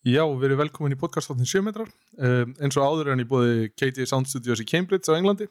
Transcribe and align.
Já, 0.00 0.22
við 0.24 0.46
erum 0.46 0.62
velkomin 0.62 0.94
í 0.94 0.96
podcastáttin 0.96 1.44
7 1.44 1.60
metrar. 1.66 1.90
Um, 2.16 2.54
eins 2.56 2.76
og 2.80 2.86
áður 2.86 3.10
hann 3.12 3.20
í 3.20 3.26
bóði 3.28 3.66
KJ 3.76 4.06
Sound 4.08 4.30
Studios 4.30 4.62
í 4.62 4.64
Cambridge 4.64 5.12
á 5.12 5.18
Englandi 5.18 5.44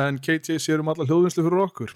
en 0.00 0.16
KJ 0.16 0.56
sér 0.64 0.80
um 0.80 0.88
alla 0.88 1.04
hljóðvinnslu 1.04 1.44
fyrir 1.44 1.64
okkur. 1.66 1.92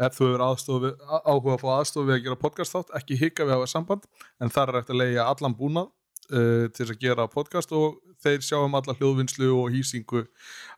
Ef 0.00 0.16
þú 0.16 0.30
hefur 0.30 0.44
aðstofi, 0.46 0.92
áhuga 1.04 1.52
að 1.54 1.60
fá 1.60 1.68
aðstofi 1.74 2.08
við 2.08 2.16
að 2.16 2.24
gera 2.24 2.40
podcast 2.40 2.74
þátt, 2.74 2.94
ekki 2.96 3.18
hika 3.20 3.44
við 3.44 3.52
að 3.52 3.60
hafa 3.60 3.70
samband 3.74 4.08
en 4.40 4.54
þar 4.56 4.72
er 4.72 4.80
eftir 4.80 4.96
að 4.96 5.02
leiða 5.02 5.28
allan 5.34 5.58
búnað 5.60 5.92
uh, 6.32 6.64
til 6.74 6.88
að 6.88 6.98
gera 7.04 7.28
podcast 7.30 7.76
og 7.76 8.00
þeir 8.24 8.40
sjá 8.48 8.56
um 8.62 8.80
alla 8.80 8.96
hljóðvinnslu 8.96 9.52
og 9.52 9.68
hýsingu 9.76 10.24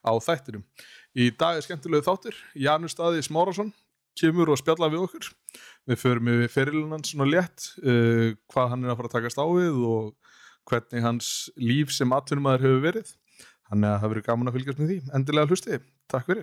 á 0.03 0.13
þættinum. 0.19 0.67
Í 1.15 1.31
dag 1.31 1.57
er 1.57 1.65
skemmtilegu 1.65 2.05
þáttur, 2.11 2.43
Janus 2.59 2.99
Staði 2.99 3.23
Smárasson 3.23 3.71
kemur 4.19 4.53
og 4.53 4.61
spjalla 4.61 4.91
við 4.93 5.07
okkur. 5.07 5.31
Við 5.87 6.01
förum 6.03 6.31
við 6.33 6.47
fyrirlunan 6.55 7.07
svona 7.07 7.29
létt, 7.31 7.71
uh, 7.85 8.33
hvað 8.53 8.73
hann 8.73 8.87
er 8.87 8.93
að 8.93 9.01
fara 9.01 9.13
að 9.13 9.17
takast 9.19 9.43
á 9.43 9.47
við 9.47 9.83
og 9.87 10.37
hvernig 10.67 11.05
hans 11.07 11.33
líf 11.61 11.95
sem 11.95 12.15
atvinnumæður 12.17 12.67
hefur 12.67 12.87
verið. 12.89 13.13
Þannig 13.67 13.91
að 13.91 14.01
það 14.01 14.13
verður 14.15 14.29
gaman 14.31 14.51
að 14.51 14.59
fylgjast 14.59 14.81
með 14.83 14.93
því. 14.93 15.03
Endilega 15.19 15.53
hlusti, 15.53 15.83
takk 16.11 16.31
fyrir 16.31 16.43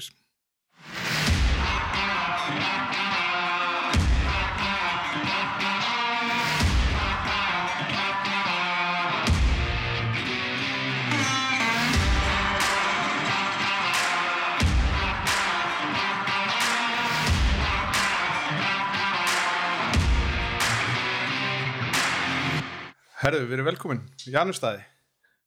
Herðu, 23.23 23.45
við 23.47 23.53
erum 23.55 23.67
velkomin, 23.69 23.99
Janustæði 24.27 24.81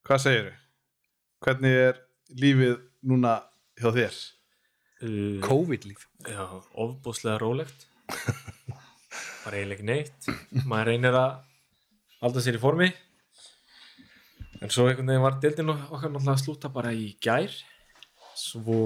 hvað 0.09 0.21
segir 0.23 0.47
þau? 0.47 0.61
Hvernig 1.45 1.75
er 1.77 1.99
lífið 2.41 2.77
núna 3.05 3.33
hjá 3.77 3.91
þér? 3.93 4.15
Uh, 5.05 5.35
COVID-líf. 5.45 6.07
Já, 6.25 6.41
ofbúslega 6.73 7.35
rólegt. 7.43 7.85
Bara 9.45 9.59
eiginlega 9.59 9.85
neitt. 9.91 10.29
Maður 10.65 10.89
reynir 10.89 11.19
að 11.21 11.35
halda 12.23 12.45
sér 12.47 12.57
í 12.57 12.63
formi. 12.63 12.89
En 14.63 14.73
svo 14.73 14.87
einhvern 14.89 15.13
veginn 15.13 15.27
var 15.27 15.37
deildin 15.43 15.75
okkar 15.75 16.09
náttúrulega 16.15 16.33
að 16.33 16.43
slúta 16.47 16.73
bara 16.73 16.95
í 16.97 17.11
gær. 17.21 17.53
Svo 18.41 18.81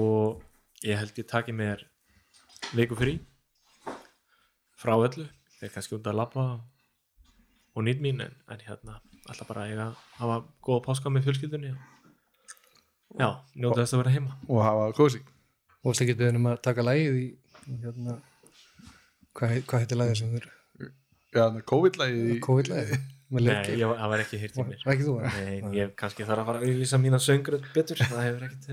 ég 0.83 0.99
held 0.99 1.15
ég 1.15 1.29
taki 1.31 1.55
mér 1.55 1.87
viku 2.75 2.99
frí. 2.99 3.15
Frá 4.75 4.97
öllu. 4.99 5.29
Þeir 5.61 5.75
kannski 5.77 5.95
út 5.95 6.11
að 6.11 6.19
labba. 6.25 6.47
og 6.57 6.70
nýtt 7.79 8.01
mín 8.03 8.23
en, 8.25 8.33
en 8.51 8.63
hérna 8.65 8.97
alltaf 9.29 9.47
bara 9.47 9.63
að 9.63 9.71
eiga 9.71 9.85
að 9.85 10.01
hafa 10.17 10.39
góða 10.65 10.83
páska 10.87 11.11
með 11.13 11.29
fjölskyldunni. 11.29 11.71
Og 13.11 13.21
já, 13.21 13.29
njóta 13.55 13.83
þess 13.83 13.95
að 13.95 14.03
vera 14.03 14.15
heima. 14.15 14.35
Og 14.47 14.65
hafa 14.65 14.89
kósi. 14.97 15.21
Og 15.81 15.93
þess 15.93 16.03
að 16.03 16.11
getur 16.11 16.27
við 16.27 16.41
um 16.41 16.49
að 16.51 16.59
taka 16.67 16.85
lægið 16.85 17.21
í 17.21 17.27
hérna 17.85 18.17
hvað, 19.37 19.55
hvað 19.69 19.85
heitir 19.85 20.01
lægið 20.01 20.19
sem 20.19 20.35
þur 20.35 20.49
Já, 21.31 21.45
COVID-lægið 21.71 22.39
COVID-lægið 22.43 23.09
Nei, 23.31 23.77
ég, 23.79 23.87
það 23.87 24.09
var 24.11 24.21
ekki 24.25 24.37
hýrt 24.41 24.57
í 24.59 24.63
mér. 24.67 24.81
Ekki 24.91 25.05
þú? 25.07 25.13
Það? 25.21 25.35
Nei, 25.39 25.75
ég 25.77 25.91
kannski 25.95 26.25
þarf 26.27 26.41
að 26.41 26.49
fara 26.49 26.59
að 26.59 26.65
auðvisa 26.67 26.97
mína 26.99 27.19
söngröð 27.23 27.69
betur, 27.71 28.01
það 28.03 28.25
hefur 28.25 28.41
ekkert 28.49 28.65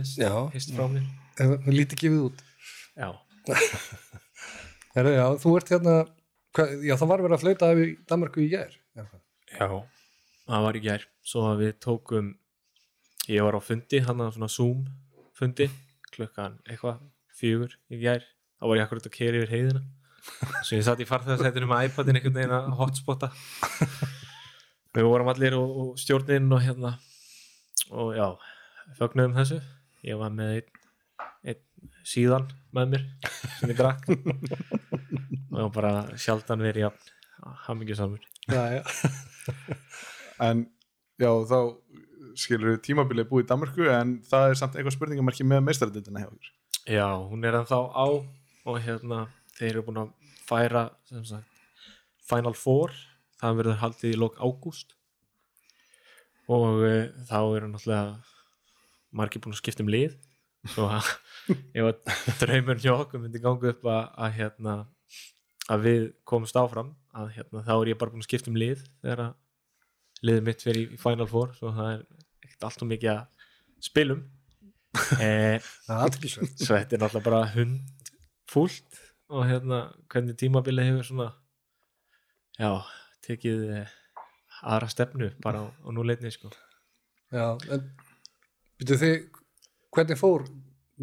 hýst 0.56 0.72
frá 0.74 0.88
mér. 0.90 1.04
Við 1.38 1.76
lítið 1.76 2.00
gefið 2.02 2.24
út. 2.24 2.42
Já, 2.98 3.08
Heru, 4.96 5.12
já, 5.14 5.24
þú 5.38 5.52
ert 5.60 5.70
hérna 5.70 5.94
já, 6.58 6.94
það 6.96 7.10
var 7.10 7.24
verið 7.24 7.36
að 7.36 7.44
flauta 7.44 7.70
af 7.72 7.82
Danmarku 8.10 8.42
í 8.44 8.50
gær 8.52 8.74
já, 9.52 9.68
það 10.48 10.64
var 10.66 10.78
í 10.78 10.82
gær. 10.84 11.04
Svo 11.24 11.44
að 11.50 11.62
við 11.64 11.76
tókum 11.84 12.32
ég 13.28 13.44
var 13.44 13.58
á 13.58 13.60
fundi, 13.60 14.00
hann 14.04 14.24
að 14.24 14.34
svona 14.36 14.50
Zoom 14.52 14.86
fundi, 15.36 15.68
klukkan 16.14 16.58
eitthvað 16.66 17.02
fjögur 17.38 17.76
í 17.92 18.00
gær, 18.02 18.24
þá 18.58 18.64
var 18.66 18.80
ég 18.80 18.86
akkurat 18.86 19.08
að 19.08 19.16
keri 19.18 19.42
yfir 19.42 19.54
heiðina. 19.54 19.84
Svo 20.66 20.76
ég 20.76 20.84
satt 20.84 21.00
í 21.00 21.08
farþegarsætinu 21.08 21.68
með 21.70 21.88
iPadin 21.88 22.18
einhvern 22.18 22.36
veginn 22.36 22.56
að 22.56 22.72
hotspota 22.80 23.30
við 24.96 25.06
vorum 25.06 25.30
allir 25.30 25.56
og, 25.56 25.76
og 25.82 26.00
stjórnin 26.00 26.50
og 26.52 26.64
hérna 26.64 26.96
og 27.94 28.16
já, 28.16 28.26
fögnuðum 28.98 29.36
þessu. 29.38 29.60
Ég 30.06 30.18
var 30.20 30.32
með 30.34 30.58
einn, 30.58 30.77
einn 31.48 31.92
síðan 32.06 32.48
með 32.76 32.94
mér 32.94 33.06
sem 33.58 33.72
ég 33.72 33.78
drakk. 33.78 34.08
Og 35.58 35.72
bara 35.74 35.92
sjaldan 36.20 36.62
verið 36.62 36.88
jafn 36.88 37.14
hammingjusamur 37.66 38.20
já, 38.50 38.62
já. 38.78 38.82
En 40.42 40.66
já, 41.18 41.30
þá 41.50 41.58
skilur 42.38 42.74
við 42.74 42.82
tímabilið 42.86 43.28
búið 43.30 43.46
í 43.46 43.48
Danmarku 43.50 43.88
en 43.90 44.18
það 44.28 44.52
er 44.52 44.60
samt 44.60 44.76
eitthvað 44.76 44.94
spurningamarki 44.94 45.46
með 45.46 45.64
meistaradildina 45.66 46.22
hjá 46.22 46.30
okkur 46.30 46.52
Já, 46.88 47.08
hún 47.28 47.44
er 47.44 47.58
ennþá 47.58 47.80
á 47.92 48.06
og 48.68 48.78
hérna 48.84 49.26
þeir 49.58 49.70
eru 49.72 49.86
búin 49.88 50.02
að 50.04 50.12
færa 50.48 50.84
sagt 51.26 51.58
Final 52.28 52.54
Four. 52.56 52.94
Það 53.40 53.58
verður 53.60 53.78
haldið 53.82 54.14
í 54.14 54.18
lok 54.18 54.38
ágúst. 54.40 54.94
Og 56.48 56.82
e, 56.84 56.94
þá 57.28 57.38
eru 57.56 57.68
náttúrulega 57.70 58.16
margir 59.16 59.42
búin 59.44 59.54
að 59.56 59.60
skipta 59.60 59.84
um 59.84 59.92
lið 59.92 60.16
svo 60.66 60.88
að 60.92 61.10
draumur 62.40 62.80
hjá 62.82 62.92
okkur 62.94 63.22
myndi 63.22 63.42
ganga 63.42 63.72
upp 63.72 63.84
að, 63.88 64.00
að 64.24 64.38
hérna 64.38 64.74
að 65.68 65.84
við 65.84 66.06
komumst 66.28 66.58
áfram 66.58 66.94
að 67.16 67.34
hérna 67.36 67.64
þá 67.66 67.74
er 67.76 67.92
ég 67.92 68.00
bara 68.00 68.14
búin 68.14 68.24
að 68.24 68.28
skipta 68.28 68.52
um 68.52 68.58
lið 68.60 68.82
þegar 69.02 69.24
að 69.26 70.26
liðið 70.28 70.46
mitt 70.48 70.64
fyrir 70.64 70.80
í, 70.82 70.98
Final 71.00 71.28
Four 71.30 71.54
svo 71.56 71.72
það 71.76 71.92
er 71.92 72.02
ekkert 72.44 72.68
allt 72.68 72.84
og 72.84 72.90
mikið 72.92 73.12
að 73.14 73.50
spilum 73.88 74.24
eh, 75.24 75.58
svo 75.60 76.74
þetta 76.74 76.96
er 76.96 77.02
náttúrulega 77.04 77.26
bara 77.28 77.42
hund 77.54 78.12
fúlt 78.48 79.02
og 79.28 79.44
hérna 79.46 79.82
hvernig 80.08 80.38
tímabili 80.40 80.86
hefur 80.88 81.06
svona 81.06 81.28
já, 82.58 82.72
tekið 83.26 83.64
eh, 83.76 83.96
aðra 84.62 84.88
stefnu 84.90 85.30
bara 85.44 85.62
á, 85.62 85.66
á 85.68 85.88
núleitni 85.94 86.32
sko. 86.34 86.50
Já, 87.30 87.54
en 87.70 87.84
byrju 88.80 88.98
þið 89.02 89.16
hvernig 89.98 90.20
fór? 90.20 90.48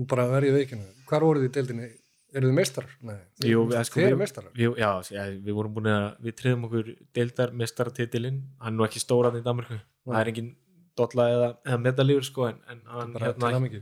Bara 0.09 0.25
að 0.25 0.35
verja 0.39 0.57
veikinu, 0.57 0.89
hvar 1.07 1.23
voruð 1.23 1.45
þið 1.45 1.51
í 1.51 1.55
deildinni? 1.59 1.93
Eru 2.35 2.49
þið 2.49 2.57
meistarar? 2.57 2.93
Nei, 3.07 3.15
Jú, 3.47 3.61
við, 3.69 3.77
sko, 3.87 4.01
þið 4.01 4.09
eru 4.09 4.19
meistarar? 4.19 4.51
við, 4.57 4.73
já, 4.81 4.89
já, 5.13 5.21
við 5.45 5.55
vorum 5.55 5.77
búin 5.77 5.87
að 5.87 6.05
við 6.25 6.35
triðum 6.41 6.65
okkur 6.67 6.89
deildar 7.15 7.53
mestaratitilinn 7.55 8.41
hann 8.59 8.73
er 8.73 8.75
nú 8.75 8.87
ekki 8.87 8.99
stóran 8.99 9.37
í 9.39 9.43
Danmarku 9.45 9.77
það 9.79 10.17
er 10.19 10.31
engin 10.33 10.49
dolla 10.95 11.25
eða, 11.31 11.47
eða 11.67 11.79
medalífur 11.83 12.27
sko 12.27 12.45
en, 12.49 12.61
en 12.71 12.81
hann 12.91 13.15
hérna, 13.19 13.51
hamingju. 13.55 13.81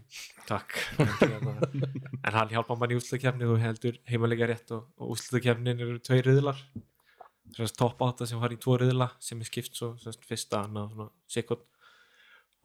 Takk. 0.50 0.74
Hérna, 1.22 1.54
en 2.18 2.38
hann 2.38 2.54
hjálpa 2.54 2.78
mann 2.80 2.94
í 2.94 2.98
úslutakefni 2.98 3.48
og 3.50 3.62
heldur 3.62 4.00
heimalega 4.10 4.50
rétt 4.50 4.74
og, 4.76 4.88
og 4.98 5.14
úslutakefnin 5.16 5.84
eru 5.86 6.00
tvei 6.04 6.24
riðlar. 6.26 6.60
Sérst, 7.54 7.78
topp 7.78 8.02
átta 8.06 8.26
sem 8.30 8.42
var 8.42 8.56
í 8.56 8.58
tvo 8.62 8.80
riðla 8.82 9.12
sem 9.22 9.42
er 9.44 9.50
skipt 9.50 9.78
svo 9.78 9.94
sérst, 10.02 10.26
fyrsta, 10.26 10.64
annað 10.66 10.96
svona 10.96 11.10
sikkot. 11.36 11.68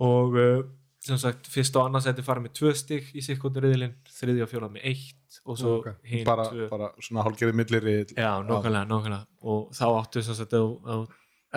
Og 0.08 0.38
uh, 0.40 0.64
sem 1.08 1.18
sagt 1.20 1.48
fyrsta 1.50 1.80
og 1.80 1.88
annað 1.88 2.06
seti 2.08 2.24
fara 2.26 2.42
með 2.44 2.52
tvö 2.58 2.72
stygg 2.76 3.08
í 3.16 3.22
sikkotu 3.24 3.62
riðlin, 3.64 3.94
þriði 4.18 4.44
og 4.44 4.50
fjóra 4.52 4.68
með 4.72 4.84
eitt 4.92 5.38
og 5.44 5.58
svo 5.60 5.72
Ok. 5.78 5.88
hinn 6.08 6.24
bara, 6.28 6.44
bara 6.70 6.90
svona 7.04 7.24
hálfgerði 7.26 7.56
millir 7.58 7.88
já, 8.14 8.30
nákvæmlega, 8.44 8.84
nákvæmlega. 8.90 9.24
Og 9.42 9.72
þá 9.76 9.86
áttu 9.98 10.22
sem 10.24 10.36
sagt 10.38 10.54
á, 10.56 10.62
á 10.64 10.96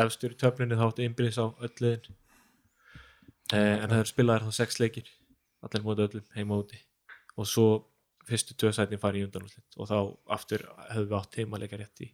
efstur 0.06 0.34
í 0.36 0.40
töflinni 0.40 0.78
þá 0.80 0.86
áttu 0.88 1.06
innbyrðis 1.06 1.40
á 1.44 1.46
öll 1.52 1.76
liðin. 1.84 2.16
Eh, 3.52 3.78
en 3.84 3.90
það 3.90 4.00
eru 4.00 4.12
spilaðir 4.14 4.48
þá 4.48 4.56
sex 4.62 4.80
leikir 4.80 5.10
allir 5.66 5.84
móti 5.86 6.06
öllum 6.08 6.28
heima 6.38 6.60
úti. 6.62 6.80
Og 7.40 7.48
svo 7.50 7.68
fyrstu 8.28 8.56
tvö 8.56 8.72
sætin 8.76 9.02
fari 9.02 9.22
í 9.22 9.28
undanúslit 9.28 9.78
og 9.78 9.90
þá 9.90 9.98
aftur 10.38 10.64
höfum 10.92 11.08
við 11.10 11.18
átt 11.20 11.40
heimaleika 11.42 11.80
rétt 11.80 12.04
í 12.06 12.12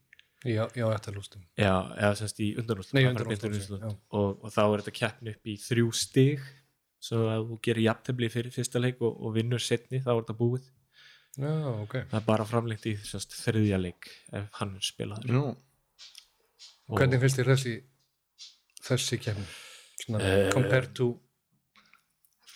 já, 0.48 0.64
já, 0.78 0.86
þetta 0.94 1.12
er 1.12 1.18
lústum. 1.18 1.44
Já, 1.60 1.74
eða 1.98 2.14
semst 2.22 2.40
í 2.46 2.48
undanúslit 2.62 2.96
Nei, 2.98 3.04
já. 3.10 3.92
og, 4.16 4.38
og 4.42 4.54
þá 4.54 4.62
er 4.64 4.84
þetta 4.84 4.96
keppni 5.02 5.34
upp 5.36 5.50
í 5.52 5.58
þrjú 5.62 5.90
stig 5.98 6.46
svo 7.04 7.28
að 7.32 7.46
þú 7.52 7.60
gerir 7.68 7.88
jafntefli 7.88 8.30
fyrir 8.34 8.56
fyrsta 8.56 8.82
leik 8.82 9.02
og, 9.06 9.14
og 9.22 9.36
vinnur 9.38 9.62
setni 9.64 10.02
þá 10.02 10.12
er 10.16 10.22
þetta 10.22 10.38
búið. 10.40 10.66
Já, 11.38 11.52
ok. 11.84 11.94
Það 12.10 12.18
er 12.20 12.26
bara 12.26 12.48
framlengt 12.50 12.88
í 12.90 12.96
semst, 13.06 13.36
þriðja 13.46 13.78
leik 13.82 14.10
ef 14.34 14.48
hann 14.58 14.74
spilaður. 14.82 15.30
Nú, 15.36 15.44
hvernig 16.96 17.22
finnst 17.22 17.42
þér 17.42 17.54
þessi 17.54 17.78
þessi 18.88 19.20
kemni 19.22 19.46
svona 20.02 20.24
Eh, 20.24 20.50
compared 20.54 20.94
to 20.98 21.12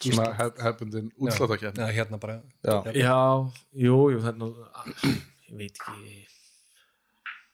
svona 0.01 0.31
hef, 0.37 0.57
hefbundin 0.65 1.11
útslátakjarni 1.21 1.83
Já, 1.83 1.93
hérna 1.99 2.17
bara. 2.17 2.41
Já. 2.65 2.81
Já, 2.95 3.17
jú, 3.73 3.97
jú, 4.15 4.21
þannig 4.25 4.61
ég 5.51 5.57
veit 5.59 5.81
ekki. 5.85 6.19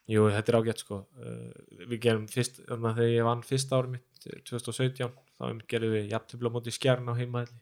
Jú, 0.08 0.24
þetta 0.32 0.52
er 0.52 0.56
ágætt 0.62 0.80
sko. 0.80 1.02
Uh, 1.20 1.50
við 1.90 1.98
gerum 2.06 2.28
fyrst, 2.32 2.62
þannig 2.64 2.88
að 2.88 3.00
þegar 3.00 3.12
ég 3.12 3.26
vann 3.28 3.42
fyrst 3.44 3.74
ári 3.76 3.90
mitt 3.92 4.28
eh, 4.30 4.38
2017, 4.48 5.10
þá 5.38 5.42
einmitt 5.48 5.70
gerum 5.70 5.94
við 5.94 6.10
jafntöfla 6.12 6.50
móti 6.52 6.70
skjærn 6.74 7.10
á 7.10 7.14
heimaðli 7.18 7.58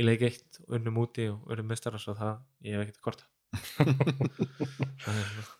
í 0.00 0.02
leik 0.06 0.22
1 0.28 0.60
og 0.66 0.72
unnum 0.78 1.00
úti 1.02 1.24
og 1.30 1.38
unnum 1.50 1.68
mestarar 1.70 2.02
svo 2.02 2.12
það, 2.18 2.34
ég 2.66 2.72
hef 2.76 2.82
ekkert 2.86 3.00
að 3.00 3.06
korta. 3.08 3.24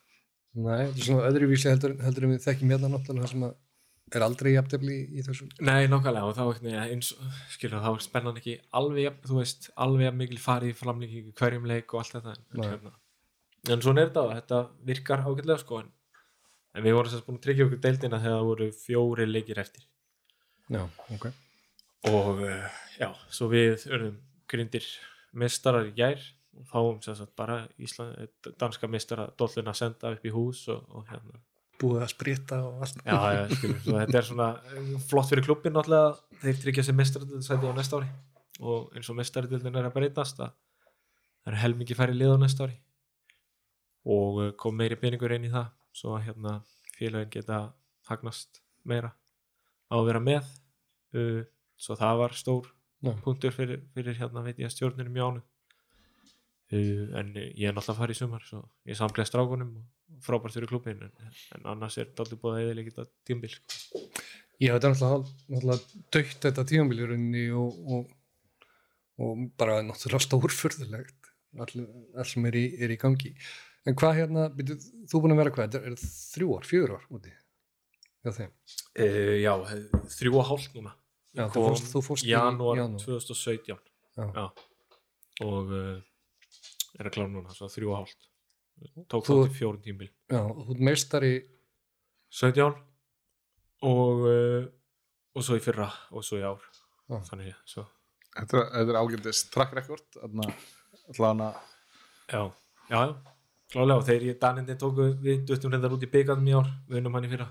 Nei, 0.60 0.82
þetta 0.82 0.98
er 0.98 1.06
svona 1.06 1.28
öðruvísi 1.28 1.70
heldur, 1.70 1.92
heldur 2.02 2.24
en 2.26 2.32
við 2.34 2.46
þekkjum 2.46 2.72
hérna 2.74 2.88
náttúrulega 2.90 3.26
það 3.26 3.34
sem 3.34 3.44
að 3.46 3.54
er 4.10 4.24
aldrei 4.26 4.50
jafntefli 4.56 4.94
í, 4.96 5.02
í 5.20 5.22
þessum. 5.26 5.48
Nei, 5.62 5.82
nákvæmlega 5.90 6.26
og 6.26 6.34
þá 6.34 6.42
veginn 6.48 6.80
eins 6.80 7.08
skilur 7.52 7.84
þá 7.84 7.90
er 7.92 8.02
spennan 8.02 8.38
ekki 8.40 8.54
alveg, 8.80 9.20
þú 9.26 9.34
veist, 9.38 9.62
alveg 9.78 10.16
mikil 10.18 10.40
farið 10.42 10.72
í 10.72 10.78
framlíkingu 10.80 11.30
hverjum 11.38 11.68
leik 11.70 11.88
og 11.94 11.98
allt 12.02 12.14
þetta 12.16 12.30
en, 12.34 12.42
hérna. 12.64 12.92
en 13.70 13.84
svona 13.84 14.02
er 14.02 14.10
þetta 14.10 14.24
og 14.24 14.32
þetta 14.34 14.58
virkar 14.90 15.24
ágætlega 15.26 15.62
sko 15.62 15.74
en, 15.84 15.90
en 16.74 16.82
við 16.86 16.96
vorum 16.98 17.12
sérst 17.12 17.26
búin 17.28 17.38
að 17.38 17.44
tryggja 17.46 17.64
okkur 17.68 17.82
deildina 17.86 18.22
þegar 18.24 18.38
það 18.40 18.50
voru 18.50 18.68
fjóri 18.80 19.24
leikir 19.30 19.62
eftir 19.62 19.84
já, 20.70 20.82
ok. 21.16 21.30
Og 22.08 22.44
uh, 22.46 22.82
já, 22.96 23.10
svo 23.28 23.50
við 23.52 23.88
örðum 23.90 24.20
grindir 24.50 24.86
mestarar 25.36 25.88
í 25.88 25.94
gær 25.96 26.22
og 26.56 26.66
fáum 26.68 26.98
sérst 27.04 27.30
bara 27.38 27.62
Ísland, 27.78 28.16
eh, 28.18 28.52
danska 28.58 28.88
mestara 28.90 29.28
dolluna 29.38 29.72
að 29.72 29.80
senda 29.80 30.12
upp 30.16 30.24
í 30.26 30.32
hús 30.34 30.66
og, 30.72 30.82
og 30.88 31.06
hérna. 31.10 31.40
Búið 31.80 32.02
að 32.04 32.10
sprita 32.12 32.58
og 32.66 32.82
allt. 32.84 32.98
Já, 33.06 33.18
já, 33.36 33.42
skilur, 33.54 33.78
svo 33.84 33.96
þetta 34.00 34.18
er 34.18 34.26
svona 34.28 34.48
eh, 34.74 34.90
flott 35.10 35.30
fyrir 35.30 35.46
klubbin 35.46 35.76
náttúrulega, 35.76 36.10
þeir 36.42 36.60
tryggja 36.64 36.86
sér 36.88 36.98
mestaradildasæti 36.98 37.70
á 37.70 37.74
næsta 37.76 38.00
ári. 38.00 38.10
Og 38.60 38.90
eins 38.96 39.08
og 39.08 39.16
mestaradildin 39.16 39.80
er 39.80 39.88
að 39.88 39.96
breytast 39.96 40.42
að 40.42 40.52
það 40.52 41.52
er 41.54 41.60
helmingi 41.62 41.96
færri 41.96 42.18
lið 42.18 42.34
á 42.36 42.38
næsta 42.42 42.66
ári. 42.66 42.76
Og 44.10 44.42
eh, 44.44 44.52
kom 44.60 44.76
meiri 44.76 44.98
peningur 45.00 45.36
inn 45.36 45.48
í 45.48 45.52
það 45.54 45.70
svo 45.96 46.16
að 46.16 46.26
hérna 46.28 46.58
félagin 46.96 47.32
geta 47.32 47.62
hagnast 48.10 48.60
meira 48.84 49.14
á 49.88 49.94
að 49.96 50.06
vera 50.10 50.20
með 50.22 50.50
uh, 51.16 51.40
svo 51.80 51.96
það 51.98 52.20
var 52.24 52.36
stór 52.38 52.68
Já. 53.00 53.14
punktur 53.24 53.54
fyrir, 53.56 53.80
fyrir 53.94 54.18
hérna 54.18 54.44
veit 54.44 54.60
ég 54.60 54.68
að 54.68 54.76
stjórnir 54.76 55.08
mjánu 55.12 55.40
uh, 55.40 57.06
en 57.20 57.32
ég 57.38 57.70
er 57.70 57.74
náttúrulega 57.74 57.96
að 57.96 58.02
fara 58.02 58.16
í 58.16 58.20
sumar 58.20 58.44
svo 58.46 58.62
ég 58.88 58.98
samlega 58.98 59.30
strákunum 59.30 59.72
og 59.80 60.22
frábært 60.26 60.58
fyrir 60.58 60.70
klubbin 60.70 61.06
en, 61.06 61.32
en 61.56 61.68
annars 61.74 61.98
er 61.98 62.10
þetta 62.10 62.26
aldrei 62.26 62.42
búið 62.42 62.58
að 62.58 62.64
eða 62.66 62.78
líka 62.80 63.08
tímbil 63.28 63.54
þetta 63.56 64.90
er 64.90 64.94
náttúrulega, 64.94 65.36
náttúrulega 65.54 66.04
dögt 66.16 66.46
þetta 66.48 66.66
tímabili 66.68 67.06
í 67.06 67.10
rauninni 67.10 67.46
og, 67.56 67.80
og, 67.96 68.14
og 69.24 69.44
bara 69.60 69.80
náttúrulega 69.86 70.26
stórfurðulegt 70.26 71.20
all, 71.58 71.86
all 72.14 72.28
sem 72.28 72.46
er 72.50 72.58
í, 72.58 72.64
er 72.84 72.94
í 72.94 72.98
gangi. 73.00 73.32
En 73.88 73.96
hvað 73.98 74.18
hérna, 74.20 74.46
byrju, 74.54 74.76
þú 75.10 75.22
búin 75.24 75.34
að 75.34 75.42
vera 75.42 75.52
hvað, 75.56 75.76
er, 75.78 75.86
er 75.90 76.02
þrjú 76.04 76.56
ár, 76.58 76.66
fjögur 76.68 76.96
ár 76.98 77.06
úti? 77.16 77.32
Já, 78.20 78.34
uh, 78.36 79.36
Já, 79.40 79.52
þrjú 80.18 80.34
og 80.36 80.50
hálft 80.50 80.74
núna 80.76 80.92
Já, 81.36 81.44
þú 81.46 81.52
Kom 81.54 81.66
fórst, 81.70 81.88
þú 81.92 82.00
fórst 82.02 82.26
í 82.26 82.32
janúar 82.32 82.80
janúar. 82.80 83.04
2017 83.04 83.78
Já. 84.34 84.46
og 85.46 85.70
uh, 85.70 86.00
er 86.98 87.06
að 87.08 87.14
klára 87.14 87.30
núna 87.30 87.54
svo 87.54 87.68
þrjú 87.70 87.92
og 87.92 88.00
hálft. 88.00 88.26
Tók 89.12 89.26
Þú- 89.28 89.36
þátt 89.44 89.52
í 89.54 89.58
fjórun 89.60 89.82
tímbil 89.84 90.08
Já, 90.32 90.40
þú 90.40 90.74
ert 90.74 90.82
meistari, 90.88 91.32
17 92.34 92.74
og 93.86 94.24
uh, 94.26 94.66
og 95.36 95.44
svo 95.46 95.56
í 95.58 95.62
fyrra 95.62 95.86
og 96.10 96.24
svo 96.26 96.40
í 96.40 96.44
ár. 96.44 96.62
Já. 97.10 97.18
þannig 97.30 97.50
ég 97.52 97.58
svo. 97.66 97.84
Þetta 98.34 98.58
er, 98.60 98.66
þetta 98.74 98.92
er 98.92 98.98
ágændis 99.00 99.40
track 99.50 99.72
record 99.74 100.18
að 100.22 100.36
Já, 102.30 102.42
já, 102.90 102.98
já, 103.02 103.14
klálega 103.72 103.98
og 103.98 104.04
þeir 104.06 104.26
í 104.28 104.34
Danindin 104.38 104.78
tóku 104.78 105.08
við 105.22 105.40
duttum 105.48 105.72
reyndar 105.74 105.94
út 105.96 106.04
í 106.06 106.10
byggarnum 106.10 106.46
í 106.50 106.54
ár 106.54 106.68
við 106.86 107.00
unnum 107.00 107.16
hann 107.18 107.26
í 107.26 107.30
fyrra 107.32 107.48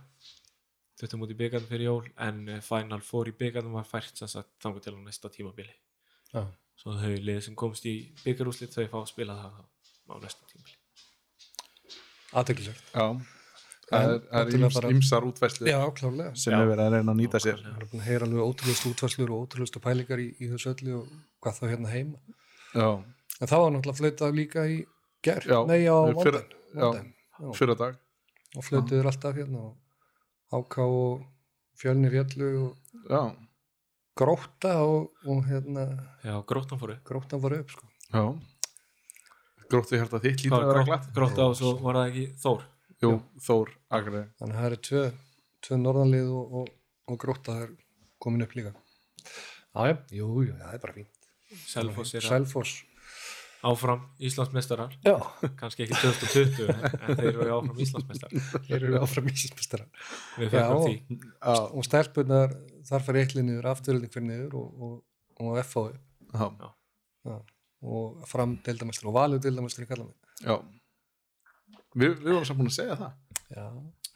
duttum 1.00 1.22
út 1.26 1.32
í 1.34 1.38
byggarnum 1.40 1.70
fyrir 1.72 1.86
jól 1.90 2.08
en 2.28 2.42
eh, 2.50 2.62
Final 2.66 3.02
Four 3.06 3.30
í 3.32 3.36
byggarnum 3.40 3.78
var 3.80 3.88
fært 3.88 4.18
sem 4.20 4.28
sagt 4.32 4.52
þangur 4.64 4.84
til 4.84 4.96
á 4.96 5.00
næsta 5.00 5.32
tímabili 5.34 5.74
já, 6.34 6.44
svo 6.80 6.96
þau 7.00 7.14
liðið 7.16 7.44
sem 7.48 7.56
komst 7.60 7.86
í 7.90 7.96
byggarúslit 8.26 8.76
þau 8.76 8.86
fá 8.92 8.98
að 9.04 9.12
spila 9.14 9.38
það 9.40 9.60
á 10.10 10.16
næsta 10.24 10.50
tímabili 10.52 10.78
aðteklisvert. 12.40 12.82
já, 12.94 13.06
það 13.90 14.12
er, 14.14 14.52
ímsar 14.60 15.26
klárlega. 15.98 16.34
sem 16.38 16.54
er 16.54 16.68
verið 16.70 16.84
að 16.86 16.92
reyna 16.94 17.14
að 17.16 17.20
nýta 17.24 17.40
sér. 17.42 17.62
Það 17.64 17.80
er 17.80 17.88
búin 17.90 18.04
að 18.04 18.10
heyra 18.10 18.28
alveg 18.28 18.44
ótrúlust 18.52 18.86
útvarslur 18.92 19.32
og 19.34 19.48
ótrúlustu 19.48 19.82
pælingar 19.82 20.22
í, 20.22 20.28
í 20.38 20.50
þessu 20.52 20.74
öllu 20.76 21.00
og 21.00 21.16
hvað 21.42 21.58
þá 21.58 21.64
hérna 21.72 21.94
heima. 21.96 22.20
já, 22.76 22.90
En 23.40 23.48
það 23.48 23.62
var 23.64 23.72
náttúrulega 23.74 24.00
flautað 24.04 24.34
líka 24.36 24.66
í 24.68 24.78
ger, 25.24 25.46
Já, 25.48 25.58
nei 25.66 25.88
á 25.88 25.96
fyrra- 26.20 26.44
vondan. 26.76 27.10
já. 27.10 27.14
Já. 27.40 27.52
fyrra 27.56 27.76
dag 27.80 27.96
og 28.60 28.66
flötuður 28.68 29.08
alltaf 29.10 29.36
hérna 29.40 29.60
og 29.64 29.78
áká 30.54 30.86
og 30.86 31.26
fjölni 31.80 32.10
fjallu 32.12 32.50
og 32.64 33.10
já, 33.10 33.22
gróta 34.20 34.74
og, 34.84 35.12
og 35.26 35.44
hérna 35.48 35.86
Já, 36.24 36.36
gróttan 36.46 36.80
fóru 36.82 36.98
grótan 37.06 37.42
var 37.42 37.54
upp 37.60 37.72
sko. 37.72 37.86
já. 38.14 38.24
Gróttu 39.70 39.96
hjarta 40.00 40.20
þitt 40.20 40.48
Hvað, 40.50 40.64
að 40.66 40.72
vera 40.74 40.84
glatt. 40.88 41.10
Gróta 41.14 41.46
og 41.46 41.56
svo 41.60 41.76
var 41.84 42.00
það 42.00 42.08
ekki 42.10 42.26
Þór? 42.42 42.64
Jú, 43.00 43.12
Þór, 43.46 43.70
Akri. 43.96 44.24
Þannig 44.42 44.56
að 44.56 44.60
það 44.60 44.68
eru 44.72 44.80
tvö, 44.88 45.04
tvö 45.68 45.78
norðanlið 45.84 46.32
og, 46.40 46.56
og, 46.60 46.72
og 47.14 47.20
gróta 47.22 47.56
er 47.64 47.70
komin 48.20 48.44
upp 48.44 48.56
líka. 48.58 48.74
Já, 49.70 49.86
já, 49.92 49.96
jú, 50.18 50.32
jú, 50.48 50.56
það 50.58 50.74
er 50.74 50.82
bara 50.84 50.98
fínt. 50.98 51.30
Er 51.54 52.26
Selfoss 52.26 52.74
áfram 53.66 54.02
Íslandsmeistarar. 54.24 54.94
Já, 55.04 55.16
kannski 55.60 55.84
ekki 55.84 55.98
2020 56.00 56.70
en, 56.72 56.84
en 57.10 57.18
þeir 57.20 57.30
eru 57.34 57.48
áfram 57.58 57.80
Íslandsmeistarar. 57.84 58.48
Þeir 58.70 58.86
eru 58.88 59.00
áfram 59.04 59.28
ísmestara 59.34 59.86
við 60.40 60.54
fækkum 60.54 60.84
því. 60.86 61.20
já, 61.20 61.56
og 61.76 61.88
stelpunar 61.88 62.56
þar 62.90 63.06
fari 63.10 63.24
eitli 63.26 63.44
niður 63.44 63.68
afturölding 63.74 64.14
fyrir 64.14 64.28
niður 64.30 64.56
og, 64.62 64.84
og, 64.88 64.96
og 65.44 65.60
FH 65.66 65.84
upp 65.90 66.60
já, 66.64 66.70
já. 67.30 67.38
og 67.84 68.24
fram 68.32 68.58
deildamestri 68.66 69.10
og 69.12 69.18
valur 69.20 69.42
deildamestri 69.44 69.88
kalla 69.90 70.08
mig. 70.08 70.16
Já. 70.46 70.56
Við, 72.00 72.16
við 72.22 72.32
vorum 72.36 72.46
samt 72.48 72.60
búin 72.62 72.70
að 72.72 72.78
segja 72.80 72.96
það. 73.00 73.16
Já, 73.50 73.66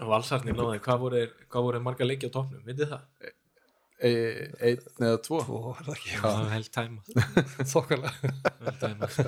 Valsarnir 0.10 0.56
náði, 0.58 0.80
hvað 0.86 1.00
voru, 1.04 1.20
þeir- 1.22 1.48
hvað 1.52 1.66
voru 1.68 1.80
marga 1.86 2.06
leiki 2.08 2.30
á 2.30 2.34
topnum, 2.34 2.62
vitið 2.66 2.92
það? 2.96 3.34
Einn 4.02 5.06
eða 5.08 5.20
tvo. 5.24 5.40
Og 5.44 5.68
var 5.70 5.84
það 5.88 5.94
ekki? 5.98 6.16
Það 6.22 6.38
var 6.40 6.54
held 6.54 6.72
tæma 6.78 7.02
þokkarlega 7.74 8.34
Vel 8.64 8.76
tæmað. 8.82 9.20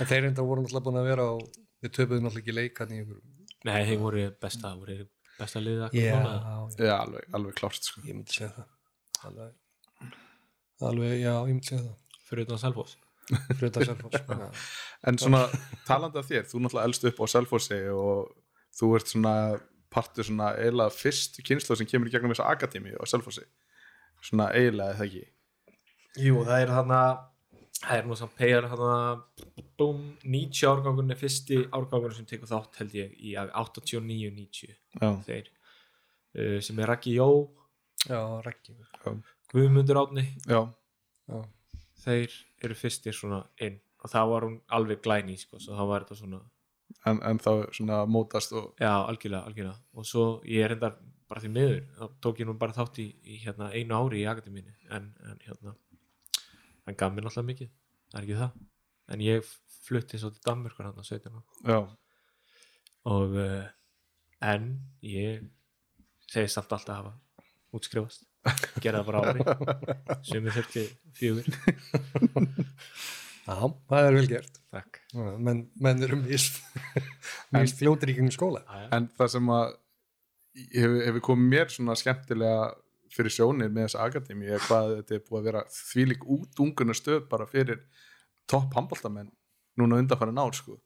En 0.00 0.08
þeir 0.08 0.28
enda 0.30 0.46
voru 0.46 0.64
náttúrulega 0.64 0.86
búin 0.88 1.00
að 1.02 1.08
vera 1.10 1.26
á 1.28 1.34
við 1.82 1.94
töpuðum 1.98 2.26
náttúrulega 2.26 2.44
ekki 2.46 2.56
leik 2.56 2.82
hann 2.82 2.94
í 2.94 3.00
ykkur 3.02 3.20
Nei, 3.68 3.76
þeir 3.86 4.00
voru 4.00 4.24
besta, 4.42 4.72
voru 4.78 4.96
þeir 4.96 5.08
besta 5.38 5.62
liðið 5.62 5.84
akkur 5.86 6.02
Já, 6.02 6.16
já, 6.18 6.86
já, 6.88 6.94
alveg, 6.96 7.26
alveg 7.38 7.58
klárt 7.60 7.86
sko. 7.86 8.02
ég 8.08 8.16
myndi 8.16 8.34
segja 8.34 8.50
það. 8.56 8.70
Alveg, 9.28 10.12
alveg 10.88 11.14
já, 11.20 11.32
ég 11.36 11.52
myndi 11.52 11.70
segja 11.70 11.82
það. 11.84 12.20
Fyrir 12.26 12.48
utan 12.48 12.62
Selfoss? 12.62 12.96
Fruta 13.58 13.84
Selfoss 13.86 14.18
já. 14.18 14.48
en 15.08 15.18
svona, 15.20 15.44
talandi 15.86 16.18
af 16.18 16.26
þér 16.26 16.48
þú 16.50 16.62
náttúrulega 16.64 16.88
elst 16.90 17.06
upp 17.12 17.20
á 17.22 17.26
Selfossi 17.30 17.78
og 17.94 18.32
þú 18.78 18.88
ert 18.98 19.12
svona 19.12 19.34
partur 19.92 20.26
svona 20.26 20.52
eiginlega 20.58 20.94
fyrst 20.96 21.38
kynslu 21.46 21.76
sem 21.78 21.88
kemur 21.88 22.10
í 22.10 22.14
gegnum 22.14 22.32
þessa 22.34 22.48
akademi 22.50 22.94
á 22.96 23.04
Selfossi 23.08 23.44
svona 24.22 24.48
eiginlega 24.56 24.96
eða 24.96 25.06
ekki? 25.08 25.22
Jú, 26.22 26.42
það 26.46 26.64
er 26.64 26.72
þarna 26.76 27.02
það 27.82 27.96
er 27.98 28.08
nú 28.08 28.18
samt 28.18 28.36
pegar 28.38 28.68
þarna 28.70 29.62
búm, 29.80 30.02
90 30.22 30.68
árgangurinn 30.70 31.14
er 31.14 31.18
fyrsti 31.18 31.58
árgangurinn 31.74 32.20
sem 32.20 32.28
tekur 32.28 32.50
þátt 32.50 32.78
held 32.82 32.94
ég 32.98 33.16
í 33.18 33.34
89-90 33.38 34.70
já, 34.70 35.08
þeir 35.26 35.50
uh, 35.50 36.58
sem 36.62 36.82
er 36.82 36.92
Raggi 36.92 37.16
Jó. 37.16 37.28
Já, 38.06 38.20
Raggi. 38.42 38.76
Guðmundur 39.52 40.00
Átni 40.02 40.26
já, 40.48 40.62
já, 41.30 41.42
þeir 42.04 42.36
eru 42.66 42.78
fyrstir 42.78 43.16
svona 43.16 43.44
inn. 43.62 43.80
Og 44.02 44.10
það 44.10 44.30
var 44.32 44.44
hún 44.48 44.54
alveg 44.74 45.02
glæni 45.04 45.36
sko, 45.38 45.60
svo 45.62 45.76
þá 45.78 45.84
var 45.86 46.04
þetta 46.04 46.18
svona 46.18 46.40
en, 47.06 47.20
en 47.22 47.40
þá 47.42 47.50
svona 47.74 48.02
mótast 48.10 48.54
og 48.56 48.72
Já, 48.80 49.04
algjörlega, 49.06 49.46
algjörlega. 49.46 49.78
Og 49.94 50.08
svo 50.08 50.26
ég 50.48 50.66
er 50.66 50.76
enda 50.76 50.92
bara 51.32 51.40
því 51.40 51.50
miður 51.54 51.78
þá 51.96 52.04
tók 52.26 52.42
ég 52.42 52.48
nú 52.48 52.54
bara 52.60 52.76
þátt 52.76 53.00
í, 53.00 53.08
í 53.24 53.38
hérna, 53.40 53.70
einu 53.72 53.96
ári 53.96 54.20
í 54.20 54.28
akademínu 54.28 54.74
en, 54.92 55.08
en 55.24 55.40
hérna 55.46 55.72
hann 56.84 56.98
gaf 56.98 57.14
mér 57.14 57.24
náttúrulega 57.26 57.48
mikið, 57.52 57.70
það 58.12 58.18
er 58.18 58.26
ekki 58.26 58.38
það. 58.40 58.52
En 59.12 59.22
ég 59.24 59.52
flutti 59.86 60.20
svo 60.20 60.30
til 60.34 60.44
Danmörkur 60.46 60.88
hann 60.88 60.98
á 60.98 61.04
17 61.04 61.32
ára. 61.32 61.42
Já, 61.72 61.78
og 63.12 63.36
uh, 63.38 63.64
en 64.52 64.68
ég 65.06 65.46
segist 66.30 66.58
samt 66.58 66.74
alltaf 66.74 66.94
að 66.94 67.00
hafa 67.00 67.12
útskrifast. 67.76 68.26
Gera 68.82 69.02
það 69.02 69.08
bara 69.08 69.20
ári. 69.30 69.40
Sem 70.26 70.46
er 70.50 70.56
44 70.58 71.44
já, 73.46 73.56
það 73.88 74.08
er 74.08 74.16
vel 74.18 74.26
gert. 74.30 74.58
Menn, 75.14 75.66
menn 75.82 76.02
eru 76.02 76.18
mis 76.22 76.48
mis 77.54 77.76
fljótir 77.78 78.10
í 78.10 78.16
gegnum 78.18 78.34
skóla. 78.34 78.64
En 78.94 79.10
það 79.18 79.34
sem 79.36 79.52
að 79.54 79.76
hefur, 80.74 80.98
hefur 81.06 81.24
komið 81.30 81.48
mér 81.54 81.70
svona 81.72 81.94
skemmtilega 81.98 82.74
fyrir 83.12 83.30
sjónir 83.34 83.68
með 83.72 83.86
þessa 83.88 84.06
akademi 84.08 84.46
er 84.48 84.62
hvað 84.68 84.94
þetta 84.98 85.14
er 85.18 85.24
búið 85.28 85.38
að 85.40 85.46
vera 85.50 85.62
þvílík 85.68 86.22
útungunar 86.36 86.96
stöð 86.96 87.26
bara 87.28 87.46
fyrir 87.46 87.82
topp 88.48 88.72
handbóltamenn 88.78 89.30
núna 89.80 89.98
undanfæri 90.00 90.32
ár 90.36 90.56
sko 90.56 90.78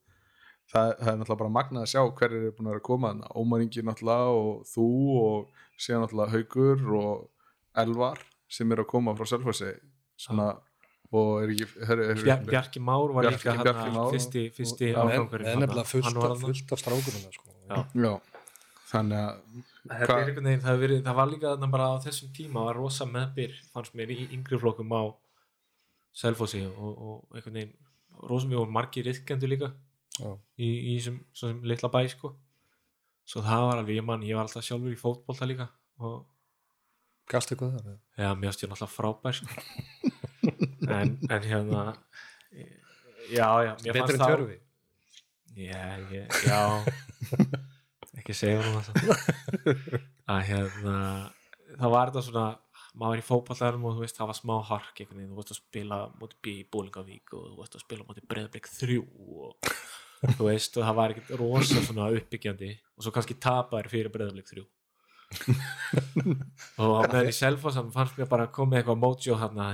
það, 0.72 0.92
það 0.98 1.10
er 1.12 1.18
náttúrulega 1.20 1.40
bara 1.42 1.54
magnað 1.58 1.82
að 1.86 1.90
sjá 1.92 2.02
hverjir 2.18 2.40
eru 2.42 2.54
búin 2.56 2.66
að 2.66 2.72
vera 2.74 2.82
að 2.82 2.88
koma 2.90 3.10
þarna, 3.12 3.30
Ómar 3.38 3.62
Ingi 3.62 3.82
náttúrulega 3.86 4.30
og 4.40 4.64
þú 4.72 4.86
og 5.22 5.64
síðan 5.78 6.02
náttúrulega 6.06 6.32
Haugur 6.34 6.86
og 6.98 7.28
Elvar 7.82 8.22
sem 8.50 8.72
eru 8.74 8.82
að 8.86 8.90
koma 8.90 9.14
frá 9.18 9.26
Selfossi 9.30 9.70
svona 10.18 10.48
og 11.14 11.44
er 11.44 11.52
ekki 11.54 11.66
er, 11.86 12.00
er, 12.10 12.22
Bjar, 12.22 12.40
Bjarki 12.50 12.80
Már 12.82 13.12
var 13.14 13.28
Bjarki- 13.28 13.52
líka 13.54 13.74
hann 13.78 13.94
Már. 13.94 14.10
fyrsti, 14.10 14.42
fyrsti 14.56 14.88
er 14.90 14.96
er 14.98 15.84
fullt, 15.86 16.04
Hann 16.10 16.14
var 16.18 16.30
af- 16.32 16.40
þarna. 16.40 16.48
fullt 16.50 16.72
af 16.74 16.78
strákurinn 16.82 17.30
sko. 17.32 17.44
Já. 17.70 17.78
Já, 17.94 18.20
þannig 18.86 19.18
að 19.18 20.36
veginn, 20.36 20.62
það, 20.62 20.80
verið, 20.82 21.00
það 21.06 21.18
var 21.18 21.30
líka 21.30 21.52
þarna 21.52 21.68
bara 21.72 21.88
á 21.90 21.94
þessum 22.04 22.32
tíma 22.36 22.66
var 22.68 22.78
rosa 22.78 23.06
meðbyr, 23.10 23.56
fannst 23.74 23.96
mér 23.98 24.12
í 24.14 24.28
yngri 24.36 24.60
flokkum 24.62 24.94
á 24.94 25.02
Selfossi 26.16 26.62
og, 26.68 26.92
og 26.94 27.36
einhvern 27.36 27.58
veginn 27.58 27.74
rosa 28.30 28.48
mjög 28.48 28.64
og 28.64 28.72
margir 28.72 29.10
yðkendur 29.10 29.52
líka 29.52 29.72
Já. 30.16 30.30
í, 30.56 30.68
í 30.68 30.94
þessum, 31.00 31.60
litla 31.66 31.90
bæ 31.92 32.00
sko. 32.12 32.32
svo 33.26 33.42
það 33.44 33.66
var 33.68 33.82
alveg, 33.82 33.98
ég 33.98 34.06
man, 34.06 34.24
ég 34.24 34.38
var 34.38 34.46
alltaf 34.46 34.64
sjálfur 34.64 34.94
í 34.94 35.00
fótbolta 35.00 35.48
líka 35.48 35.68
og 35.98 36.24
Gastu 37.26 37.56
eitthvað 37.56 37.80
þar? 37.80 37.94
Já, 38.22 38.28
mér 38.38 38.52
ást 38.52 38.60
ég 38.62 38.70
náttúrulega 38.70 38.92
frábær 38.94 39.34
sko. 39.34 39.62
en, 40.96 41.16
en 41.26 41.48
hérna 41.50 41.80
já, 43.34 43.48
já 43.66 43.72
Betur 43.82 44.14
en 44.14 44.22
tjörfi? 44.22 44.60
Já, 45.56 45.82
já 46.46 46.62
ekki 48.20 48.36
segja 48.36 48.62
hún 48.64 48.78
að 50.32 50.46
hérna 50.50 50.96
það 51.76 51.92
var 51.92 52.12
þetta 52.12 52.24
svona 52.26 52.46
maður 52.96 53.12
var 53.12 53.20
í 53.20 53.26
fótballarum 53.26 53.84
og 53.88 53.96
þú 53.96 54.04
veist 54.04 54.16
það 54.18 54.30
var 54.30 54.38
smá 54.38 54.54
hark 54.70 55.00
einhvern 55.00 55.20
veginn, 55.20 55.32
þú 55.32 55.40
veist 55.40 55.52
að 55.52 55.58
spila 55.60 55.98
móti 56.16 56.38
B 56.40 56.54
í 56.54 56.68
Bólingavík 56.72 57.34
og 57.36 57.50
þú 57.50 57.58
veist 57.60 57.76
að 57.76 57.84
spila 57.84 58.06
móti 58.06 58.24
Breiðblik 58.30 58.70
3 58.72 58.96
og 59.02 59.74
þú 60.38 60.46
veist 60.48 60.78
og 60.78 60.86
það 60.86 60.96
var 60.96 61.12
ekkert 61.12 61.34
rosa 61.42 61.82
svona 61.84 62.08
uppbyggjandi. 62.16 62.70
Og 62.96 63.04
svo 63.04 63.12
kannski 63.12 63.36
tapaður 63.36 63.92
fyrir 63.92 64.14
Breiðblik 64.14 64.48
3 64.48 64.64
og 66.80 66.92
á 66.96 67.00
meðan 67.10 67.28
í 67.28 67.34
Selfossan 67.34 67.90
fannst 67.92 68.16
mér 68.16 68.28
bara 68.30 68.46
að 68.46 68.52
koma 68.54 68.78
eitthvað 68.78 69.00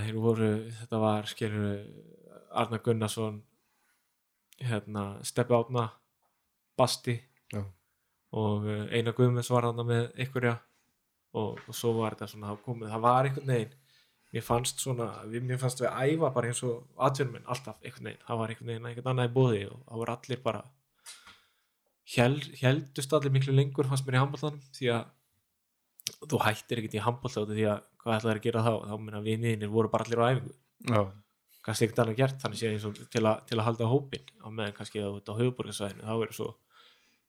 þeir 0.06 0.16
voru, 0.16 0.49
þetta 0.80 1.00
var 1.02 1.28
skilur 1.28 1.82
Arnar 2.56 2.80
Gunnarsson 2.84 3.42
hérna 4.62 5.04
Steppi 5.22 5.54
Átna 5.54 5.90
Basti. 6.78 7.18
Já. 7.52 7.62
Og 8.33 8.67
uh, 8.67 8.85
Einar 8.93 9.17
Guðmunds 9.17 9.51
var 9.53 9.69
þarna 9.69 9.87
með 9.89 10.05
einhverja 10.17 10.57
og, 11.37 11.61
og 11.67 11.77
svo 11.77 11.95
var 11.99 12.17
þetta 12.17 12.33
svona 12.33 12.53
það 12.53 12.67
komið, 12.67 12.93
það 12.93 13.07
var 13.07 13.29
einhvern 13.29 13.55
veginn 13.55 13.79
mér 14.33 14.45
fannst 14.45 14.81
svona, 14.81 15.09
mér 15.29 15.61
fannst 15.61 15.83
við 15.83 15.91
æfa 15.93 16.31
bara 16.33 16.49
eins 16.49 16.62
og 16.65 16.87
atvinnuminn, 17.05 17.45
alltaf 17.53 17.81
einhvern 17.83 18.09
veginn. 18.09 18.23
Það 18.27 18.39
var 18.41 18.53
einhvern 18.53 18.71
veginn 18.71 18.87
einhvern 18.89 19.11
annað 19.12 19.29
í 19.29 19.35
bóði 19.35 19.65
og 19.69 19.83
það 19.83 20.01
voru 20.03 20.15
allir 20.15 20.41
bara 20.47 20.62
held, 22.17 22.47
heldust 22.62 23.17
allir 23.17 23.35
miklu 23.35 23.57
lengur 23.57 23.89
fannst 23.91 24.07
mér 24.07 24.17
í 24.17 24.23
handbóltanum 24.23 24.62
því 24.79 24.89
að 24.95 25.11
þú 26.33 26.41
hættir 26.47 26.81
ekkert 26.81 26.97
í 26.97 27.05
handbólta 27.05 27.45
því 27.51 27.67
að 27.75 27.85
hvað 28.03 28.17
ætlaði 28.17 28.41
að 28.41 28.47
gera 28.47 28.65
þá? 28.65 28.73
Þá 28.89 28.95
meina 29.05 29.23
viniðinir 29.27 29.73
voru 29.73 29.93
bara 29.93 30.09
allir 30.09 30.25
á 30.25 30.29
æfingu. 30.33 30.57
Kannski 31.62 31.87
ekkert 31.87 32.03
annað 32.03 32.21
gert 32.23 32.41
þannig 32.43 32.59
séð 32.62 32.73
eins 32.73 32.87
og 32.89 32.97
til, 33.12 33.25
a, 33.29 33.37
til 33.47 33.59
að 33.59 33.67
halda 33.69 33.91
hópin 33.93 34.33
á 34.43 34.49
meðan 34.49 34.77
kannski 34.79 35.03
að 35.03 35.21
út 35.21 35.29
á 35.31 35.39
höfuborgarsvæðinu 35.39 36.09
þá 36.09 36.15
eru 36.17 36.37
svo 36.39 36.49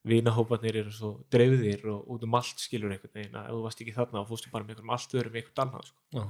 vinahópanir 0.07 0.81
eru 0.81 0.91
svo 0.91 1.11
dreifðir 1.31 1.85
og 1.91 2.09
út 2.15 2.25
um 2.27 2.35
allt 2.39 2.59
skilur 2.59 2.91
einhvern 2.91 3.13
veginn 3.15 3.37
að 3.39 3.45
ef 3.49 3.55
þú 3.55 3.61
varst 3.67 3.83
ekki 3.83 3.95
þarna 3.95 4.23
og 4.23 4.31
fórstu 4.31 4.51
bara 4.51 4.67
með 4.67 4.75
einhverjum 4.75 4.95
allt 4.95 5.15
öðrum 5.19 5.37
einhvern 5.39 5.63
annan 5.63 5.85
sko. 5.87 6.01
Já. 6.17 6.23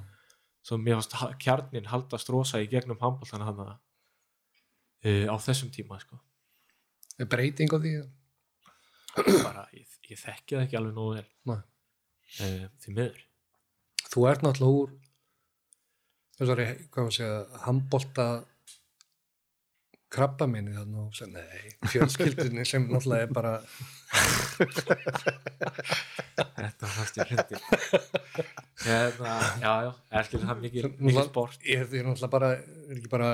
svo 0.63 0.77
mér 0.79 0.99
fannst 0.99 1.39
kjarnin 1.43 1.89
haldast 1.91 2.29
rosa 2.29 2.61
í 2.61 2.69
gegnum 2.71 3.01
handbóltan 3.01 3.45
hann 3.45 3.63
uh, 3.63 5.25
á 5.29 5.35
þessum 5.41 5.73
tíma 5.73 5.99
sko. 6.03 6.19
Er 7.17 7.29
breyting 7.29 7.73
á 7.73 7.77
því? 7.81 7.95
bara 9.13 9.67
ég, 9.73 9.89
ég 10.09 10.19
þekki 10.19 10.57
það 10.57 10.63
ekki 10.65 10.79
alveg 10.79 10.95
nógu 10.97 11.17
vel 11.19 11.57
uh, 11.57 12.65
því 12.81 12.97
miður 12.97 13.21
Þú 14.13 14.23
ert 14.29 14.43
náttúrulega 14.45 14.79
úr 14.79 14.91
þessari, 16.37 16.65
hvað 16.93 17.05
var 17.05 17.11
að 17.11 17.15
segja, 17.17 17.61
handbolta 17.63 18.25
krabba 20.13 20.45
minni 20.49 20.75
þannig 20.75 20.99
og 21.01 21.15
segja, 21.17 21.31
nei, 21.39 21.73
fjölskyldunni 21.89 22.65
sem 22.69 22.85
náttúrulega 22.89 23.25
er 23.25 23.31
bara 23.33 23.53
þetta 26.59 26.91
fannst 26.93 27.19
ég 27.19 27.31
hrendi 27.31 27.59
hérna, 28.83 29.33
já 29.63 29.73
já, 29.87 29.91
er 30.11 30.29
skilur 30.29 30.47
það 30.51 30.63
mikið, 30.67 30.87
mikið 30.99 31.27
sport? 31.29 31.59
er 31.65 31.83
því 31.89 32.05
náttúrulega 32.05 32.33
bara, 32.35 32.49
er 32.59 32.95
ekki 32.99 33.11
bara 33.11 33.31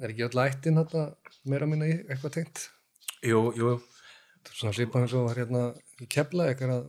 er 0.00 0.12
ekki 0.14 0.26
öll 0.28 0.42
ættin 0.46 0.80
þetta 0.80 1.06
meira 1.50 1.68
minna 1.68 1.88
í 1.90 1.94
eitthvað 2.06 2.36
tengt? 2.38 2.66
Jú, 3.26 3.40
jú, 3.58 3.76
svona 4.54 4.74
svipað 4.76 5.06
eins 5.06 5.16
og 5.18 5.28
var 5.28 5.40
hérna 5.42 5.62
í 6.00 6.08
kefla 6.10 6.48
eitthvað 6.48 6.76
að 6.78 6.84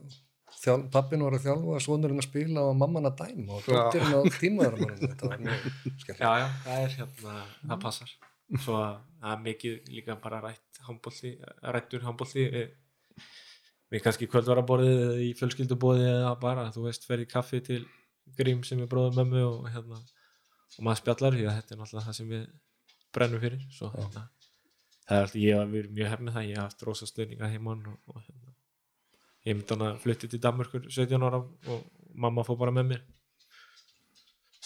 þjálf, 0.61 0.89
pappin 0.93 1.23
var 1.25 1.35
að 1.35 1.45
þjálfa 1.47 1.79
svonurinn 1.83 2.21
að 2.21 2.27
spila 2.27 2.65
og 2.69 2.75
mamman 2.79 3.09
að 3.09 3.23
dæma 3.23 3.57
og 3.57 3.67
dóttirinn 3.67 4.13
á 4.13 4.21
tímaðar 4.37 4.75
þetta 5.01 5.31
var 5.31 5.45
mjög 5.47 5.71
skemmt 6.03 6.21
Já, 6.21 6.31
já, 6.43 6.47
það 6.65 6.83
er 6.83 6.99
hérna, 6.99 7.39
það 7.63 7.81
passar 7.87 8.13
svo 8.59 8.77
að 8.79 8.99
það 9.21 9.33
er 9.33 9.43
mikið 9.45 9.91
líka 9.95 10.17
bara 10.21 10.41
rætt 10.43 10.81
handbólti, 10.87 11.31
rættur 11.75 12.05
handbólti 12.05 12.45
við, 12.51 12.73
við 13.93 14.03
kannski 14.05 14.27
kvöldvaraborðið 14.31 15.23
í 15.27 15.31
fjölskyldubóði 15.39 16.07
eða 16.09 16.33
bara, 16.41 16.67
þú 16.73 16.87
veist, 16.87 17.07
ferði 17.07 17.29
kaffi 17.31 17.61
til 17.65 17.81
Grím 18.37 18.61
sem 18.63 18.79
er 18.81 18.89
bróður 18.89 19.17
mömmu 19.21 19.41
og 19.43 19.65
hérna, 19.73 19.97
og 20.77 20.83
maður 20.85 21.01
spjallar 21.01 21.35
því 21.35 21.47
að 21.47 21.57
þetta 21.57 21.73
er 21.73 21.79
náttúrulega 21.81 22.05
það 22.05 22.17
sem 22.17 22.29
við 22.31 22.43
brennum 23.11 23.41
fyrir. 23.43 23.65
Svo 23.75 23.89
hérna, 23.91 24.23
það 25.07 25.17
er 25.17 25.25
alltaf, 25.25 25.39
ég 25.41 25.57
hef 25.59 25.73
verið 25.73 25.97
mjög 25.97 26.11
hefnið 26.13 26.37
það, 26.37 26.47
ég 26.47 26.59
hef 26.59 26.67
haft 26.69 26.85
rosa 26.87 27.09
stöðninga 27.09 27.49
heimann 27.51 27.81
og, 27.91 27.97
og 28.13 28.21
hérna, 28.27 28.53
ég 29.47 29.57
myndi 29.57 29.75
hann 29.75 29.87
að 29.89 29.99
flutti 30.05 30.29
til 30.31 30.41
Danmörkur 30.45 30.87
17 30.87 31.27
ára 31.27 31.41
og 31.41 31.83
mamma 32.13 32.45
fór 32.47 32.59
bara 32.61 32.75
með 32.75 32.93
mér 32.93 33.03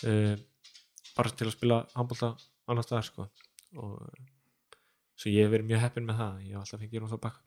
uh, 0.09 0.35
bara 1.15 1.31
til 1.31 1.47
að 1.47 1.55
spila 1.55 1.81
handbólta 1.95 2.33
annar 2.67 2.85
staðar 2.85 3.07
sko 3.07 3.27
og 3.75 3.99
svo 5.15 5.31
ég 5.31 5.45
hef 5.45 5.51
verið 5.55 5.69
mjög 5.71 5.83
heppinn 5.85 6.07
með 6.09 6.21
það. 6.21 6.39
Ég 6.45 6.53
hef 6.55 6.61
alltaf 6.65 6.81
fengið 6.85 7.03
rosa 7.05 7.19
bakk 7.25 7.41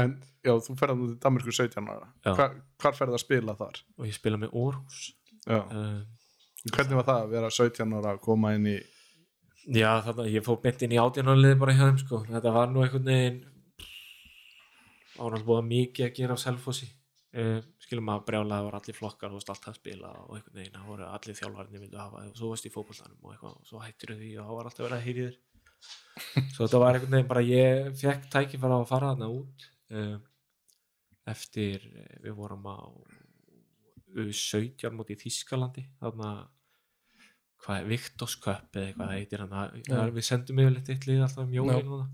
en 0.00 0.12
já, 0.40 0.52
þú 0.64 0.74
ferði 0.80 0.94
nú 0.96 1.06
til 1.10 1.18
Danmarku 1.20 1.52
17 1.52 1.88
ára. 1.92 2.06
Hva, 2.24 2.46
Hvar 2.80 2.94
ferði 2.96 3.16
að 3.18 3.20
spila 3.26 3.54
þar? 3.58 3.80
og 3.98 4.06
ég 4.08 4.14
spila 4.16 4.38
með 4.40 4.54
Orhus 4.56 5.00
Já. 5.44 5.58
uh, 5.58 5.98
Hvernig 6.72 6.96
var 6.96 7.04
það 7.10 7.18
að 7.26 7.32
vera 7.34 7.50
17 7.52 7.92
ára 7.98 8.14
að 8.14 8.22
koma 8.24 8.54
inn 8.56 8.70
í 8.72 8.78
já 9.76 9.90
þannig 10.06 10.24
að 10.24 10.32
ég 10.32 10.46
fór 10.46 10.56
beint 10.64 10.80
inn 10.82 10.94
í 10.96 10.98
átjánanlið 11.02 11.58
bara 11.60 11.74
hjá 11.76 11.84
þeim 11.90 11.98
sko. 12.00 12.22
Þetta 12.30 12.52
var 12.56 12.72
nú 12.72 12.80
einhvern 12.82 13.04
veginn 13.10 13.42
ánald 15.22 15.44
búið 15.46 15.68
mikið 15.68 16.06
að 16.08 16.16
gera 16.18 16.36
á 16.38 16.42
Selfossi. 16.42 16.88
Uh, 17.32 17.60
skilum 17.80 18.10
að 18.12 18.24
brjálega 18.28 18.64
var 18.66 18.74
allir 18.76 18.96
flokkar 18.96 19.30
og 19.32 19.38
veist, 19.38 19.48
allt 19.52 19.68
að 19.70 19.76
spila 19.78 20.10
og 20.24 20.34
einhvern 20.36 20.58
veginn 20.58 20.74
það 20.76 20.88
voru 20.90 21.06
allir 21.08 21.36
þjálfarnir 21.38 21.80
vildu 21.84 21.96
hafa 22.00 22.24
og 22.28 22.34
svo 22.36 22.50
varst 22.50 22.66
í 22.68 22.72
fótboltanum 22.74 23.22
og 23.24 23.44
og 23.48 23.62
svo 23.64 23.80
hættir 23.80 24.12
því 24.18 24.32
og 24.36 24.48
það 24.50 24.58
var 24.58 24.68
alltaf 24.68 24.84
verið 24.84 24.98
að 24.98 25.06
heyri 25.06 25.24
þér 25.28 25.38
svo 26.52 26.66
þetta 26.66 26.80
var 26.82 26.96
einhvern 26.98 27.16
veginn 27.16 27.30
bara 27.30 27.44
ég 27.46 27.90
fekk 27.98 28.28
tækifæra 28.32 28.80
að 28.80 28.88
fara 28.90 29.12
þarna 29.12 29.28
út 29.32 29.66
uh, 29.96 30.16
eftir 31.32 31.84
eh, 31.92 32.16
við 32.24 32.34
vorum 32.38 32.66
á 32.68 32.78
U17 34.12 34.92
múti 34.92 35.16
í 35.16 35.20
Þískalandi 35.22 35.86
þarna 36.00 36.32
hvað 37.62 37.78
er 37.78 37.88
Victor's 37.92 38.34
Cup 38.42 38.76
eða 38.76 38.96
það 38.98 39.14
heitir 39.14 39.44
hann 39.44 40.12
við 40.16 40.26
sendum 40.26 40.60
yfirleitt 40.64 40.90
eitt 40.92 41.06
lið 41.08 41.22
alltaf 41.24 41.46
um 41.46 41.54
jólin 41.54 41.94
og 41.94 42.02
það 42.02 42.10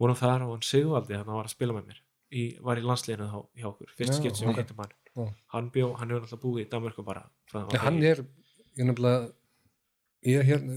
vorum 0.00 0.20
þar 0.20 0.46
og 0.46 0.54
hann 0.54 0.66
Sigvaldi 0.68 1.16
hann 1.18 1.32
var 1.32 1.48
að 1.48 1.54
spila 1.54 1.76
með 1.76 1.90
mér 1.90 2.02
í, 2.30 2.44
var 2.62 2.78
í 2.78 2.84
landsliðinu 2.84 3.28
þá 3.32 3.38
hjá 3.62 3.68
okkur 3.72 3.94
fyrst 3.98 4.18
skipt 4.20 4.38
sem 4.38 4.50
ég 4.52 4.60
hættum 4.60 4.84
hann. 4.84 4.94
Já. 5.10 5.24
hann 5.56 5.70
bjó, 5.74 5.88
hann 5.98 6.12
hefur 6.12 6.22
náttúrulega 6.24 6.44
búið 6.44 6.62
í 6.62 6.68
Danmörku 6.70 7.04
bara 7.06 7.24
Já, 7.50 7.80
hann 7.82 7.98
er, 8.06 8.22
ég 8.78 8.86
nefnilega 8.86 9.32
ég 10.26 10.36
er 10.36 10.44
hérna, 10.44 10.74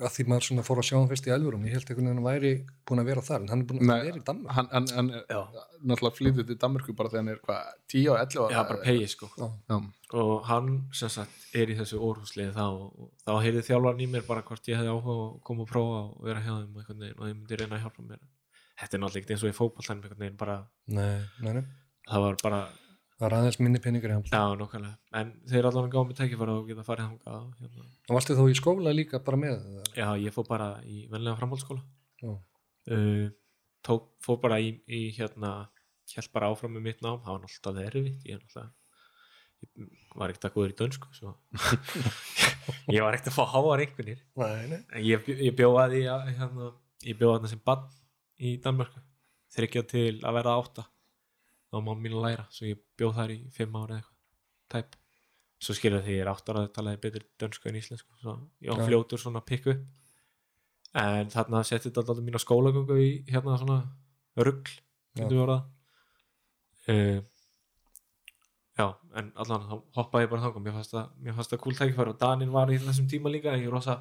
að 0.00 0.10
því 0.16 0.24
maður 0.30 0.46
svona 0.48 0.64
fór 0.66 0.80
að 0.80 0.86
sjá 0.88 0.94
hann 0.96 1.10
fyrst 1.10 1.28
í 1.28 1.32
elvurum, 1.34 1.66
ég 1.68 1.76
held 1.76 1.84
einhvern 1.84 2.08
veginn 2.08 2.18
að 2.18 2.24
hann 2.24 2.26
væri 2.26 2.50
búin 2.88 3.02
að 3.02 3.10
vera 3.10 3.22
þar, 3.22 3.44
en 3.44 3.52
hann 3.52 3.62
er 3.62 3.68
búin 3.70 3.78
að 3.78 3.86
Nei, 3.90 4.00
vera 4.08 4.18
í 4.18 4.24
Danmark 4.26 4.56
hann, 4.56 4.70
hann, 4.72 4.88
hann 4.96 5.10
náttúrulega 5.84 6.18
flýðið 6.18 6.48
til 6.48 6.56
Danmarku 6.64 6.96
bara 6.98 7.12
þegar 7.12 7.22
hann 7.22 7.32
er 7.34 7.40
hvað, 7.44 7.70
10 7.94 8.08
og 8.10 8.18
11 8.24 8.42
ára? 8.42 8.56
Já, 8.56 8.60
bara 8.70 8.84
pegi 8.88 9.08
sko. 9.12 9.30
Já. 9.38 9.46
Já. 9.70 9.78
og 10.24 10.34
hann 10.50 10.72
sem 11.00 11.12
sagt 11.14 11.56
er 11.62 11.70
í 11.70 11.78
þessu 11.78 12.02
orðhúslið 12.02 12.52
þá 12.58 12.64
og 12.66 13.08
þá 13.22 13.32
heyrði 13.46 13.66
þjálfarn 13.70 14.02
í 14.02 14.10
mér 14.10 14.26
bara 14.26 14.44
hvort 14.48 14.70
ég 14.70 14.80
hefði 14.80 14.94
áhuga 14.94 15.16
að 15.20 15.34
koma 15.46 15.66
og 15.66 15.70
prófa 15.70 16.00
og 16.08 16.26
vera 16.26 16.42
hjá 16.42 16.54
þeim 16.56 16.74
og 16.74 16.90
og 17.14 17.28
ég 17.30 17.36
myndi 17.38 17.60
reyna 17.60 17.78
að 17.78 17.86
hjálpa 17.86 18.06
mér. 18.08 18.22
Þetta 18.74 18.96
er 18.96 19.04
náttúrulega 19.04 19.22
ekkert 19.22 19.34
eins 19.34 19.44
og 19.46 19.50
í 19.50 19.58
Nei, 20.94 21.22
nei, 21.40 21.52
nei, 21.60 21.64
það 22.10 22.26
var 22.26 22.42
bara 22.42 22.64
það 23.14 23.24
var 23.26 23.36
aðeins 23.38 23.60
minni 23.62 23.80
peningur 23.82 24.12
í 24.12 24.16
hann 24.16 24.26
já, 24.26 24.42
nokkvæmlega, 24.58 24.96
en 25.20 25.32
þeir 25.50 25.68
allan 25.70 25.90
gáðu 25.92 26.08
mig 26.08 26.18
tækifæra 26.18 26.56
og 26.58 26.68
geta 26.70 26.86
farið 26.86 27.10
þangað 27.10 27.44
hérna. 27.62 27.86
og 28.08 28.18
varstu 28.18 28.36
þá 28.38 28.44
í 28.50 28.56
skóla 28.58 28.94
líka 28.94 29.20
bara 29.24 29.40
með 29.40 29.56
það? 29.60 29.90
já, 30.00 30.08
ég 30.24 30.34
fór 30.34 30.48
bara 30.48 30.68
í 30.82 31.04
venlega 31.12 31.38
framhaldsskóla. 31.38 31.84
Uh, 32.24 33.28
tók, 33.86 34.10
fór 34.24 34.40
bara 34.42 34.58
í, 34.60 34.74
í 34.88 35.06
hérna 35.16 35.52
held 36.14 36.32
bara 36.34 36.50
áfram 36.52 36.74
með 36.76 36.88
mitt 36.88 37.04
nám, 37.04 37.22
það 37.24 37.36
var 37.36 37.44
náttúrulega 37.44 37.90
erfitt. 37.90 38.26
Ég 38.28 38.40
náttúrulega 38.42 38.72
ég 39.64 40.18
var 40.18 40.32
ekkert 40.32 40.48
að 40.48 40.56
góður 40.56 40.72
í 40.72 40.76
dönsku 40.78 41.08
ég 42.94 43.00
var 43.00 43.16
ekkert 43.16 43.30
að 43.30 43.36
fá 43.36 43.44
háar 43.54 43.82
einhvernir 43.84 44.20
Nei, 44.36 44.66
nei, 44.70 44.80
ég, 45.06 45.30
ég 45.30 45.54
bjóða 45.56 45.86
því 45.92 46.02
að 46.12 46.26
hérna, 46.28 46.68
ég 47.08 47.18
bjóða 47.20 47.38
þarna 47.38 47.52
sem 47.54 47.62
bann 47.64 47.86
í 48.34 48.56
Danmörku. 48.62 49.00
Þryggja 49.54 49.84
til 49.86 50.10
að 50.26 50.36
vera 50.40 50.56
átta 50.58 50.84
þá 51.74 51.80
má 51.82 51.90
mín 51.98 52.14
að 52.14 52.26
læra 52.28 52.46
svo 52.54 52.68
ég 52.68 52.78
bjóð 52.98 53.16
þar 53.18 53.34
í 53.34 53.40
fimm 53.56 53.74
ára 53.80 53.98
eða 53.98 54.04
eitthvað 54.04 54.70
tæp. 54.74 54.96
Svo 55.64 55.74
skilur 55.74 56.04
því 56.04 56.14
ég 56.14 56.22
er 56.22 56.30
átt 56.30 56.50
ára 56.52 56.64
að 56.64 56.72
talaði 56.76 57.02
betur 57.02 57.26
dönsku 57.42 57.70
en 57.70 57.78
íslensku 57.80 58.18
svo 58.22 58.36
ég 58.62 58.70
var 58.70 58.82
Já. 58.84 58.88
fljótur 58.88 59.22
svona 59.22 59.42
upp. 59.42 59.84
En 60.94 61.30
þarna 61.32 61.64
setti 61.66 61.88
þetta 61.90 62.04
alltaf 62.04 62.22
mína 62.22 62.38
skólagöngu 62.38 62.98
í 63.02 63.08
hérna 63.26 63.58
svona 63.58 63.78
við 65.34 65.40
orða 65.42 65.56
uh, 66.90 67.18
já, 68.78 68.86
en 69.18 69.32
allan 69.42 69.66
þá 69.66 69.74
hoppaði 69.98 70.26
ég 70.26 70.30
bara 70.30 70.44
þangað. 70.44 70.64
Mér 70.66 70.76
fannst 70.78 70.94
það, 70.94 71.10
mér 71.18 71.36
fannst 71.38 71.54
það 71.54 71.62
cool 71.64 71.78
tækifæri 71.80 72.14
og 72.14 72.20
Danin 72.22 72.54
var 72.54 72.70
í 72.70 72.78
þessum 72.82 73.10
tíma 73.10 73.32
líka 73.32 73.56
ég 73.58 73.70
rosa 73.72 73.98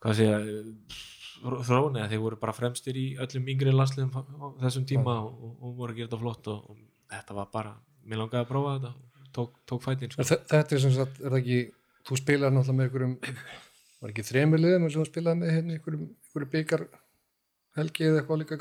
hvað 0.00 0.16
sé 0.16 0.28
ég 0.30 0.98
þróun 1.40 1.98
eða 1.98 2.10
þeir 2.12 2.22
voru 2.24 2.40
bara 2.40 2.56
fremstir 2.56 2.98
í 3.00 3.06
öllum 3.20 3.52
yngri 3.54 3.74
landsliðum 3.74 4.56
þessum 4.60 4.86
tíma 4.88 5.18
og, 5.24 5.30
og, 5.32 5.52
og 5.58 5.76
voru 5.78 5.94
að 5.94 6.00
gera 6.00 6.10
þetta 6.10 6.22
flott 6.22 6.50
og, 6.52 6.72
og 6.72 7.14
þetta 7.14 7.36
var 7.38 7.50
bara, 7.54 7.74
mér 8.04 8.22
langaði 8.22 8.44
að 8.44 8.50
prófa 8.50 8.76
þetta 8.78 8.92
tók, 9.36 9.60
tók 9.68 9.84
fætin 9.84 10.12
sko. 10.12 10.26
Þetta 10.30 10.76
er 10.76 10.82
sem 10.82 10.94
sagt, 10.94 11.20
er 11.20 11.34
það 11.34 11.38
ekki, 11.42 11.60
þú 12.08 12.18
spilar 12.20 12.54
náttúrulega 12.54 12.78
með 12.78 12.88
einhverjum, 12.88 13.14
var 14.00 14.12
ekki 14.14 14.26
þremur 14.30 14.64
liðum 14.64 14.88
og 14.88 14.96
þú 14.96 15.06
spilaði 15.08 15.42
með 15.42 15.54
hérna 15.56 15.76
einhverjum, 15.76 16.10
einhverjum 16.10 16.52
byggar 16.56 16.86
helgi 17.78 18.08
eða 18.08 18.20
eitthvað 18.20 18.42
líka 18.42 18.58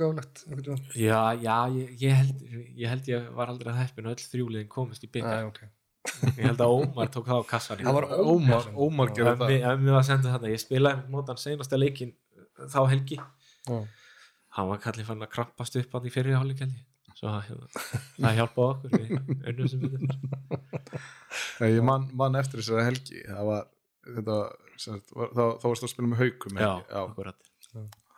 tímann? 0.64 0.88
já, 0.94 1.20
já, 1.42 1.58
ég, 1.74 1.92
ég, 2.04 2.16
held, 2.20 2.48
ég 2.78 2.94
held 2.94 3.10
ég 3.10 3.28
var 3.36 3.52
aldrei 3.52 3.74
að 3.74 3.82
heppin 3.82 4.10
og 4.10 4.16
öll 4.16 4.26
þrjúliðin 4.34 4.72
komist 4.72 5.06
í 5.06 5.10
byggar 5.10 5.48
ok. 5.50 5.62
ég 6.38 6.44
held 6.46 6.62
að 6.62 6.76
Ómar 6.76 7.10
tók 7.14 7.30
það 7.30 7.42
á 7.42 7.46
kassan 7.50 7.82
Það 7.82 7.98
var 7.98 8.08
Ómar, 8.22 8.70
Ómar 8.76 9.14
gerði 9.16 9.34
það 9.42 9.56
ef 9.58 9.82
mér 9.82 9.96
var 9.96 10.04
að 10.04 10.10
senda 10.12 10.36
þetta 10.36 10.54
ég 10.54 10.62
spilaði 10.62 11.16
mótan 11.16 11.42
seinasta 11.42 11.80
leikin 11.80 12.14
þá 12.74 12.80
helgi. 12.92 13.18
Já. 13.70 13.80
hann 14.58 14.70
var 14.72 14.80
kallið 14.84 15.08
fann 15.10 15.24
að 15.26 15.32
krampast 15.36 15.76
upp 15.80 15.92
hann 15.96 16.08
í 16.10 16.14
fyrir 16.14 16.38
hálfleik 16.40 16.64
held 16.66 16.78
ég. 16.78 16.86
Svo 17.20 17.28
það, 17.34 17.42
hérna, 17.50 17.68
það 18.16 18.38
hjálpaði 18.38 18.70
okkur 18.70 18.92
við 18.96 19.48
önnum 19.52 19.70
sem 19.70 19.82
Nei, 21.60 21.70
ég 21.76 21.84
man, 21.84 22.06
man 22.16 22.38
eftir 22.40 22.62
þessari 22.62 22.86
helgi. 22.88 23.24
Það 23.28 23.50
var, 23.50 23.66
þetta 24.08 24.38
sagt, 24.80 25.12
var 25.18 25.34
þá, 25.36 25.44
þá 25.60 25.66
varst 25.68 25.86
að 25.88 25.92
spila 25.94 26.12
með 26.14 26.24
haukum 26.24 26.62
já, 26.62 26.70
ekki? 26.70 26.96
akkurat. 27.04 27.50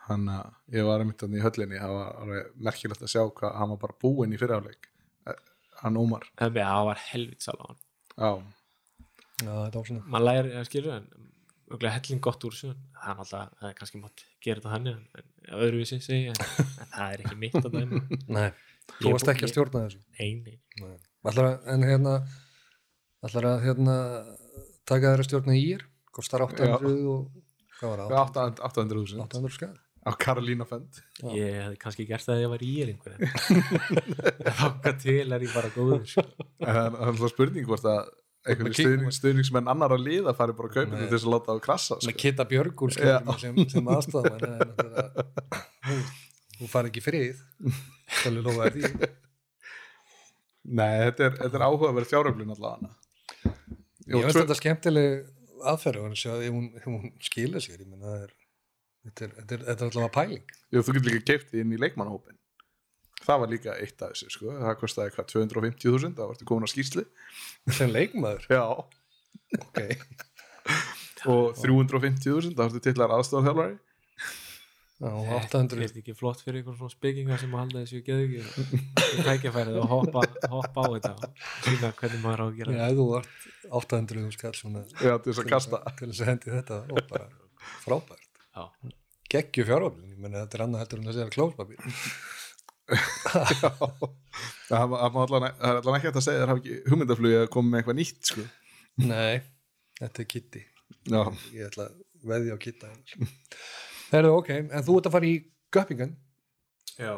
Hann 0.06 0.30
að 0.30 0.76
ég 0.78 0.86
var 0.86 1.02
einmitt 1.02 1.24
hann 1.26 1.34
í 1.38 1.42
höllinni. 1.42 1.80
Það 1.82 1.96
var 1.98 2.14
alveg 2.22 2.54
merkilegt 2.68 3.04
að 3.06 3.12
sjá 3.12 3.22
hvað 3.26 3.58
hann 3.58 3.74
var 3.74 3.82
bara 3.82 3.98
búinn 4.02 4.34
í 4.34 4.40
fyrirháleik 4.40 4.88
hann 5.82 5.98
Ómar. 5.98 6.26
Það 6.38 6.58
það 6.60 6.86
var 6.88 7.00
helvits 7.10 7.50
alveg 7.52 7.72
hann. 7.72 7.80
Já, 8.12 8.30
Já, 9.42 9.50
þetta 9.50 9.80
var 9.80 9.88
svona. 9.88 10.04
maður 10.14 10.26
læri 10.28 10.54
að 10.60 10.66
skilja 10.68 10.98
en 11.72 11.78
örugglega 11.78 11.94
helling 11.96 12.20
gott 12.24 12.44
úr 12.44 12.52
þessu 12.56 12.72
það 12.72 13.12
er 13.12 13.22
alltaf, 13.24 13.52
það 13.60 13.68
er 13.70 13.76
kannski 13.80 14.00
mátt 14.02 14.24
gera 14.44 14.60
þetta 14.60 14.72
hann 14.74 14.90
en, 14.92 15.00
en 15.18 15.56
öðruvísi 15.66 15.98
segi 16.04 16.28
en, 16.32 16.40
en 16.84 16.90
það 16.92 17.14
er 17.16 17.22
ekki 17.24 17.38
mitt 17.40 17.56
að 17.62 17.76
dæma. 17.78 18.00
Nei, 18.36 18.48
þú 18.92 19.06
Ég- 19.08 19.14
varst 19.16 19.30
ekki 19.32 19.46
að 19.48 19.52
stjórna 19.54 19.84
þessu. 19.86 20.02
nei, 20.18 20.32
nei, 20.44 20.58
að, 21.24 21.54
en 21.74 21.86
hérna, 21.88 22.16
ætlar 23.24 23.48
að 23.54 23.64
hérna, 23.68 23.96
taka 24.90 25.12
þér 25.14 25.22
að 25.24 25.28
stjórna 25.30 25.56
í 25.56 25.62
ír, 25.72 25.86
kostar 26.12 26.44
800 26.44 26.92
og, 27.14 27.30
hvað 27.78 27.96
var 27.96 28.34
það? 28.36 28.60
800.000 28.68 29.24
800 29.26 29.56
skall. 29.56 29.78
á 30.02 30.10
Karolína 30.18 30.64
Fend 30.66 30.98
ég 31.30 31.54
hefði 31.62 31.76
kannski 31.78 32.04
gert 32.08 32.24
það 32.26 32.34
að 32.34 32.40
ég 32.42 32.50
var 32.50 32.62
í 32.66 32.70
einhver 32.82 33.12
en 33.14 34.56
þáka 34.58 34.92
til 34.98 35.26
er 35.36 35.44
ég 35.46 35.52
bara 35.54 35.70
góður 35.74 36.02
sko. 36.10 36.24
en 36.58 36.74
það 36.74 36.96
er 36.98 37.12
alltaf 37.12 37.30
spurning 37.32 37.68
hvort 37.68 37.86
að 37.86 38.10
Með 38.42 38.72
stuðning, 38.74 39.12
stuðningsmenn 39.14 39.68
annar 39.70 39.92
að 39.94 40.02
liða 40.08 40.32
fari 40.34 40.54
bara 40.58 40.66
að 40.66 40.74
kaupa 40.74 40.90
þetta 40.90 41.04
til 41.04 41.12
þess 41.12 41.26
að 41.28 41.34
láta 41.34 41.54
krassa 41.62 41.98
Með 42.00 42.08
sko. 42.10 42.14
Kitta 42.18 42.46
Björgúl 42.50 42.88
skilur 42.90 43.38
sem, 43.38 43.60
sem 43.70 43.90
aðstofan 43.94 44.42
þú 46.58 46.70
fari 46.72 46.90
ekki 46.90 47.04
frið 47.04 47.38
Skalli 48.12 48.42
lofa 48.42 48.66
þér 48.66 48.74
því. 48.74 49.10
Nei, 50.74 50.90
þetta 51.06 51.28
er, 51.28 51.38
þetta 51.38 51.58
er 51.58 51.64
áhugaverð 51.68 52.10
fjáröflun 52.10 52.52
allavega. 52.56 52.92
Ég 54.10 54.26
veist 54.26 54.40
þetta 54.40 54.58
skemmtileg 54.58 55.08
aðferð 55.72 56.04
ef 56.10 56.52
hún, 56.52 56.68
hún 56.84 57.08
skilur 57.22 57.62
sér 57.62 57.86
það 58.02 58.18
er 58.18 58.36
þetta 59.06 59.26
er, 59.28 59.34
þetta 59.38 59.56
er, 59.72 59.88
allavega 59.88 60.12
pæling. 60.18 60.54
Jú, 60.74 60.82
þú 60.82 60.98
getur 60.98 61.10
líka 61.10 61.26
keipt 61.30 61.54
inn 61.62 61.74
í 61.74 61.80
leikmannahópin 61.80 62.41
það 63.26 63.42
var 63.44 63.52
líka 63.52 63.76
eitt 63.78 64.02
af 64.02 64.12
þessu 64.14 64.32
sko. 64.34 64.56
það 64.58 64.76
kostaði 64.80 65.14
hvað 65.16 65.30
250.000 65.32 66.18
það 66.18 66.32
vartu 66.32 66.48
komin 66.48 66.68
á 66.68 66.72
skýrsli 66.72 67.06
sem 67.78 67.92
leikmaður? 67.92 68.48
Já. 68.50 68.64
okay. 69.60 69.96
og 71.30 71.56
350.000 71.62 72.52
það 72.52 72.62
vartu 72.66 72.84
tillar 72.88 73.16
aðstofarþjálfari 73.18 73.80
Já, 75.02 75.08
og 75.10 75.24
Þetta 75.26 75.58
800 75.66 75.80
er 75.82 75.96
ekki 75.98 76.12
flott 76.14 76.42
fyrir 76.44 76.60
einhvern 76.60 76.76
svona 76.78 76.92
spekinga 76.92 77.36
sem 77.40 77.54
að 77.56 77.62
halda 77.64 77.80
þessu 77.80 78.02
geðu 78.06 78.26
ekki 78.28 79.22
tækjafærið 79.26 79.78
og 79.82 79.88
hoppa, 79.90 80.22
hoppa 80.52 80.84
á 80.86 80.88
þetta. 80.94 81.30
Og 81.32 81.64
sína 81.66 81.90
hvernig 81.98 82.20
maður 82.22 82.42
á 82.42 82.44
að 82.44 82.60
gera. 82.60 82.76
Já, 82.76 82.84
þú 83.00 83.06
vart 83.08 83.48
800 83.80 84.36
skall 84.36 84.52
svona 84.60 84.84
já, 84.86 85.16
til 85.16 85.32
þess 85.32 85.42
að 85.42 85.50
kasta. 85.50 85.80
til 85.98 86.10
þess 86.12 86.22
að 86.22 86.30
hendi 86.30 86.54
þetta 86.54 86.78
og 86.86 87.10
bara 87.10 87.26
frábært. 87.82 88.30
Já. 88.52 88.92
geggju 89.32 89.66
fjáröflun, 89.72 90.12
ég 90.12 90.22
menn 90.22 90.38
þetta 90.38 90.58
er 90.58 90.64
annað 90.68 90.84
heldur 90.84 91.02
en 91.02 91.10
að 91.10 91.18
segja 91.18 91.34
klóspapír 91.34 91.82
það 91.82 91.88
má- 91.88 92.41
það 94.68 94.88
það 94.92 95.36
er 95.36 95.78
allan 95.78 95.96
ekki 95.96 96.08
hægt 96.08 96.18
að 96.18 96.26
segja 96.26 96.42
þér 96.42 96.50
hafa 96.52 96.62
ekki 96.62 96.78
hugmyndaflugi 96.90 97.38
að 97.38 97.48
koma 97.54 97.72
með 97.72 97.82
eitthvað 97.82 97.98
nýtt 98.00 98.32
sko. 98.32 98.46
Nei, 99.02 99.42
þetta 100.00 100.24
er 100.24 100.28
kitti 100.32 100.64
ég 101.02 101.68
ætla 101.68 101.88
að 101.88 101.94
veðja 102.32 102.56
á 102.56 102.58
kitta 102.62 102.90
Herðu, 104.12 104.34
ok, 104.36 104.50
en 104.60 104.84
þú 104.84 104.98
ert 104.98 105.08
að 105.08 105.14
fara 105.16 105.28
í 105.30 105.36
göppingan 105.72 106.12
Já. 107.00 107.14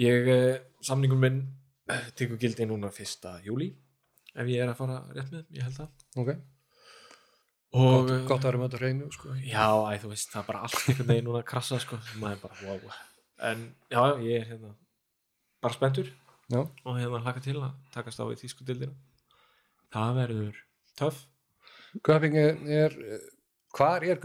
Ég, 0.00 0.28
eh, 0.32 0.60
samningur 0.84 1.20
minn 1.20 1.42
tekur 2.16 2.40
gildi 2.40 2.66
núna 2.68 2.90
fyrsta 2.94 3.36
júli 3.44 3.70
ef 4.36 4.48
ég 4.48 4.62
er 4.62 4.72
að 4.72 4.78
fara 4.80 5.00
rétt 5.16 5.32
með, 5.32 5.44
ég 5.56 5.64
held 5.64 5.76
það. 5.76 5.90
Ok, 6.20 6.30
og 7.76 7.92
gott, 7.92 8.10
eh, 8.12 8.24
gott 8.28 8.40
að 8.40 8.48
vera 8.50 8.60
með 8.60 8.70
þetta 8.70 8.80
hreinu 8.82 9.10
sko. 9.12 9.34
Já, 9.40 9.68
æ, 9.88 10.00
þú 10.02 10.10
veist, 10.12 10.32
það 10.32 10.42
er 10.42 10.48
bara 10.50 10.64
allt 10.66 10.80
einhvern 10.82 11.12
veginn 11.12 11.28
núna 11.28 11.42
að 11.42 11.48
krassa 11.52 11.80
sko, 11.80 12.00
sem 12.08 12.20
maður 12.20 12.36
er 12.36 12.42
bara, 12.44 12.58
wow 12.68 12.96
en 13.38 13.74
já, 13.90 14.02
ég 14.22 14.40
er 14.40 14.46
hérna 14.52 14.74
bara 15.62 15.74
spenntur. 15.74 16.10
Já, 16.52 16.60
og 16.62 16.96
hérna 16.98 17.22
hlaka 17.24 17.42
til 17.42 17.56
að 17.58 17.72
takast 17.94 18.20
á 18.22 18.24
í 18.30 18.36
tískudildina 18.38 18.94
það 19.92 20.12
verður 20.20 20.60
töff. 20.98 21.24
Göppingin 22.06 22.68
er 22.70 22.94
hvar 23.76 24.04
er 24.04 24.20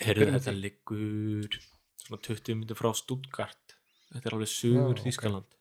Byrjum 0.00 0.34
á 0.34 0.38
þetta 0.40 0.54
liggur 0.58 1.58
svona 2.04 2.20
20 2.26 2.58
minnir 2.58 2.76
frá 2.78 2.90
Stuttgart. 2.96 3.76
Þetta 4.12 4.28
er 4.30 4.36
alveg 4.36 4.50
ok. 4.50 5.04
Þískaland 5.04 5.54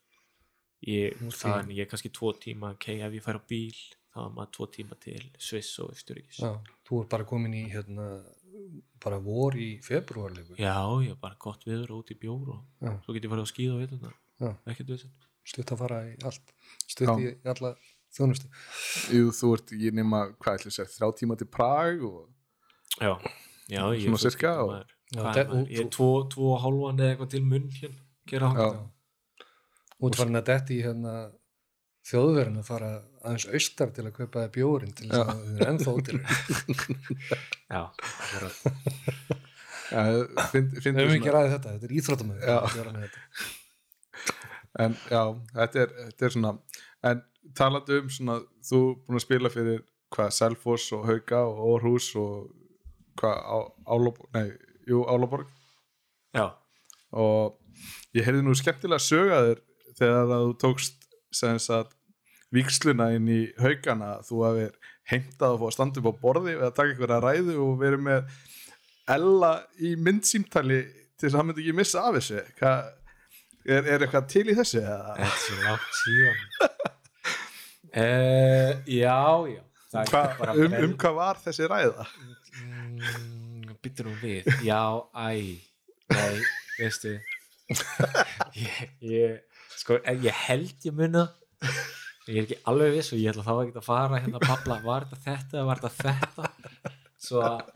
ég, 0.87 1.13
Ok. 1.21 1.35
það 1.39 1.57
er 1.59 1.73
ég 1.77 1.85
er 1.85 1.91
kannski 1.91 2.11
tvo 2.13 2.33
tíma 2.37 2.73
ok, 2.75 2.87
ef 2.99 3.13
ég 3.13 3.23
fær 3.23 3.39
á 3.39 3.43
bíl 3.47 3.77
þá 4.13 4.19
er 4.25 4.33
maður 4.35 4.51
tvo 4.57 4.67
tíma 4.73 4.97
til 5.01 5.29
Sviss 5.39 5.79
og 5.79 5.93
Östuríkis 5.95 6.41
Já, 6.43 6.51
þú 6.85 7.03
ert 7.03 7.09
bara 7.13 7.27
komin 7.29 7.53
í 7.55 7.63
hérna, 7.71 8.07
bara 9.03 9.19
vor 9.19 9.55
í 9.59 9.69
februarleikur 9.83 10.57
já, 10.59 10.75
ég 11.03 11.11
er 11.15 11.19
bara 11.21 11.35
gott 11.39 11.63
viður 11.67 11.91
og 11.91 12.03
út 12.03 12.11
í 12.13 12.17
bjór 12.19 12.53
og 12.55 12.61
Já. 12.81 12.93
svo 13.05 13.13
get 13.15 13.23
ég 13.27 13.33
farið 13.33 13.47
á 13.47 13.51
skíð 13.53 13.73
og 13.73 13.81
veit 13.83 13.93
Já. 14.43 14.49
ekkert 14.71 14.89
við 14.93 15.03
þetta 15.03 15.29
stutt 15.53 15.71
að 15.75 15.81
fara 15.83 15.99
í 16.07 16.13
allt 16.23 16.53
stutt 16.87 17.07
Já. 17.09 17.15
í 17.19 17.35
alla 17.53 17.73
þjónustu 18.13 18.47
Jú, 19.13 19.29
þú 19.33 19.53
ert 19.57 19.73
ekki 19.75 19.91
nema, 19.99 20.23
hvað 20.39 20.57
ætlum 20.59 20.73
að 20.73 20.77
segja, 20.77 20.91
þrjá 20.95 21.11
tíma 21.19 21.37
til 21.41 21.47
Prag 21.47 22.03
og 22.03 22.29
já, 23.01 23.13
já, 23.69 23.83
ég 23.93 24.05
Svona 24.05 24.17
er 24.17 24.23
fullgildur 24.23 24.59
og- 24.63 24.73
maður. 24.73 24.89
Já, 25.13 25.23
ég 25.69 25.79
er 25.83 25.89
tvo, 25.93 26.09
tvo 26.29 26.53
og 26.55 26.61
hálfan 26.63 26.99
eða 27.03 27.11
eitthvað 27.13 27.29
til 27.35 27.43
munn 27.45 27.69
hérna, 27.69 28.01
gera 28.27 28.47
Já. 28.53 28.69
hann 28.73 28.89
út 30.03 30.15
farin 30.17 30.35
að 30.39 30.45
detti 30.49 30.79
í 30.79 30.83
hérna 30.83 31.13
þjóðverðin 32.03 32.59
að 32.59 32.67
fara 32.67 32.89
aðeins 33.23 33.45
austar 33.55 33.91
til 33.95 34.05
að 34.09 34.15
kaupa 34.17 34.41
þér 34.43 34.51
bjórin 34.57 34.93
til 34.97 35.07
þess 35.09 35.21
að 35.23 35.27
þau 35.33 35.43
eru 35.53 35.67
ennþá 35.71 35.91
til 36.07 36.17
já, 37.73 37.81
ja, 39.93 40.01
find, 40.51 40.73
find, 40.81 40.97
við 40.97 40.99
höfum 41.03 41.15
ekki 41.19 41.33
ræðið 41.35 41.53
þetta, 41.55 41.75
þetta 41.75 41.87
er 41.89 41.95
íþróttamöður 41.99 42.43
Já. 42.43 42.57
en 44.83 44.95
já, 45.11 45.21
þetta 45.53 45.83
er, 45.85 45.91
þetta 46.09 46.27
er 46.27 46.33
svona 46.35 46.51
en 47.09 47.21
talandi 47.59 47.99
um 48.01 48.09
svona 48.11 48.37
þú 48.65 48.79
er 48.89 48.95
búin 49.05 49.19
að 49.19 49.25
spila 49.27 49.51
fyrir 49.53 49.81
hvað, 50.13 50.31
Selfoss 50.37 50.87
og 50.97 51.05
Hauka 51.09 51.43
og 51.49 51.61
Orhus 51.75 52.07
og 52.19 52.49
hvað, 53.21 53.37
Á- 53.37 53.71
Álaborg 53.93 54.27
nei, 54.35 54.47
jú, 54.89 55.03
Álaborg? 55.09 55.47
Já, 56.33 56.47
og 57.13 57.59
ég 58.17 58.25
heyrði 58.25 58.43
nú 58.47 58.55
skemmtilega 58.57 59.01
sögaður 59.03 59.61
þegar 59.99 60.23
að 60.33 60.45
þú 60.49 60.53
tókst 60.63 61.02
viksluna 62.53 63.07
inn 63.17 63.29
í 63.33 63.39
haugana 63.57 64.19
þú 64.27 64.41
hafið 64.47 64.73
heimtað 65.09 65.53
að 65.55 65.59
fá 65.61 65.65
að 65.67 65.73
standa 65.75 66.01
upp 66.03 66.09
á 66.09 66.21
borði 66.21 66.53
að 66.59 66.73
taka 66.77 66.91
einhverja 66.93 67.21
ræðu 67.23 67.55
og 67.65 67.79
verið 67.81 68.03
með 68.07 68.35
Ella 69.13 69.49
í 69.83 69.95
myndsýmtali 69.99 70.77
til 71.19 71.25
þess 71.25 71.33
að 71.33 71.39
hann 71.41 71.47
myndi 71.49 71.63
ekki 71.65 71.75
missa 71.75 72.03
af 72.07 72.13
þessu 72.15 72.37
Hvað, 72.59 72.85
er, 73.65 73.89
er 73.95 74.05
eitthvað 74.05 74.29
til 74.31 74.45
í 74.47 74.55
þessu? 74.55 74.79
eða? 74.83 75.15
þetta 75.17 75.25
er 75.27 75.41
svo 75.41 75.55
langt 75.65 75.97
síðan 75.99 76.39
uh, 77.97 78.71
já, 79.01 79.19
já 79.51 79.61
Hva, 80.09 80.21
um, 80.55 80.77
um 80.87 80.93
hvað 80.97 81.17
var 81.19 81.41
þessi 81.43 81.67
ræða? 81.69 82.05
mm, 82.63 83.75
byttur 83.83 84.07
nú 84.09 84.15
við 84.23 84.47
já, 84.65 84.79
æ, 85.13 85.27
nei 86.13 86.37
veistu 86.79 87.17
ég, 88.63 88.79
ég 89.03 89.52
sko, 89.83 89.99
ég 90.23 90.41
held 90.47 90.87
ég 90.87 90.95
munna 90.95 91.27
ég 92.29 92.37
er 92.37 92.45
ekki 92.45 92.59
alveg 92.71 92.97
viss 92.97 93.13
og 93.13 93.19
ég 93.19 93.33
ætla 93.33 93.45
þá 93.45 93.53
ekki 93.65 93.79
að 93.81 93.87
fara 93.87 94.21
hérna 94.23 94.39
að 94.39 94.47
babla, 94.47 94.79
var 94.85 95.07
þetta 95.11 95.23
þetta 95.27 95.59
eða 95.59 95.69
var 95.69 95.83
þetta 95.83 96.09
þetta 96.09 96.91
svo 97.23 97.43
að, 97.43 97.71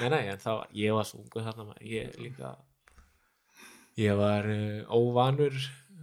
nei 0.00 0.08
nei, 0.12 0.22
var 0.44 0.68
ég 0.76 0.96
var 0.96 1.08
svo 1.08 1.22
ungu 1.22 1.44
þarna 1.44 1.76
ég 1.88 2.18
líka 2.20 2.54
ég 4.00 4.16
var 4.16 4.48
uh, 4.48 4.96
óvanur 4.96 5.56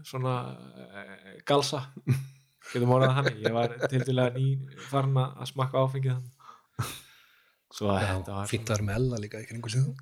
svona 0.06 0.36
uh, 0.54 1.14
galsa 1.50 1.88
getum 2.70 2.94
orðað 2.94 3.16
það 3.16 3.20
þannig 3.20 3.46
ég 3.48 3.56
var 3.58 3.78
til 3.90 4.04
dælega 4.06 4.36
ný 4.38 4.80
farin 4.90 5.24
að 5.24 5.48
smakka 5.50 5.86
áfengið 5.86 6.20
þannig 6.20 6.38
svo 7.70 7.92
að 7.94 8.06
þetta 8.08 8.36
var 8.36 8.50
fínt 8.50 8.70
að 8.70 8.76
vera 8.76 8.86
með 8.88 8.96
Ella 9.00 9.20
líka 9.22 9.42
í 9.42 9.48
kringu 9.50 9.70
síðan 9.70 9.94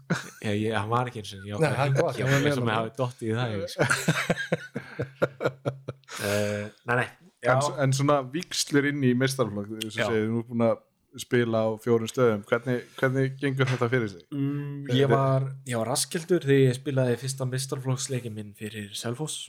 Já, 0.44 0.52
ég, 0.52 0.72
hann 0.76 0.92
var 0.92 1.10
ekki 1.10 1.24
eins 1.24 1.34
og 1.36 1.48
ég 1.48 1.60
það 1.60 1.68
ég 1.68 1.80
hann 1.82 1.98
var 1.98 2.20
var 2.32 2.44
með 2.44 2.54
sem 2.56 2.62
honum. 2.62 2.70
ég 2.72 2.78
hafi 2.78 2.94
dottið 3.00 3.28
í 3.28 3.36
það 3.38 3.56
ég, 3.56 3.74
sko. 3.74 4.67
Uh, 5.00 6.68
Nei, 6.88 6.96
nei 7.02 7.08
en, 7.48 7.62
en 7.86 7.94
svona 7.96 8.20
vikslur 8.34 8.88
inn 8.90 9.04
í 9.06 9.14
mestarflokk 9.18 9.70
þess 9.78 9.98
Já. 10.00 10.06
að 10.08 10.14
segja, 10.14 10.28
þú 10.32 10.40
er 10.42 10.48
búin 10.52 10.66
að 10.68 10.78
spila 11.18 11.62
á 11.66 11.68
fjórum 11.82 12.10
stöðum 12.12 12.42
hvernig, 12.50 12.82
hvernig 13.00 13.38
gengur 13.42 13.70
þetta 13.72 13.88
fyrir 13.94 14.10
sig? 14.12 14.24
mm, 14.34 14.90
ég 14.94 15.10
var 15.10 15.48
ég 15.70 15.80
var 15.80 15.90
raskildur 15.94 16.44
þegar 16.46 16.66
ég 16.68 16.78
spilaði 16.78 17.16
fyrsta 17.24 17.48
mistarflokksleikin 17.50 18.36
minn 18.36 18.52
fyrir 18.58 18.92
Selfoss 18.98 19.48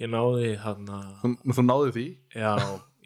ég 0.00 0.10
náði 0.12 0.54
hann 0.64 0.88
að 0.90 1.10
Þú, 1.22 1.32
þú 1.58 1.66
náðu 1.68 1.92
því? 1.98 2.06
já, 2.36 2.54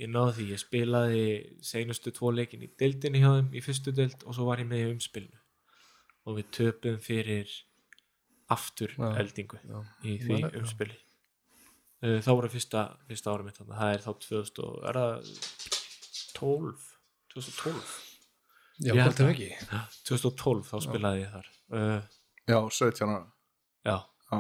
ég 0.00 0.12
náði 0.14 0.36
því 0.38 0.46
ég 0.54 0.62
spilaði 0.62 1.24
seinustu 1.72 2.14
tvo 2.16 2.32
leikin 2.36 2.64
í 2.64 2.70
deildinni 2.80 3.20
hjá 3.24 3.32
þeim 3.40 3.50
í 3.52 3.64
fyrstu 3.66 3.94
deild 3.96 4.24
og 4.24 4.36
svo 4.38 4.48
var 4.48 4.62
ég 4.62 4.70
með 4.70 4.86
í 4.86 4.88
umspilinu 4.94 5.38
og 6.28 6.38
við 6.38 6.48
töpum 6.56 6.98
fyrir 7.02 7.52
aftur 8.50 8.92
Já. 8.96 9.10
eldingu 9.20 9.60
Já. 9.66 9.78
í 10.06 10.16
því 10.22 10.40
umspili 10.62 10.96
þá 12.00 12.30
voru 12.32 12.48
fyrsta, 12.52 12.84
fyrsta 13.08 13.32
ára 13.34 13.44
mitt 13.46 13.58
þarna. 13.60 13.76
það 13.80 13.94
er 13.96 14.04
þá 14.06 14.10
2000 14.24 14.62
og 14.64 14.86
er 14.88 14.98
það 15.00 15.32
12 16.38 16.86
2012 17.34 17.98
Já, 18.80 18.94
Ég 18.94 19.02
held 19.04 19.10
hvort 19.10 19.20
er 19.20 19.26
það. 19.26 19.30
ekki. 19.34 19.48
Ja, 19.68 19.80
2012 20.08 20.62
þá 20.70 20.76
spilaði 20.86 21.18
ég 21.20 21.32
þar. 21.34 21.48
Uh, 21.68 22.00
Já, 22.48 22.58
17 22.72 23.10
ára. 23.12 23.26
Já, 23.84 23.96
Já, 24.30 24.38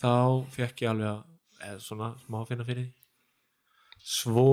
þá 0.00 0.12
fekk 0.54 0.80
ég 0.86 0.92
alveg 0.94 1.10
að 1.10 1.66
eða 1.68 1.82
svona 1.84 2.08
smá 2.22 2.38
að 2.40 2.48
finna 2.48 2.64
fyrir 2.70 2.86
því. 2.86 2.94
Svo 4.14 4.46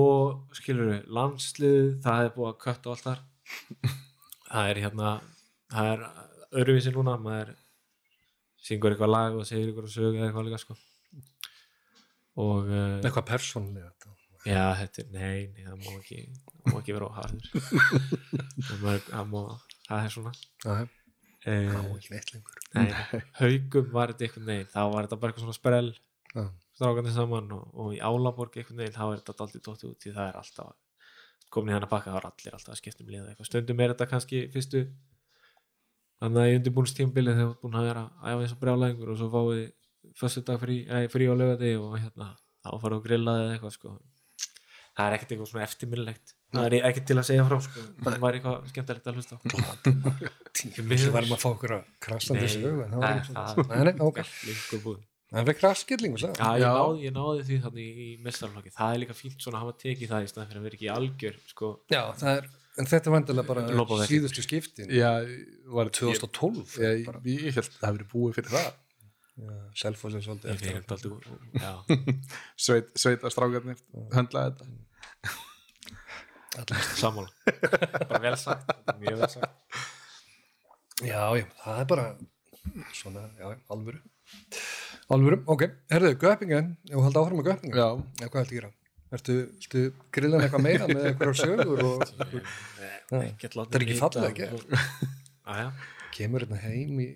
skilur 0.56 0.90
við 0.92 1.08
landslið, 1.12 1.88
það 2.04 2.26
er 2.26 2.30
búið 2.36 2.50
að 2.52 2.60
kött 2.66 2.86
og 2.86 2.92
allt 2.94 3.08
þar. 3.08 3.24
Það 4.52 4.68
er 4.74 4.78
hérna 4.84 5.10
það 5.72 5.88
er 5.94 6.00
öðruvísi 6.60 6.92
núna. 6.92 7.16
Maður 7.24 7.54
syngur 8.60 8.92
eitthvað 8.92 9.12
lag 9.14 9.36
og 9.40 9.48
segir 9.48 9.70
eitthvað 9.72 9.88
sög 9.94 10.18
eða 10.18 10.26
eitthvað 10.28 10.48
líka 10.50 10.60
sko 10.60 10.76
og 12.40 12.70
uh, 12.70 12.98
Eitthvað 13.02 13.26
persónlega 13.28 13.90
þetta. 13.92 14.14
já, 14.48 14.62
þetta 14.80 15.02
er, 15.02 15.08
nei, 15.12 15.38
nei 15.52 15.66
það 15.66 15.82
má 15.82 15.92
ekki 15.98 16.20
það 16.32 16.72
má 16.72 16.78
ekki 16.80 16.96
vera 16.96 17.10
á 17.10 17.12
harður. 17.18 17.46
Það, 18.68 18.78
má, 18.82 18.90
það, 19.10 19.28
má, 19.32 19.42
það 19.88 20.06
er 20.06 20.12
svona. 20.14 20.32
Já, 20.62 20.72
já, 21.42 21.52
uh, 21.52 21.90
ekki 21.96 22.12
neitt 22.14 22.32
lengur. 22.32 22.60
Nei, 22.78 22.86
haugum 23.40 23.88
var 23.92 24.12
þetta 24.12 24.26
einhvern 24.28 24.48
veginn 24.52 24.70
þá 24.72 24.80
var 24.94 25.06
þetta 25.08 25.18
bara 25.22 25.32
eitthvað 25.34 25.46
svona 25.48 25.58
sprell. 25.58 25.90
Já, 26.32 26.44
strákandi 26.78 27.12
saman 27.12 27.50
og, 27.56 27.64
og 27.76 27.92
í 27.96 28.00
Álaborg 28.00 28.56
einhvern 28.56 28.80
veginn 28.84 28.96
þá 28.96 29.02
er 29.10 29.20
þetta 29.20 29.36
daldið 29.42 29.64
dóttið 29.66 29.90
út 29.92 30.06
því 30.06 30.14
það 30.16 30.30
er 30.30 30.38
alltaf 30.40 30.72
komin 31.52 31.68
í 31.68 31.74
hann 31.76 31.84
að 31.84 31.90
baka, 31.92 32.12
það 32.14 32.20
er 32.22 32.28
allir 32.30 32.54
alltaf 32.56 32.72
að 32.72 32.78
skipta 32.80 33.04
um 33.04 33.10
liða 33.12 33.26
eitthvað. 33.32 33.48
Stundum 33.50 33.82
er 33.84 33.92
þetta 33.92 34.06
kannski 34.08 34.38
fyrstu 34.54 34.80
þannig 36.22 36.40
að 36.42 36.48
í 36.48 36.56
undirbúinstímabilið 36.60 37.36
þegar 37.36 37.50
þú 37.52 37.58
búin 37.66 37.76
að 37.80 37.88
vera 37.90 38.04
að 38.08 38.30
æfa 38.32 38.46
eins 38.46 38.54
og 38.54 38.60
brjálæðingur 38.62 39.12
og 39.12 39.18
svo 39.20 39.28
fáið 39.34 39.60
fyrstu 40.18 40.42
dag 40.48 40.60
frí, 40.62 40.78
ei, 40.88 41.08
frí 41.12 41.28
á 41.28 41.34
lögati 41.36 41.74
og 41.80 41.96
hérna 41.98 42.32
þá 42.62 42.70
farið 42.82 42.98
að 42.98 43.04
grillaði 43.08 43.44
eða 43.46 43.54
eitthvað 43.56 43.76
sko. 43.76 43.94
Það 44.92 45.06
er 45.08 45.14
ekkert 45.16 45.30
eitthvað 45.32 45.50
svona 45.52 45.64
eftirminnilegt. 45.66 46.34
Það 46.52 46.66
er 46.68 46.74
ekkert 46.90 47.06
til 47.08 47.16
að 47.16 47.24
segja 47.30 47.44
frá 47.48 47.58
sko. 47.64 47.84
Það 48.02 48.18
var 48.20 48.36
eitthvað 48.36 48.66
skemmtilegt 48.72 49.06
að 49.08 49.14
hlusta 49.16 49.38
Þessi 50.52 51.14
varum 51.14 51.32
að 51.32 51.40
fá 51.40 51.48
okkur 51.48 51.72
að 51.78 51.86
Nei, 52.36 52.50
sög 52.52 52.82
en 52.84 52.92
það 52.92 52.98
var 52.98 53.06
nei, 53.06 53.22
ekki 53.22 53.32
það- 53.32 53.56
Nei, 53.72 53.82
nei, 53.88 54.98
Það 55.32 55.46
Já, 56.36 56.48
ég 56.52 56.60
Já. 56.60 56.72
náði, 56.76 56.98
ég 57.06 57.12
náði 57.16 57.44
því 57.48 57.56
þannig 57.64 57.86
í, 57.88 58.04
í 58.04 58.16
mestarflokki 58.20 58.72
það 58.74 58.90
er 58.92 58.98
líka 59.00 59.14
fínt 59.16 59.40
svona 59.40 59.56
að 59.56 59.62
hafa 59.64 59.78
tekið 59.80 60.10
það 60.12 60.26
í 60.26 60.28
staðan 60.28 60.48
fyrir 60.50 60.60
að 60.60 60.66
vera 60.66 60.76
ekki 60.76 60.88
í 60.88 60.92
algjör 60.92 61.38
sko, 61.48 61.70
Já, 61.88 62.02
það 62.20 62.36
er 62.36 62.50
En 62.72 62.88
þetta 62.88 63.08
er 63.10 63.12
vandilega 63.12 63.48
bara 63.48 64.06
síðustu 64.08 64.42
skiptin. 64.44 64.88
Já, 64.92 65.10
var 65.72 65.90
2012 65.92 66.76
Ég, 66.80 67.02
bara. 67.04 67.20
ég, 67.28 67.42
ég 67.48 67.56
held 67.58 67.68
að 67.68 67.74
það 67.80 67.88
hefði 67.88 67.98
verið 67.98 68.12
búið 68.12 68.36
fyrir 68.38 68.52
það 68.52 68.68
Já, 69.42 69.54
Selfoss 69.82 70.14
er 70.18 70.22
svolítið 70.24 70.50
já, 71.58 71.72
Sveit, 72.64 72.90
Sveita 72.98 73.30
strákarnir 73.32 73.80
höndlaði 74.14 74.52
þetta. 74.52 75.34
Allir. 76.62 76.84
sammála. 77.00 77.30
Bara 78.10 78.20
vel 78.26 78.36
sagt, 78.36 78.72
mjög 79.00 79.22
vel 79.22 79.30
sagt. 79.32 79.80
Já, 81.02 81.22
já, 81.40 81.46
það 81.64 81.80
er 81.82 81.88
bara 81.94 82.06
svona, 82.94 83.24
já, 83.40 83.48
alvöru. 83.72 84.02
Alvöru, 85.12 85.40
ok, 85.50 85.64
herðu, 85.92 86.12
göppingen 86.22 86.68
Ef 86.88 86.94
þú 86.94 87.02
haldi 87.04 87.20
áfram 87.20 87.40
með 87.40 87.48
göppingen 87.50 87.76
Já, 87.76 87.88
Já, 88.22 88.28
hvað 88.30 88.44
ætti 88.44 88.52
að 88.52 88.54
gera? 88.56 88.70
Ertu, 89.12 89.34
ertu 89.60 89.82
grillan 90.14 90.44
eitthvað 90.46 90.62
meira 90.64 90.86
með 90.88 91.08
eitthvað 91.10 91.34
sögur 91.42 91.82
og 91.84 92.04
Það 93.10 93.18
er 93.18 93.26
ekki 93.82 93.98
fallegt, 94.00 94.30
ekki? 94.30 94.46
kemur 96.16 96.46
hérna 96.46 96.60
heim 96.62 97.02
í 97.02 97.08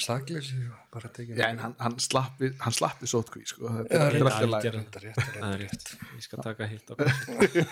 sakleysi 0.00 0.56
bara 0.92 1.08
tekið 1.16 1.38
Já 1.40 1.46
en 1.52 1.58
hann, 1.62 1.74
hann 1.80 1.96
slappi 2.02 2.50
hann 2.62 2.74
slappi 2.76 3.08
sótkví 3.10 3.42
sko. 3.48 3.68
þetta 3.68 4.00
er- 4.06 4.16
alltaf 4.22 5.02
rétt, 5.02 5.20
það 5.36 5.52
er 5.52 5.62
rétt, 5.64 5.86
rétt 5.86 5.94
ég 6.16 6.22
skal 6.26 6.42
taka 6.44 6.68
hitt 6.70 6.90
á 6.90 6.94
kassu. 7.00 7.66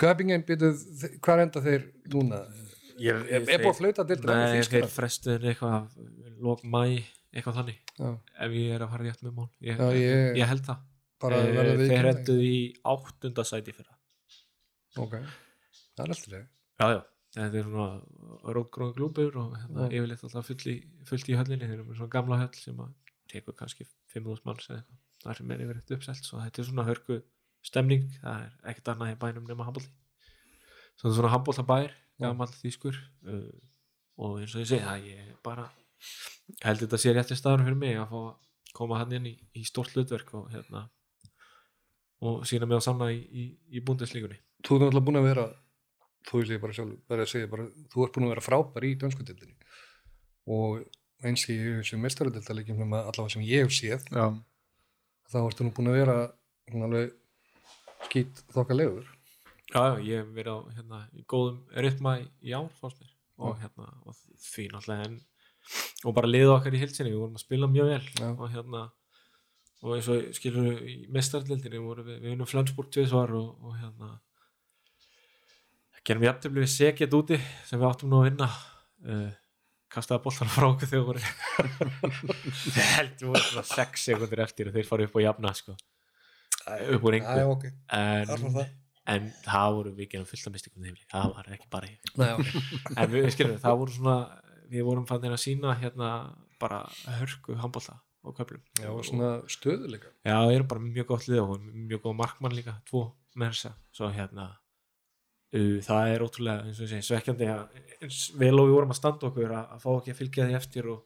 Göpingen, 0.00 0.44
býtuð, 0.46 0.82
hvað 1.24 1.42
enda 1.46 1.62
þeir 1.64 1.86
núna? 2.14 2.40
ég, 2.98 3.14
Er, 3.30 3.44
er 3.46 3.62
búið 3.62 3.70
að 3.72 3.78
flauta 3.80 4.04
til 4.10 4.18
nei, 4.26 4.58
þeir 4.58 4.68
þetta? 4.74 4.90
frestuðin 4.94 5.48
eitthvað 5.52 5.98
lók 6.42 6.62
mæ, 6.66 6.82
eitthvað 7.34 7.58
þannig. 7.60 7.78
Já, 7.98 8.08
ef 8.46 8.56
ég 8.58 8.74
er 8.76 8.84
að 8.86 8.92
fara 8.94 9.06
rétt 9.08 9.22
með 9.26 9.34
mál. 9.38 9.48
Ég, 9.62 9.78
Já, 9.78 9.88
ég- 9.98 10.38
ég 10.42 10.50
held 10.52 10.64
það. 10.66 10.80
við 11.82 11.92
þeir 11.92 12.08
enduð 12.12 12.42
í 12.46 12.56
áttunda 12.94 13.44
sæti 13.46 13.74
fyrra. 13.74 13.94
Ok, 14.98 15.14
það 15.18 16.04
er 16.04 16.12
alltaf 16.14 16.28
leið 16.32 16.44
já, 16.78 16.86
já, 16.94 17.00
þetta 17.36 17.60
er 17.60 17.68
svona 17.68 18.54
rótgróðan 18.56 18.96
glúbur 18.96 19.38
og 19.42 19.56
hérna, 19.58 19.88
yfirleitt 19.90 20.24
alltaf 20.24 20.48
fullt 20.48 20.66
í, 20.70 20.78
fullt 21.08 21.28
í 21.28 21.36
höllinni. 21.38 21.68
Þeir 21.68 21.78
eru 21.78 21.88
með 21.88 22.00
svona 22.00 22.14
gamla 22.16 22.40
höll 22.42 22.54
sem 22.56 22.82
að 22.84 22.94
tekur 23.28 23.56
kannski 23.58 23.86
5.000 24.14 24.46
manns 24.48 24.70
eða 24.70 24.80
eitthvað. 24.80 25.00
Það 25.24 25.40
sem 25.40 25.54
er 25.54 25.64
yfirleitt 25.64 25.96
uppselt 25.98 26.28
svo 26.28 26.42
þetta 26.42 26.62
er 26.62 26.68
svona 26.70 26.88
hörku 26.88 27.22
stemning. 27.66 28.04
Það 28.22 28.44
er 28.46 28.70
ekkert 28.72 28.92
annað 28.94 29.14
í 29.14 29.18
bænum 29.24 29.48
nema 29.50 29.66
handbólti 29.66 29.94
svona 30.98 31.14
svona 31.14 31.32
handbólta 31.32 31.64
bær 31.66 31.90
Já. 31.90 32.26
gamall 32.26 32.50
þýskur 32.50 32.96
uh, 33.30 33.54
og 34.18 34.40
eins 34.42 34.54
og 34.54 34.64
ég 34.64 34.70
segi 34.70 34.84
það 34.84 35.08
ég 35.12 35.32
bara 35.46 35.68
held 36.64 36.82
þetta 36.82 37.00
sé 37.00 37.14
rétti 37.14 37.38
staður 37.38 37.66
fyrir 37.66 37.78
mig 37.78 37.98
að 37.98 38.10
fá 38.12 38.18
að 38.20 38.74
koma 38.78 38.98
hann 39.00 39.14
inn 39.18 39.28
í, 39.30 39.34
í 39.54 39.64
stórt 39.66 39.94
hlutverk 39.94 40.34
og 40.38 40.50
hérna 40.52 40.88
og 42.26 42.42
sína 42.50 42.66
mig 42.66 42.82
á 42.82 42.86
sanna 42.88 43.10
í, 43.14 43.20
í, 43.22 43.48
í 43.78 43.82
búndeslíkunni 43.84 44.40
Þú 44.66 44.74
er 44.74 44.80
náttúrulega 44.82 45.06
búin 45.06 45.20
að 45.20 45.28
vera 45.28 45.44
þú 46.26 46.42
vil 46.42 46.54
ég 46.54 46.62
bara 46.62 46.76
sjálf, 46.76 46.96
bara 47.10 47.24
að 47.24 47.32
segja 47.32 47.50
bara, 47.50 47.68
þú 47.92 48.04
ert 48.04 48.16
búin 48.16 48.28
að 48.28 48.34
vera 48.34 48.46
frábær 48.46 48.86
í 48.88 48.94
dönskutildinni 49.00 49.54
og 50.48 50.82
eins 51.24 51.44
í 51.50 51.58
þessu 51.58 52.00
mestaröldildalegjum 52.02 52.82
sem 52.82 52.96
að 52.96 53.12
allavega 53.12 53.34
sem 53.36 53.46
ég 53.46 53.66
hef 53.66 53.74
séð 53.74 54.08
Já, 54.14 54.26
þá 55.32 55.38
ertu 55.44 55.66
nú 55.66 55.74
búin 55.76 55.92
að 55.92 56.00
vera 56.00 56.18
alveg 56.74 57.14
skýt 58.08 58.44
þokkalegur 58.54 59.06
Já, 59.68 59.80
já, 59.84 59.94
ég 60.00 60.22
hef 60.22 60.28
verið 60.32 60.54
á 60.54 60.58
hérna, 60.78 60.98
í 61.12 61.24
góðum 61.28 61.58
rytma 61.76 62.14
í, 62.22 62.28
í 62.40 62.54
ár 62.56 62.70
mér. 62.72 63.10
Og, 63.38 63.58
hérna, 63.60 63.88
og 64.08 64.16
því 64.40 64.64
náttúrulega 64.72 65.08
en 65.10 65.18
og 66.08 66.14
bara 66.16 66.30
liða 66.30 66.54
okkar 66.54 66.74
í 66.74 66.80
hilsinni, 66.80 67.12
við 67.12 67.20
vorum 67.20 67.36
að 67.36 67.42
spila 67.44 67.68
mjög 67.68 67.90
vel. 67.92 68.06
Já. 68.16 68.28
og 68.30 68.48
hérna 68.54 68.86
og 69.84 69.92
eins 69.94 70.08
og 70.10 70.30
skilur 70.34 70.70
við 70.80 71.82
vorum 71.84 72.08
við, 72.08 72.22
við 72.24 72.32
unum 72.34 72.48
Flensburg 72.48 72.88
tvisvar 72.94 73.34
og, 73.36 73.50
og 73.62 73.76
hérna 73.78 74.14
gerum 76.08 76.24
við 76.24 76.30
jafntöfli 76.30 76.64
við 76.64 76.72
segjet 76.72 77.18
úti 77.18 77.38
sem 77.68 77.80
við 77.80 77.90
áttum 77.90 78.12
nú 78.12 78.22
að 78.22 78.30
vinna. 78.30 78.48
Uh, 79.04 79.28
kastaði 79.92 80.24
boltan 80.24 80.50
frá 80.52 80.66
okkur 80.68 80.90
þegar 80.90 81.06
voru 81.08 81.22
við 82.74 82.90
heldum 82.94 83.32
voru 83.32 83.44
svona 83.44 83.68
6 83.70 84.04
sekundir 84.08 84.42
eftir 84.44 84.68
og 84.68 84.76
þeir 84.76 84.88
farið 84.88 85.08
upp 85.08 85.16
á 85.16 85.20
jafna 85.24 85.52
sko, 85.56 85.76
upp 86.96 87.06
úr 87.08 87.16
engu. 87.18 87.38
Já, 87.40 87.46
ok, 87.54 87.64
en, 87.96 88.58
en 89.14 89.30
það 89.46 89.78
voru 89.78 89.94
við 89.96 90.10
gerum 90.12 90.28
fullt 90.28 90.50
af 90.50 90.58
líka, 90.58 91.06
það 91.14 91.32
var 91.38 91.48
ekki 91.56 91.70
bara 91.72 91.94
Nei, 92.20 92.28
ok, 92.34 92.52
en 92.94 93.14
við 93.14 93.30
skilum, 93.36 93.56
það 93.64 93.80
voru 93.84 93.96
svona 93.96 94.18
við 94.68 94.84
vorum 94.90 95.08
fannir 95.08 95.32
að 95.32 95.42
sína 95.46 95.78
hérna 95.80 96.12
bara 96.60 96.84
hörku 97.16 97.56
handbólta 97.56 97.96
og 98.26 98.34
köflum. 98.36 98.60
Já, 98.76 98.90
og 98.92 99.04
svona 99.06 99.38
stöðuleika 99.48 100.10
já, 100.26 100.34
það 100.34 100.54
eru 100.58 100.68
bara 100.68 100.84
mjög 100.84 101.12
gott 101.14 101.28
lið 101.30 101.44
og 101.46 101.60
mjög 101.64 102.04
góð 102.04 102.18
markmann 102.18 102.56
líka, 102.58 102.76
tvo 102.90 103.06
með 103.38 103.54
þessa 103.54 103.76
svo 103.94 104.10
hérna 104.12 104.50
það 105.52 106.10
er 106.14 106.24
ótrúlega, 106.26 106.66
eins 106.68 106.78
og 106.80 106.84
ég 106.84 106.90
segi, 106.92 107.06
svekkjandi 107.08 107.46
að 107.48 107.62
eins 108.04 108.18
vel 108.38 108.54
og 108.60 108.68
við 108.68 108.74
vorum 108.76 108.92
að 108.92 108.98
standa 109.00 109.30
okkur 109.30 109.54
að, 109.56 109.70
að 109.74 109.80
fá 109.84 109.90
ekki 109.96 110.12
að 110.14 110.18
fylgja 110.20 110.46
því 110.50 110.56
eftir 110.58 110.88
og, 110.92 111.00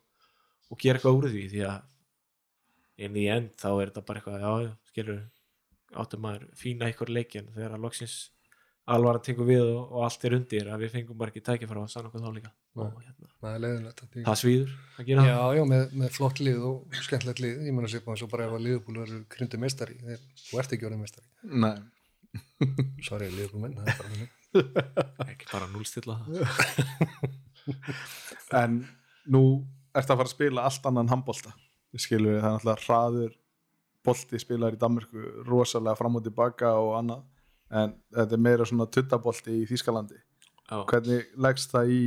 og 0.72 0.80
gera 0.82 0.98
eitthvað 0.98 1.18
úr 1.20 1.28
því 1.30 1.44
því 1.52 1.62
að 1.70 3.06
inn 3.06 3.16
í 3.22 3.26
end 3.32 3.54
þá 3.62 3.68
er 3.72 3.90
þetta 3.92 4.04
bara 4.08 4.20
eitthvað, 4.22 4.42
já, 4.42 4.74
skilur 4.92 5.22
áttum 6.02 6.22
maður 6.24 6.46
fína 6.56 6.88
ykkur 6.92 7.10
leikjan 7.12 7.50
þegar 7.54 7.76
að 7.76 7.84
loksins 7.86 8.16
alvaran 8.92 9.22
tekur 9.22 9.46
við 9.46 9.60
og, 9.62 9.92
og 9.94 10.04
allt 10.08 10.24
er 10.26 10.34
undir 10.34 10.68
að 10.74 10.80
við 10.82 10.90
fengum 10.96 11.18
bara 11.20 11.30
ekki 11.30 11.42
tækifæra 11.46 11.84
að 11.84 11.90
sanna 11.92 12.08
okkur 12.10 12.22
þá 12.24 12.30
líka. 12.34 12.50
Nei. 12.72 12.86
og 12.88 13.02
hérna, 13.04 13.28
það 13.38 13.52
er 13.54 13.60
leiðinlegt 13.62 14.00
að 14.02 14.08
því- 14.14 14.24
það 14.26 14.38
svíður 14.40 14.70
að 14.98 15.06
gera 15.10 15.24
Já, 15.28 15.36
já, 15.58 15.62
með, 15.72 15.82
með 16.02 16.14
flott 16.16 16.40
lið 16.42 16.62
og 16.66 16.96
skemmtilegt 17.06 17.42
lið, 17.44 17.58
ég 17.68 17.76
menna 17.76 17.90
sér 17.92 18.02
eins 18.08 18.24
og 18.26 18.30
bara 18.32 18.46
ef 18.48 18.56
að 18.56 18.64
liðbúl 18.66 18.96
verður 19.02 19.20
kryndi 19.36 19.60
meistari, 19.62 19.98
þeir, 20.02 20.24
þú 20.48 20.60
ert 20.62 20.72
ekki 20.74 20.88
orðið 20.88 21.02
meistari. 21.04 21.28
Nei, 21.62 21.74
Sorry, 23.06 23.28
liðbúl 23.34 23.62
menn, 23.64 23.76
það 23.76 23.90
er 23.92 23.98
bara 23.98 24.12
minni. 24.12 24.28
það 24.52 25.30
ekki 25.32 25.50
bara 25.52 25.68
núlstilla 25.72 26.18
það 28.48 28.60
en 28.62 28.80
nú 29.32 29.42
ertu 29.92 30.14
að 30.14 30.18
fara 30.22 30.28
að 30.28 30.34
spila 30.34 30.66
allt 30.68 30.88
annan 30.88 31.10
handbolta 31.12 31.52
skilur 32.00 32.36
við, 32.36 32.40
það 32.40 32.48
er 32.48 32.56
náttúrulega 32.56 32.86
hraður 32.86 33.38
bolti 34.02 34.40
spilaður 34.42 34.76
í 34.76 34.80
Danmörku 34.82 35.24
rosalega 35.46 35.98
fram 35.98 36.18
og 36.18 36.24
tilbaka 36.26 36.72
og 36.80 36.94
annað 36.98 37.22
en 37.82 37.94
þetta 38.12 38.36
er 38.36 38.44
meira 38.48 38.66
svona 38.68 38.88
tuttabolti 38.92 39.54
í 39.62 39.68
Þýskalandi 39.70 40.18
Já. 40.18 40.78
hvernig 40.88 41.28
leggst 41.40 41.72
það 41.72 41.92
í 41.92 42.02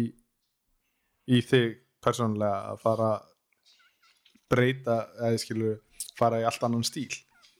í 1.26 1.42
þig 1.42 1.80
persónulega 2.06 2.74
að 2.74 2.82
fara 2.84 3.12
breyta, 4.52 4.98
eða 5.18 5.40
skilur 5.42 5.80
fara 6.18 6.42
í 6.42 6.46
allt 6.46 6.66
annan 6.68 6.86
stíl 6.86 7.10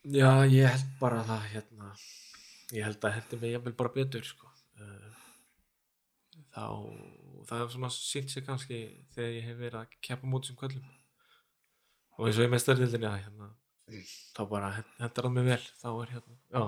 Já, 0.06 0.46
ég 0.46 0.70
held 0.70 0.92
bara 1.00 1.22
að 1.22 1.32
það 1.32 1.48
hérna, 1.54 1.88
ég 2.74 2.82
held 2.86 3.04
að 3.06 3.14
hendi 3.18 3.38
mig 3.42 3.52
jafnvel 3.54 3.76
bara 3.78 3.94
betur 3.94 4.24
sko. 4.26 4.50
Eh, 4.80 5.20
þá 6.56 6.64
það 7.46 7.60
er 7.62 7.70
svona 7.74 7.90
sínt 7.94 8.32
sig 8.32 8.46
kannski 8.46 8.80
þegar 9.14 9.36
ég 9.36 9.46
hef 9.50 9.60
verið 9.60 9.78
að 9.82 9.94
keppa 10.08 10.30
mútið 10.30 10.50
sem 10.50 10.58
kvöllum 10.62 10.88
og 12.16 12.26
eins 12.26 12.38
og 12.40 12.46
ég 12.46 12.50
með 12.52 12.62
stærðildinni 12.64 13.12
hérna, 13.12 13.50
þá 14.34 14.40
bara 14.50 14.70
hen- 14.78 14.92
hendar 14.98 15.28
það 15.28 15.34
mig 15.36 15.44
vel. 15.50 15.62
Þá 15.82 15.88
er 15.92 16.12
hérna, 16.16 16.36
já 16.56 16.64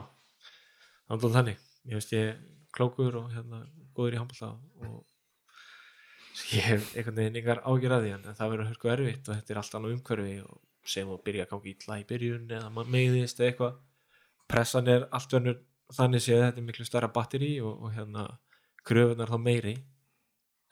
er 1.09 1.23
þannig, 1.39 1.63
ég 1.89 1.99
veist 1.99 2.13
ég 2.13 2.43
klókur 2.77 3.17
og 3.23 3.31
hérna 3.33 3.63
góður 3.97 4.15
í 4.15 4.21
handbólta 4.21 4.51
og 4.85 5.05
ég 6.53 6.67
hef 6.69 6.93
einhvern 6.95 7.17
veginn 7.19 7.39
yngar 7.41 7.63
ágjör 7.65 7.95
að 7.97 8.05
því 8.05 8.13
en 8.15 8.27
það 8.39 8.51
verður 8.53 8.69
hörku 8.71 8.91
erfitt 8.93 9.29
og 9.29 9.39
þetta 9.39 9.55
er 9.55 9.61
allt 9.63 9.75
annað 9.79 9.95
umhverfi 9.97 10.37
og 10.45 10.61
sem 10.89 11.09
að 11.13 11.23
byrja 11.27 11.45
að 11.47 11.51
gangi 11.55 11.73
illa 11.75 11.97
í 11.99 12.05
byrjun 12.13 12.53
eða 12.59 12.71
maður 12.73 12.93
meiðist 12.95 13.41
eða 13.41 13.49
eitthvað. 13.51 13.81
Pressan 14.49 14.89
er 14.89 15.09
allt 15.13 15.35
önnur 15.37 15.59
þannig 15.97 16.25
séð 16.25 16.43
þetta 16.45 16.61
er 16.61 16.67
miklu 16.67 16.87
stærra 16.87 17.11
batteri 17.13 17.55
og, 17.65 17.85
og 17.85 17.95
hérna 17.97 18.27
kröfunar 18.89 19.33
þá 19.33 19.39
meiri. 19.41 19.77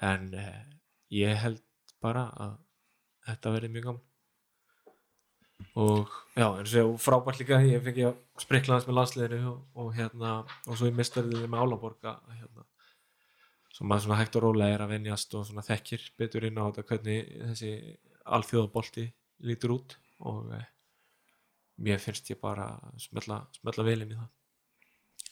En 0.04 0.28
eh, 0.36 0.60
ég 1.16 1.38
held 1.40 1.62
bara 2.04 2.26
að 2.36 2.56
þetta 3.26 3.54
verði 3.54 3.72
mjög 3.74 3.88
gaman. 3.88 4.04
Og 5.80 6.12
já, 6.36 6.46
en 6.50 6.68
svo 6.68 6.96
frábært 7.00 7.40
líka 7.40 7.62
ég 7.64 7.84
fengi 7.84 8.04
að 8.10 8.18
sprikla 8.42 8.76
hans 8.76 8.86
með 8.88 8.98
landsliðinu 8.98 9.50
og, 9.50 9.60
og 9.80 9.92
hérna, 9.96 10.32
og 10.68 10.76
svo 10.76 10.90
ég 10.90 10.96
mistarði 10.98 11.46
með 11.48 11.62
Álaborga 11.64 12.18
hérna 12.28 12.66
sem 13.76 13.88
maður 13.88 14.06
svona 14.06 14.18
hægt 14.20 14.36
og 14.38 14.44
rólega 14.44 14.72
er 14.72 14.82
að 14.84 14.92
venjast 14.94 15.34
og 15.36 15.44
svona 15.48 15.64
þekkir 15.64 16.04
betur 16.16 16.46
inn 16.48 16.60
á 16.60 16.64
þetta 16.64 16.84
hvernig 16.90 17.32
þessi 17.50 17.72
alþjóðabolti 18.36 19.04
lítur 19.48 19.74
út. 19.76 19.96
Og 20.28 20.52
eh, 20.56 20.68
mér 21.84 22.00
finnst 22.00 22.30
ég 22.32 22.40
bara 22.40 22.70
smetla, 23.00 23.42
smetla 23.58 23.84
vel 23.84 23.98
inn 24.04 24.14
í 24.14 24.16
það 24.16 24.35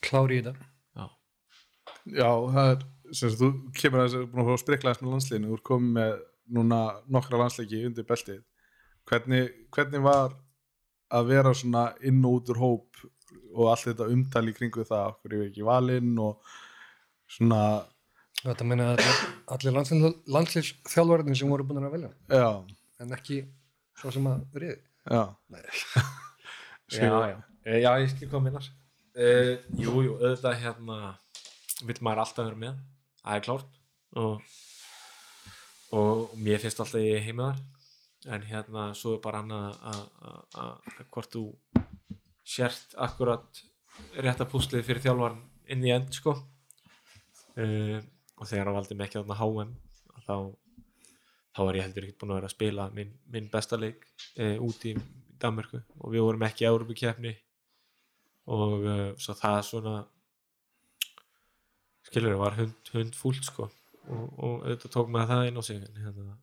Klári 0.04 0.38
í 0.40 0.44
þetta. 0.46 0.68
já, 0.98 1.06
Já, 2.18 2.30
það 2.54 2.70
er 2.74 2.84
sem 3.14 3.34
þú 3.38 3.48
kemur 3.78 4.00
að 4.02 4.06
þessu 4.08 4.26
búin 4.32 4.42
að 4.44 4.48
fá 4.48 4.54
að 4.56 4.62
sprikla 4.64 4.92
þess 4.94 5.02
með 5.04 5.12
landsliðinu, 5.14 5.50
þú 5.52 5.58
er 5.58 5.64
komið 5.70 5.92
með 5.98 6.14
núna 6.58 6.78
nokkra 7.16 7.40
landsleiki 7.40 7.80
undir 7.88 8.06
beltið 8.08 8.40
hvernig, 9.08 9.50
hvernig 9.74 10.02
var 10.04 10.34
að 11.14 11.28
vera 11.30 11.52
svona 11.56 11.82
inn 12.04 12.20
og 12.24 12.38
út 12.40 12.52
úr 12.54 12.60
hóp 12.60 13.02
og 13.54 13.68
allt 13.70 13.86
þetta 13.86 14.08
umtali 14.12 14.52
í 14.52 14.56
kringu 14.56 14.84
það 14.88 15.10
okkur 15.12 15.34
er 15.38 15.44
ekki 15.48 15.66
valinn 15.66 16.14
og 16.20 16.54
svona, 17.30 17.60
Þetta 18.44 18.64
meina 18.68 18.90
að 18.92 19.00
allir, 19.54 19.76
landslýsþjálfarnir 20.34 21.38
sem 21.38 21.48
voru 21.52 21.64
búin 21.68 21.84
að 21.86 21.94
velja, 21.96 22.10
já, 22.28 22.48
en 23.00 23.14
ekki 23.16 23.38
svo 24.00 24.12
sem 24.12 24.26
að 24.28 24.42
riði. 24.60 24.80
já 25.08 25.22
Nei. 25.54 25.62
já, 26.98 27.12
já. 27.30 27.36
Já 27.64 27.92
ég 28.02 28.10
skil 28.12 28.28
hvað 28.28 28.44
minnar 28.48 28.66
e, 29.14 29.28
jú, 29.78 29.94
jú, 30.04 30.14
auðvitað 30.18 30.58
hérna 30.62 30.98
vill 31.86 32.00
maður 32.02 32.22
alltaf 32.24 32.46
vera 32.48 32.60
með 32.64 32.78
það 33.22 33.36
er 33.38 33.44
klárt. 33.46 33.78
Og, 34.14 34.42
og 35.94 36.34
mér 36.38 36.62
finnst 36.62 36.80
alltaf 36.82 37.02
ég 37.02 37.24
heima 37.26 37.52
þar. 37.52 37.62
En 38.34 38.44
hérna 38.48 38.86
svo 38.96 39.16
er 39.18 39.22
bara 39.24 39.42
annað 39.42 39.78
að- 39.84 40.10
að 40.24 40.38
að- 40.62 40.92
að 40.96 41.08
hvort 41.12 41.30
þú 41.34 41.42
sért 42.44 42.94
akkurat 42.96 43.60
rétta 44.16 44.46
púslið 44.48 44.84
fyrir 44.84 45.02
þjálfaran 45.04 45.42
inn 45.68 45.84
í 45.84 45.92
end 45.94 46.12
sko. 46.14 46.32
Uh, 47.56 48.00
og 48.40 48.48
þegar 48.50 48.66
hann 48.66 48.74
valdi 48.74 48.94
mig 48.98 49.06
ekki 49.08 49.20
þarna 49.20 49.36
HM 49.38 49.74
þá, 50.26 50.36
þá 51.54 51.60
var 51.68 51.74
ég 51.78 51.84
heldur 51.84 52.02
ekki 52.08 52.16
búin 52.18 52.32
að 52.32 52.38
vera 52.40 52.48
að 52.48 52.54
spila 52.56 52.86
minn, 52.90 53.12
minn 53.30 53.46
besta 53.52 53.76
leik 53.78 54.02
uh, 54.40 54.56
út 54.58 54.84
í 54.90 54.96
Danmörku. 55.38 55.82
Og 56.00 56.10
við 56.14 56.24
vorum 56.24 56.42
ekki 56.48 56.64
í 56.64 56.68
Európa-keppni 56.70 57.34
og 58.50 58.84
uh, 58.84 59.10
svo 59.20 59.36
það 59.38 59.58
svona 59.68 59.94
skilur 62.04 62.38
var 62.40 62.56
hund, 62.58 62.92
hund 62.92 63.16
fúlt 63.16 63.44
sko. 63.46 63.68
Og, 64.04 64.24
og 64.36 64.66
auðvitað 64.66 64.92
tók 64.92 65.12
maður 65.12 65.30
það 65.32 65.46
inn 65.48 65.60
á 65.60 65.62
sig 65.64 65.78
en, 65.80 66.00
hérna, 66.04 66.34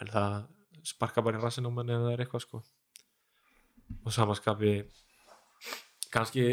en 0.00 0.10
það 0.10 0.38
sparka 0.86 1.22
bara 1.22 1.38
í 1.38 1.42
rassin 1.42 1.68
á 1.68 1.70
manni 1.70 1.94
ef 1.94 2.02
það 2.02 2.14
er 2.14 2.24
eitthvað 2.24 2.46
sko. 2.46 2.62
Og 4.02 4.14
samanskapi 4.14 4.72
kannski 6.10 6.46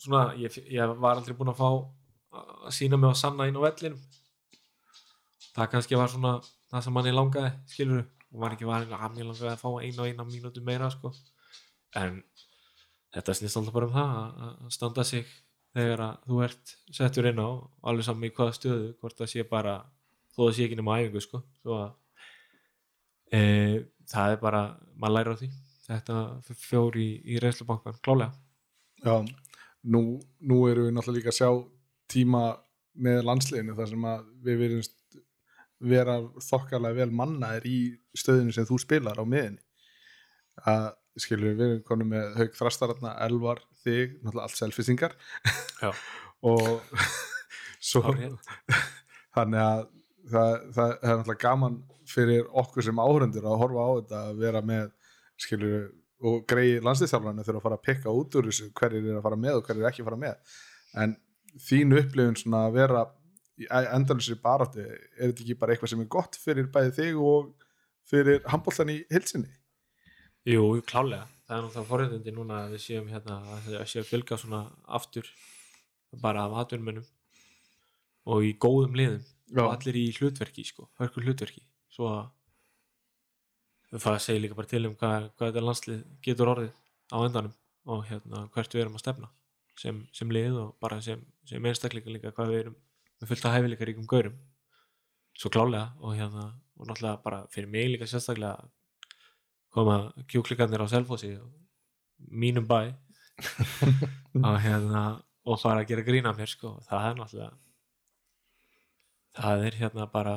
svona 0.00 0.30
ég, 0.40 0.56
ég 0.72 0.94
var 1.02 1.18
aldrei 1.18 1.36
búinn 1.36 1.52
að 1.52 1.60
fá 1.60 1.68
að 2.30 2.72
sína 2.76 2.96
mig 2.96 3.10
að 3.10 3.20
sanna 3.20 3.48
inn 3.50 3.58
á 3.58 3.66
vellinum 3.66 4.00
það 5.54 5.70
kannski 5.74 5.98
var 5.98 6.10
svona 6.12 6.32
það 6.70 6.84
sem 6.86 6.96
manni 6.96 7.12
langaði 7.14 7.52
skilur 7.72 8.02
og 8.30 8.42
var 8.44 8.54
ekki 8.54 8.68
var 8.68 8.86
að 8.86 9.16
mér 9.16 9.28
langaði 9.28 9.52
að 9.52 9.62
fá 9.62 9.70
eina 9.82 10.04
og 10.04 10.08
eina 10.08 10.26
mínútu 10.28 10.62
meira 10.64 10.90
sko. 10.94 11.10
En 11.98 12.20
þetta 13.14 13.34
snýst 13.36 13.58
alltaf 13.60 13.74
bara 13.76 13.88
um 13.88 13.94
það 13.94 14.12
að- 14.48 14.74
standa 14.76 15.04
sig 15.04 15.26
þegar 15.74 16.00
að 16.06 16.28
þú 16.28 16.42
ert 16.44 16.74
settur 16.96 17.28
inn 17.30 17.38
á 17.42 17.48
alveg 17.86 18.04
saman 18.06 18.28
í 18.28 18.34
hvaða 18.34 18.56
stöðu 18.58 18.92
hvort 19.00 19.18
það 19.18 19.32
sé 19.32 19.44
bara, 19.48 19.74
þó 20.34 20.40
það 20.48 20.54
sé 20.56 20.64
ekki 20.66 20.78
nema 20.80 20.98
æfingu 21.00 21.22
sko, 21.24 21.42
svo 21.62 21.76
að 21.78 21.90
e, 23.32 23.40
það 24.10 24.34
er 24.34 24.40
bara 24.42 24.62
maður 24.98 25.14
læra 25.16 25.34
á 25.34 25.40
því. 25.40 25.50
Þetta 25.90 26.16
fjóri 26.54 27.02
í, 27.02 27.14
í 27.34 27.38
reynslubankan, 27.42 27.96
klálega 28.04 28.30
Já, 29.02 29.14
nú, 29.90 30.20
nú 30.44 30.58
erum 30.70 30.86
við 30.86 30.92
náttúrulega 30.94 31.16
líka 31.18 31.32
að 31.32 31.38
sjá 31.40 31.48
tíma 32.12 32.42
með 33.00 33.22
landsliðinu 33.26 33.74
þar 33.78 33.88
sem 33.90 34.04
að 34.10 34.26
við 34.44 34.58
verðumst 34.60 34.96
vera 35.90 36.14
þokkarlega 36.44 36.98
vel 37.00 37.10
mannaðir 37.16 37.66
í 37.70 37.78
stöðinu 38.14 38.52
sem 38.54 38.66
þú 38.68 38.78
spilar 38.82 39.18
á 39.18 39.24
miðinni 39.24 39.62
að 40.68 40.90
skilur 41.22 41.54
við 41.54 41.66
erum 41.66 41.84
konum 41.86 42.10
með 42.12 42.34
haug 42.38 42.56
þrastaratna, 42.58 43.14
elvar, 43.26 43.62
þig 43.84 44.18
náttúrulega 44.20 44.46
allt 44.46 44.58
selfisingar 44.58 45.16
og 46.52 47.00
svo 47.90 48.02
þannig 49.36 49.62
að 49.62 49.86
það, 50.30 50.52
það 50.74 50.90
er 50.90 51.16
náttúrulega 51.20 51.42
gaman 51.44 51.80
fyrir 52.10 52.50
okkur 52.62 52.86
sem 52.86 53.00
áhörundur 53.00 53.46
að 53.46 53.62
horfa 53.62 53.86
á 53.86 53.90
þetta 54.00 54.22
að 54.26 54.44
vera 54.44 54.62
með 54.66 54.92
skilur 55.40 55.88
og 56.20 56.42
greið 56.48 56.84
landslýstjálfarnir 56.84 57.46
þurfa 57.46 57.60
að 57.60 57.66
fara 57.66 57.78
að 57.78 57.86
pikka 57.86 58.12
út 58.12 58.36
úr 58.36 58.50
þessu 58.50 58.68
hverjir 58.76 59.06
er 59.06 59.20
að 59.20 59.24
fara 59.24 59.38
með 59.40 59.60
og 59.60 59.64
hverjir 59.64 59.84
er 59.84 59.90
ekki 59.90 60.02
að 60.02 60.10
fara 60.10 60.20
með. 60.20 60.58
En 61.00 61.14
þín 61.64 61.96
upplifun 61.96 62.36
svona 62.36 62.66
að 62.66 62.76
vera 62.76 63.04
í 63.60 63.68
endalusri 63.70 64.36
baráttu 64.40 64.84
er 64.84 65.30
þetta 65.30 65.44
ekki 65.44 65.56
bara 65.60 65.74
eitthvað 65.74 65.92
sem 65.94 66.04
er 66.04 66.10
gott 66.12 66.36
fyrir 66.40 66.68
bæði 66.72 66.92
þig 66.98 67.22
og 67.30 67.48
fyrir 68.10 68.44
handbóltan 68.50 68.92
í 68.92 68.98
hilsinni 69.12 69.50
Jú, 70.48 70.80
klálega 70.88 71.26
það 71.50 71.56
er 71.58 71.64
náttúrulega 71.64 71.88
forréttindi 71.88 72.32
núna 72.34 72.58
að 72.64 72.74
við 72.76 72.82
séum 72.84 73.08
hérna 73.10 73.40
að 73.42 73.64
það 73.66 73.88
sé 73.90 73.98
að 73.98 74.06
fylga 74.06 74.36
svona 74.38 74.60
aftur 74.86 75.26
bara 76.22 76.44
af 76.46 76.52
atvinnmönnum 76.62 77.06
og 78.30 78.46
í 78.46 78.52
góðum 78.62 78.94
liðum. 78.98 79.24
Já. 79.50 79.64
og 79.64 79.72
allir 79.72 79.96
í 79.98 80.04
hlutverki 80.14 80.62
sko, 80.62 80.84
hörkur 81.00 81.24
hlutverki. 81.26 81.64
Svo 81.90 82.06
að 82.06 83.98
það 83.98 84.20
segir 84.22 84.44
líka 84.44 84.54
bara 84.54 84.70
til 84.70 84.84
um 84.86 84.94
hvað, 84.94 85.26
hvað 85.34 85.48
þetta 85.50 85.64
landslið 85.64 86.04
getur 86.22 86.52
orðið 86.52 86.70
á 87.10 87.18
endanum 87.18 87.56
og 87.90 88.04
hérna 88.06 88.44
hvert 88.54 88.76
við 88.76 88.84
erum 88.84 88.98
að 89.00 89.02
stefna 89.02 89.30
sem, 89.74 89.98
sem 90.14 90.30
lið 90.30 90.60
og 90.60 90.76
bara 90.78 91.00
sem, 91.02 91.24
sem 91.50 91.66
einstakleika 91.66 92.14
líka 92.14 92.30
hvað 92.36 92.52
við 92.52 92.62
erum 92.62 92.76
með 93.18 93.32
fullt 93.32 93.48
að 93.48 93.56
hæfileika 93.56 93.90
ríkum 93.90 94.06
gaurum. 94.06 94.38
Svo 95.34 95.50
klálega 95.50 95.88
og 95.98 96.14
hérna 96.14 96.52
og 96.78 96.86
náttúrulega 96.86 97.24
bara 97.26 97.42
fyrir 97.50 97.74
mig 97.74 97.90
líka 97.90 98.06
sérstaklega 98.06 98.70
koma 99.74 100.12
kjúklingarnir 100.30 100.82
á 100.82 100.88
selfossi 100.90 101.34
og 101.38 101.50
mínum 102.30 102.66
bæ. 102.68 102.92
Og 104.46 104.56
hérna 104.62 105.02
og 105.48 105.58
fara 105.58 105.80
að 105.82 105.88
gera 105.90 106.04
grína 106.06 106.32
mér 106.36 106.50
sko. 106.50 106.76
Það 106.86 107.06
er 107.08 107.14
náttúrulega 107.18 107.54
það 109.40 109.66
er 109.66 109.76
hérna 109.80 110.06
bara 110.10 110.34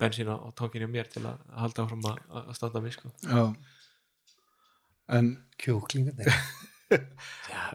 bensín 0.00 0.30
á 0.30 0.36
tankinu 0.58 0.88
mér 0.90 1.08
til 1.10 1.24
að 1.26 1.40
halda 1.56 1.86
áfram 1.86 2.04
að, 2.10 2.52
standa 2.58 2.82
mig 2.82 2.96
sko. 2.96 3.12
Já. 3.22 3.54
en 5.08 5.32
Kjúklingarnir. 5.58 6.32
Já, 6.92 7.72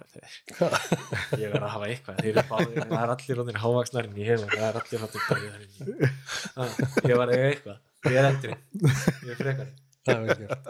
ég 1.41 1.49
verð 1.49 1.63
að 1.63 1.71
hafa 1.73 1.87
eitthvað. 1.87 2.19
Þeir 2.21 2.27
eru 2.35 2.43
báðir, 2.51 2.83
það 2.83 2.99
er 2.99 3.13
allir 3.15 3.39
rónir 3.39 3.57
hávaksnar 3.63 4.09
en 4.09 4.19
ég 4.21 4.29
hef 4.29 4.43
það 4.43 4.65
er 4.67 4.77
allir 4.81 4.99
rónir 5.01 5.23
ég 7.09 7.17
var 7.17 7.33
eitthvað. 7.33 7.81
Ég 8.05 8.19
er 8.21 8.29
eldri, 8.29 8.57
ég 8.85 9.31
er 9.33 9.39
frekar 9.41 9.73
það 10.07 10.17
er 10.17 10.25
vel 10.25 10.39
gert. 10.41 10.67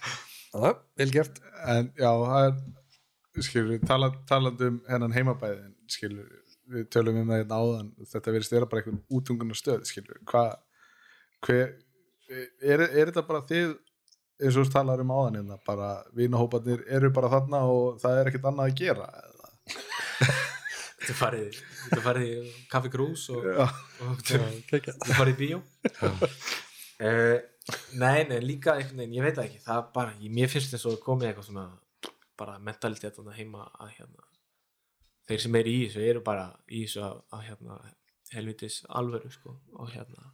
Já, 0.50 0.70
vel 0.98 1.12
gert. 1.14 1.36
En 1.70 1.90
já, 1.94 2.10
það 2.10 2.46
er 2.48 3.44
skilur, 3.46 3.82
tala, 3.86 4.08
talandi 4.26 4.66
um 4.66 4.80
hennan 4.90 5.12
heimabæðin 5.14 5.76
skilur, 5.90 6.26
við 6.70 6.88
tölum 6.90 7.20
um 7.20 7.30
það 7.30 7.42
hérna 7.42 7.60
áðan 7.60 7.92
þetta 8.10 8.34
verið 8.34 8.48
styrra 8.48 8.68
bara 8.70 8.82
einhvern 8.82 8.98
útungunar 9.14 9.58
stöð 9.58 9.84
skilur, 9.88 10.18
hvað 10.26 10.56
er, 11.54 12.82
er 12.82 13.12
þetta 13.12 13.24
bara 13.28 13.44
þið 13.46 13.76
eins 14.40 14.56
og 14.56 14.66
þú 14.66 14.72
talar 14.74 15.02
um 15.04 15.12
áðan 15.14 15.38
hérna 15.40 15.58
bara 15.66 15.90
vinahópanir 16.16 16.84
eru 16.88 17.12
bara 17.14 17.30
þarna 17.32 17.62
og 17.70 18.00
það 18.02 18.18
er 18.18 18.30
ekkert 18.30 18.48
annað 18.50 18.72
að 18.72 18.80
gera 18.82 19.08
eða? 19.20 19.52
Þú 21.00 21.16
farið, 21.16 21.60
þú 21.90 22.00
farið 22.04 22.50
kaffi 22.70 22.90
grús 22.92 23.22
og, 23.32 23.46
þú 24.26 25.14
farið 25.16 25.32
í 25.32 25.38
bíó. 25.38 25.62
Uh, 27.00 27.38
Nei, 28.00 28.24
nei, 28.26 28.40
líka 28.40 28.74
einhvern 28.74 29.02
veginn, 29.02 29.18
ég 29.18 29.26
veit 29.26 29.36
það 29.36 29.46
ekki. 29.46 29.62
Það 29.66 29.86
bara, 29.94 30.16
ég, 30.22 30.32
mér 30.34 30.50
finnst 30.50 30.74
þess 30.74 30.88
að 30.90 31.00
komið 31.04 31.30
eitthvað 31.30 31.48
svona 31.50 31.68
bara 32.40 32.58
mentalitet 32.64 33.18
heima 33.36 33.68
að 33.78 33.94
hérna 33.98 34.30
þeir 35.30 35.42
sem 35.44 35.56
eru 35.60 35.72
í 35.72 35.80
þessu 35.86 36.04
eru 36.10 36.22
bara 36.26 36.46
í 36.66 36.84
þessu 36.84 37.02
að, 37.06 37.16
að 37.36 37.42
hérna 37.48 37.78
helvitis 38.34 38.80
alvöru 39.00 39.30
sko 39.32 39.54
og 39.76 39.90
hérna 39.94 40.30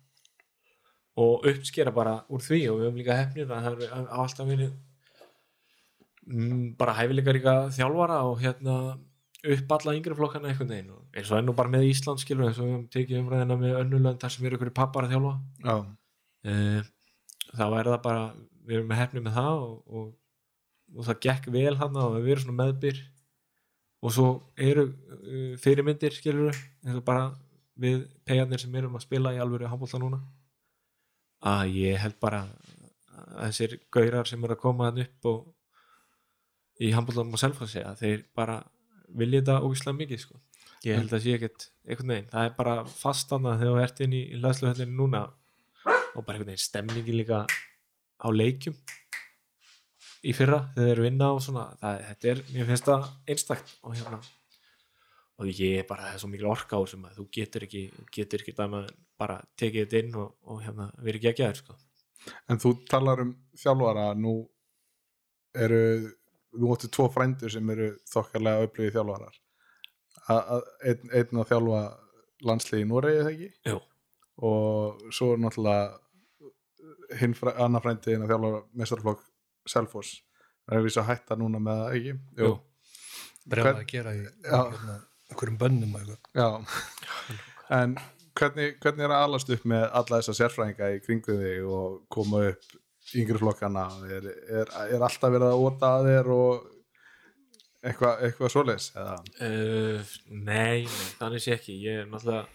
og 1.20 1.46
uppskera 1.50 1.92
bara 1.96 2.18
úr 2.32 2.44
því 2.44 2.60
og 2.70 2.78
við 2.78 2.86
höfum 2.86 3.00
líka 3.00 3.18
hefnir 3.18 3.50
að 3.50 3.66
það 3.66 3.84
er 3.86 4.08
alltaf 4.20 4.48
verið 4.50 4.72
mm, 6.28 6.64
bara 6.80 6.96
hæfileikaríka 7.00 7.56
þjálfara 7.76 8.22
og 8.28 8.40
hérna 8.44 8.78
upp 9.46 9.72
alla 9.76 9.94
yngri 9.96 10.16
flokkana 10.18 10.50
einhvern 10.50 10.72
veginn 10.74 10.92
og 10.96 11.16
eins 11.16 11.30
og 11.30 11.40
ennú 11.40 11.54
bara 11.56 11.72
með 11.72 11.88
Ísland 11.90 12.20
skilur 12.22 12.48
eins 12.48 12.60
og 12.60 12.66
við 12.66 12.74
höfum 12.74 12.90
tekið 12.92 13.22
umræðina 13.22 13.58
með 13.60 13.80
önnulönd 13.82 14.20
þar 14.22 14.34
sem 14.34 14.48
eru 14.48 14.58
ykkur 14.58 14.74
pappar 14.76 15.06
að 15.06 15.16
þjálfa. 15.16 15.34
Já, 15.64 15.76
uh, 16.52 16.92
þá 17.56 17.64
er 17.66 17.90
það 17.90 17.98
bara 18.04 18.22
við 18.66 18.78
erum 18.78 18.88
með 18.90 19.02
hefni 19.02 19.22
með 19.24 19.36
það 19.38 19.64
og, 19.64 19.74
og, 19.98 20.06
og 20.94 21.08
það 21.08 21.20
gekk 21.26 21.50
vel 21.54 21.74
hann 21.80 21.98
og 22.02 22.16
við 22.20 22.32
erum 22.34 22.46
svona 22.46 22.60
meðbyr. 22.62 23.02
Og 24.04 24.14
svo 24.14 24.28
eru 24.60 24.86
uh, 24.90 25.52
fyrirmyndir 25.62 26.14
skilur 26.14 26.54
eins 26.54 26.98
og 26.98 27.04
bara 27.06 27.30
við 27.80 28.06
pegarnir 28.28 28.62
sem 28.62 28.74
erum 28.78 28.96
að 28.96 29.06
spila 29.06 29.34
í 29.34 29.40
alvöru 29.42 29.68
handbólta 29.70 30.00
núna. 30.00 30.22
Að 31.46 31.76
ég 31.76 32.00
held 32.00 32.16
bara 32.22 32.44
að 32.46 33.46
þessir 33.46 33.78
gaurar 33.92 34.28
sem 34.28 34.42
eru 34.44 34.56
að 34.56 34.62
koma 34.62 34.88
hann 34.88 35.02
upp 35.04 35.28
og 35.30 35.44
í 36.82 36.92
handbóltanum 36.92 37.36
og 37.36 37.40
selfhóðssi 37.40 37.82
að 37.84 38.02
þeir 38.02 38.24
bara 38.36 38.60
vilja 39.16 39.42
þetta 39.42 39.62
ógislega 39.64 39.98
mikið 40.00 40.22
sko. 40.22 40.40
ég 40.84 40.98
held 41.00 41.12
að 41.16 41.22
sé 41.24 41.34
ekkert 41.34 41.68
einhvern 41.86 42.12
veginn, 42.12 42.28
það 42.30 42.46
er 42.46 42.54
bara 42.58 42.74
fastanna 42.86 43.56
þegar 43.58 43.72
þú 43.72 43.84
ert 43.84 44.00
inn 44.04 44.14
í 44.14 44.22
laðsluhöllinu 44.42 44.96
núna 44.98 45.22
og 46.16 46.24
bara 46.24 46.38
einhvern 46.38 46.52
veginn 46.52 46.64
stemningi 46.64 47.14
líka 47.16 47.44
á 47.46 48.28
leikjum 48.32 48.76
í 50.26 50.32
fyrra 50.34 50.62
þegar 50.74 50.88
þeir 50.88 50.94
eru 50.94 51.06
vinna 51.06 51.30
og 51.34 51.42
svona 51.44 51.68
það, 51.80 52.02
þetta 52.08 52.32
er, 52.32 52.42
mér 52.54 52.68
finnst 52.70 52.90
það 52.90 53.08
einstakt 53.32 53.72
og 53.82 53.96
hérna 53.96 54.20
og 55.36 55.50
ég 55.52 55.82
er 55.82 55.88
bara, 55.88 56.08
það 56.08 56.16
er 56.16 56.22
svo 56.22 56.30
mikil 56.32 56.48
orka 56.48 56.78
á 56.80 56.82
sem 56.88 57.02
að 57.04 57.18
þú 57.18 57.26
getur 57.36 57.66
ekki, 57.66 57.82
getur 58.14 58.42
ekki 58.42 58.54
annað 58.64 58.86
en 58.88 59.00
bara 59.20 59.40
tekið 59.60 59.84
þetta 59.84 60.02
inn 60.02 60.20
og, 60.22 60.30
og 60.48 60.62
hérna 60.64 60.86
verið 60.96 61.20
ekki 61.20 61.32
ekki 61.32 61.46
aður 61.46 61.60
sko. 61.60 61.76
en 62.48 62.62
þú 62.62 62.72
talar 62.88 63.24
um 63.26 63.34
þjálfara 63.60 64.06
nú 64.18 64.36
eru 65.56 65.82
þú 66.56 66.72
óttu 66.72 66.90
tvo 66.92 67.08
frændur 67.12 67.52
sem 67.52 67.74
eru 67.74 67.90
þokkarlega 68.08 68.68
upplifið 68.68 68.96
þjálfarar 68.96 69.42
að 70.32 70.64
einn, 70.88 71.38
að 71.42 71.50
þjálfa 71.52 71.82
landsliði 72.46 72.84
í 72.84 72.88
Noregi 72.88 73.20
eða 73.20 73.32
ekki 73.34 73.50
Jú. 73.70 73.78
og 74.48 75.06
svo 75.14 75.32
er 75.34 75.42
náttúrulega 75.44 76.00
hinn 77.20 77.34
annar 77.54 77.84
frændi 77.84 78.16
að 78.16 78.30
þjálfa 78.30 78.62
mestarflokk 78.80 79.24
Selfoss. 79.66 80.20
Það 80.66 80.74
er 80.74 80.80
að 80.80 80.86
vísa 80.88 81.02
að 81.02 81.10
hætta 81.12 81.38
núna 81.38 81.60
með 81.62 81.82
það 81.82 81.96
ekki? 81.98 82.14
Jú. 82.42 82.50
Hvern- 83.46 83.80
að 83.80 83.86
gera 83.92 84.14
í 84.16 84.22
hérna, 84.46 84.96
einhverjum 85.30 85.58
bönnum 85.60 85.94
og 85.94 86.00
eitthvað. 86.00 86.20
Já, 86.34 86.48
en 87.76 87.96
hvernig, 88.36 88.78
hvernig 88.82 89.06
er 89.06 89.14
að 89.14 89.26
alast 89.28 89.52
upp 89.54 89.68
með 89.70 89.84
alla 90.00 90.20
þessa 90.20 90.34
sérfræðinga 90.40 90.90
í 90.96 91.02
kringu 91.04 91.36
þig 91.42 91.68
og 91.70 92.00
koma 92.10 92.42
upp 92.50 92.74
yngri 93.14 93.38
flokkana? 93.38 93.86
Er, 94.10 94.26
er, 94.50 94.72
er 94.88 95.06
alltaf 95.06 95.30
verið 95.30 95.52
að 95.52 95.62
óta 95.68 95.92
að 96.00 96.10
þér 96.10 96.32
og 96.34 96.66
eitthvað 97.86 98.24
eitthva 98.26 98.50
svoleiðis 98.50 98.88
eða? 98.98 99.16
Uh, 99.38 100.14
nei, 100.30 100.82
nei, 100.82 101.10
þannig 101.20 101.44
sé 101.44 101.54
ekki. 101.54 101.78
Ég 101.86 102.02
er 102.02 102.10
náttúrulega 102.10 102.46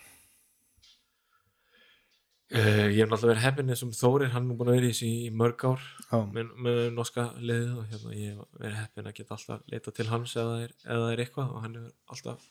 uh, 2.51 2.87
ég 2.91 2.99
er 3.03 3.09
náttúrulega 3.11 3.31
verið 3.33 3.43
heppin 3.45 3.71
eins 3.73 3.83
og 3.85 3.93
Þórir, 3.97 4.31
hann 4.35 4.49
er 4.51 4.57
búin 4.59 4.71
að 4.71 4.77
vera 4.79 4.87
í 4.89 4.93
þessu 4.93 5.09
í 5.09 5.29
mörg 5.41 5.65
ár. 5.69 5.85
Já, 6.11 6.17
með, 6.35 6.49
með 6.67 6.79
norska 6.97 7.27
liðið 7.39 7.73
og 7.81 7.85
hérna 7.93 8.15
ég 8.17 8.37
hef 8.39 8.59
verið 8.63 8.79
heppin 8.81 9.09
að 9.11 9.17
geta 9.19 9.37
alltaf 9.37 9.61
leita 9.71 9.93
til 9.99 10.07
hans 10.11 10.35
eða 10.35 10.55
það 10.55 10.65
er, 10.67 10.73
eða 10.95 11.11
er 11.15 11.23
eitthvað 11.25 11.53
og 11.55 11.65
hann 11.65 11.77
er 11.81 11.89
alltaf 12.15 12.47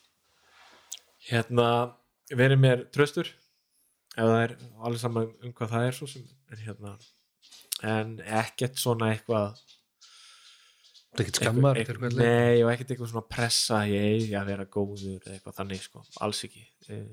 hérna 1.29 1.67
verið 2.31 2.61
mér 2.63 2.85
tröstur 2.95 3.29
ef 3.31 4.23
það 4.25 4.37
er 4.45 4.55
alveg 4.81 5.01
saman 5.03 5.29
um 5.45 5.53
hvað 5.55 5.73
það 5.75 5.85
er 5.89 5.97
svo 5.99 6.07
sem 6.11 6.25
er 6.51 6.63
hérna. 6.65 6.95
En 7.91 8.17
ekkert 8.41 8.77
svona 8.81 9.11
eitthvað 9.15 9.53
er 11.11 11.21
ekkert 11.25 11.39
skammar 11.41 11.79
Eitthvað- 11.81 12.17
Nei, 12.17 12.61
og 12.63 12.69
ekkert 12.71 12.91
eitthvað 12.93 13.11
svona 13.13 13.27
pressa 13.29 13.79
ég 13.89 14.31
að 14.37 14.49
vera 14.51 14.65
góður 14.65 15.17
eða 15.25 15.33
eitthvað 15.37 15.57
þannig 15.59 15.81
sko, 15.85 16.03
alls 16.21 16.43
ekki. 16.47 16.65
Eh, 16.89 17.07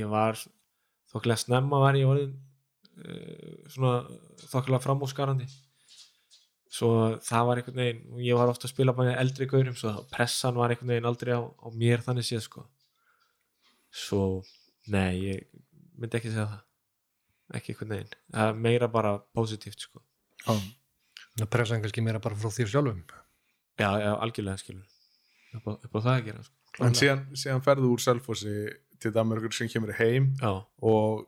ég 0.00 0.08
var 0.08 0.38
þokkilega 1.14 1.40
snemma 1.44 1.80
var 1.84 1.98
ég 1.98 2.10
orðin 2.10 2.34
uh, 2.34 3.54
svona 3.72 3.94
þokkilega 4.50 4.84
framúskarandi 4.84 5.46
svo 6.74 6.88
það 7.22 7.44
var 7.48 7.60
einhvern 7.60 7.78
veginn 7.78 8.14
og 8.16 8.22
ég 8.26 8.38
var 8.38 8.50
ofta 8.50 8.66
að 8.66 8.72
spila 8.74 8.94
með 8.98 9.12
eldri 9.20 9.46
gaurum 9.50 9.76
svo 9.78 9.92
það- 9.94 10.08
pressan 10.10 10.56
var 10.58 10.72
einhvern 10.74 10.90
veginn 10.90 11.06
aldrei 11.10 11.36
á, 11.38 11.42
á 11.46 11.68
mér 11.70 12.02
þannig 12.02 12.26
séð 12.26 12.42
sko. 12.48 12.64
Svo, 13.94 14.22
nei, 14.90 15.12
ég 15.22 15.44
myndi 15.94 16.18
ekki 16.18 16.32
segja 16.32 16.48
það. 16.50 16.62
Ekki 17.60 17.74
einhvern 17.74 17.92
veginn, 17.94 18.16
það 18.34 18.48
er 18.50 18.58
meira 18.66 18.88
bara 18.90 19.12
positíft 19.36 19.84
sko, 19.86 20.00
já, 20.42 20.54
það 21.38 21.50
pressa 21.52 21.78
kannski 21.78 22.02
meira 22.02 22.18
bara 22.24 22.34
frá 22.40 22.50
þér 22.56 22.70
sjálfum? 22.72 23.04
Já, 23.78 23.90
já, 24.02 24.10
algjörlega 24.24 24.58
skilur 24.64 24.86
upp 25.60 25.68
á, 25.68 25.72
upp 25.76 25.94
á 25.94 25.98
það 26.00 26.10
að 26.16 26.24
gera 26.30 26.42
sko. 26.48 26.84
en 26.88 26.96
síðan, 26.98 27.22
síðan 27.38 27.62
ferðu 27.68 27.92
úr 27.94 28.02
Selfossi 28.02 28.54
til 29.02 29.14
Danmarkur 29.14 29.54
sem 29.54 29.70
kemur 29.70 29.94
heim 29.98 30.32
já, 30.40 30.52
og 30.82 31.26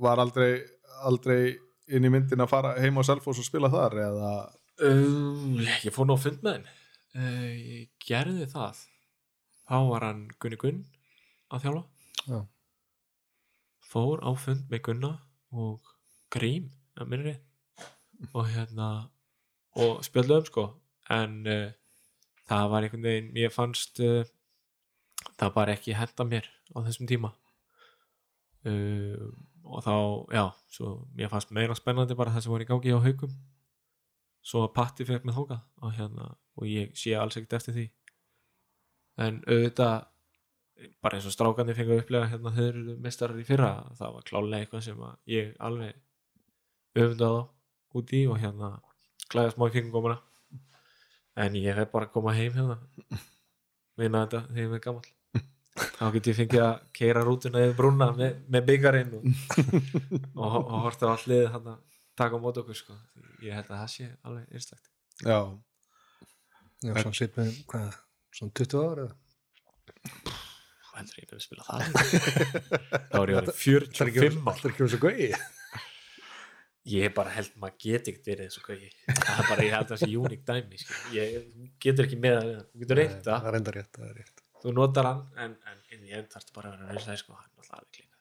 var 0.00 0.22
aldrei 0.22 0.60
aldrei 1.06 1.56
inn 1.90 2.06
í 2.06 2.12
myndin 2.12 2.42
að 2.42 2.52
fara 2.52 2.74
heim 2.78 2.98
á 3.00 3.02
Selfoss 3.06 3.40
og 3.42 3.46
spila 3.46 3.70
þar 3.72 3.98
eða? 4.04 4.32
Uh, 4.80 5.60
ég 5.84 5.92
fór 5.92 6.08
nú 6.08 6.16
að 6.16 6.26
fund 6.28 6.44
með 6.44 6.58
henn 6.58 6.68
uh, 7.18 7.52
ég 7.52 7.90
gerði 8.06 8.48
það. 8.50 8.82
Þá 9.70 9.76
var 9.90 10.06
hann 10.08 10.22
Gunni 10.42 10.58
Gunn 10.60 10.80
að 11.50 11.66
þjálfa. 11.66 11.84
Já. 12.30 12.40
fór 13.90 14.20
á 14.22 14.30
fund 14.38 14.66
með 14.70 14.82
Gunna 14.86 15.12
og 15.50 15.94
Grím 16.30 16.68
að 17.00 17.08
minni 17.10 17.32
og 18.36 18.50
hérna 18.52 18.88
og 19.80 20.04
spjöldum 20.06 20.46
sko. 20.46 20.66
En 21.10 21.40
uh, 21.48 21.70
það 22.50 22.68
var 22.72 22.86
einhvern 22.86 23.08
veginn 23.08 23.32
mér 23.34 23.54
fannst 23.54 24.02
uh, 24.04 24.22
það 25.40 25.54
bara 25.56 25.76
ekki 25.76 25.96
henda 25.96 26.26
mér 26.28 26.48
á 26.76 26.78
þessum 26.86 27.08
tíma. 27.10 27.32
Uh, 28.68 29.30
og 29.64 29.84
þá 29.84 29.94
já, 30.36 30.44
svo 30.72 30.90
mér 31.16 31.30
fannst 31.32 31.52
meira 31.56 31.76
spennandi 31.78 32.16
bara 32.18 32.32
það 32.34 32.44
sem 32.44 32.52
var 32.52 32.64
í 32.64 32.68
gangi 32.68 32.92
á 32.92 33.00
haugum 33.00 33.32
svo 34.44 34.64
að 34.66 34.74
Patti 34.76 35.06
fekk 35.08 35.26
mig 35.28 35.36
þókað 35.36 35.60
og, 35.84 35.92
hérna, 35.96 36.28
og 36.56 36.68
ég 36.68 36.92
sé 36.96 37.14
alls 37.16 37.36
ekkert 37.38 37.58
eftir 37.60 37.76
því. 37.76 37.86
En 39.20 39.40
auðvitað 39.46 40.06
bara 41.04 41.18
eins 41.18 41.28
og 41.28 41.34
strákandi 41.34 41.76
fengi 41.76 41.92
að 41.92 42.02
upplega 42.04 42.30
hérna 42.30 42.52
þeir 42.56 42.70
eru 42.70 42.96
mestarar 43.04 43.40
í 43.40 43.44
fyrra 43.44 43.70
það 43.98 44.14
var 44.16 44.26
klálega 44.30 44.64
eitthvað 44.64 44.84
sem 44.86 45.02
að 45.04 45.32
ég 45.34 45.50
alveg 45.68 45.98
öfundaði 46.96 47.42
á 47.44 47.44
út 48.00 48.14
í 48.16 48.22
og 48.30 48.40
hérna 48.40 48.70
klæða 49.30 49.54
smá 49.54 49.66
í 49.68 49.74
kringumgómana 49.76 50.18
en 51.44 51.60
ég 51.60 51.76
hef 51.76 51.92
bara 51.92 52.08
að 52.08 52.14
koma 52.16 52.36
heim 52.36 52.56
hérna. 52.56 52.78
Vinna 54.00 54.24
þetta 54.24 54.46
þegar 54.48 54.64
ég 54.64 54.78
er 54.78 54.84
gammal 54.86 55.08
þá 56.00 56.04
get 56.16 56.30
ég 56.30 56.38
fengið 56.40 56.64
að 56.64 56.74
keira 56.96 57.24
rútuna 57.26 57.64
yfir 57.66 57.76
brúna 57.78 58.10
með, 58.16 58.42
með 58.48 58.66
byggarinn 58.70 59.16
og, 59.18 59.26
og, 60.44 60.58
og 60.58 60.76
horta 60.88 61.12
á 61.12 61.14
allir 61.14 61.50
hann 61.54 61.72
að 61.74 61.80
taka 62.18 62.40
á 62.40 62.42
mót 62.42 62.60
okkur 62.60 62.78
sko. 62.78 62.96
ég 63.44 63.56
held 63.56 63.68
að 63.68 63.82
það 63.82 63.90
sé 63.94 64.08
alveg 64.24 64.54
einstakt. 64.56 64.92
Já, 65.20 65.40
Já, 66.80 66.94
svona 66.96 67.16
sitt 67.16 67.34
með, 67.36 67.56
hvað, 67.68 67.96
svona 68.32 68.56
20 68.56 68.86
ára 68.88 69.10
heldur 71.00 71.20
ég 71.22 71.32
að 71.32 71.42
spila 71.44 71.64
það. 71.64 71.82
Þá 73.10 73.16
er 73.20 73.32
ég 73.32 73.38
orðin 73.40 73.56
45 73.56 74.38
Það 74.44 74.64
er 74.64 74.70
ekki 74.70 74.82
verið 74.82 74.94
svo 74.94 75.00
gauði 75.04 75.30
ég 76.94 77.12
bara 77.16 77.32
held 77.34 77.56
maður 77.60 77.76
geti 77.84 78.12
ekkert 78.12 78.30
verið 78.30 78.46
eins 78.46 78.58
og 78.58 78.66
hvað 78.66 78.84
ég 78.86 78.94
það 79.10 79.42
er 79.42 79.48
bara, 79.50 79.64
ég 79.66 79.74
held 79.76 79.84
að 79.84 79.90
það 79.92 80.02
sé 80.02 80.10
uník 80.16 80.44
dæmi 80.48 80.80
skil. 80.80 81.00
ég 81.16 81.34
getur 81.84 82.08
ekki 82.08 82.20
með 82.20 82.38
það 82.38 82.52
þú 82.56 82.82
getur 82.84 83.00
reynt 83.00 83.18
það. 83.18 83.26
það, 83.28 83.48
er 83.50 83.58
enda 83.60 83.74
rétt, 83.76 83.92
það 83.98 84.06
er 84.08 84.16
rétt. 84.20 84.44
Þú 84.60 84.74
notar 84.76 85.08
hann 85.10 85.20
en, 85.44 85.56
en 85.72 85.82
enn 86.18 86.28
þarfst 86.32 86.52
bara 86.56 86.70
að 86.70 86.74
vera 86.76 86.88
reynslega 86.90 87.20
sko, 87.20 87.32
hann 87.38 87.50
er 87.50 87.56
alltaf 87.60 87.76
alveg 87.78 87.92
klíkað 87.96 88.18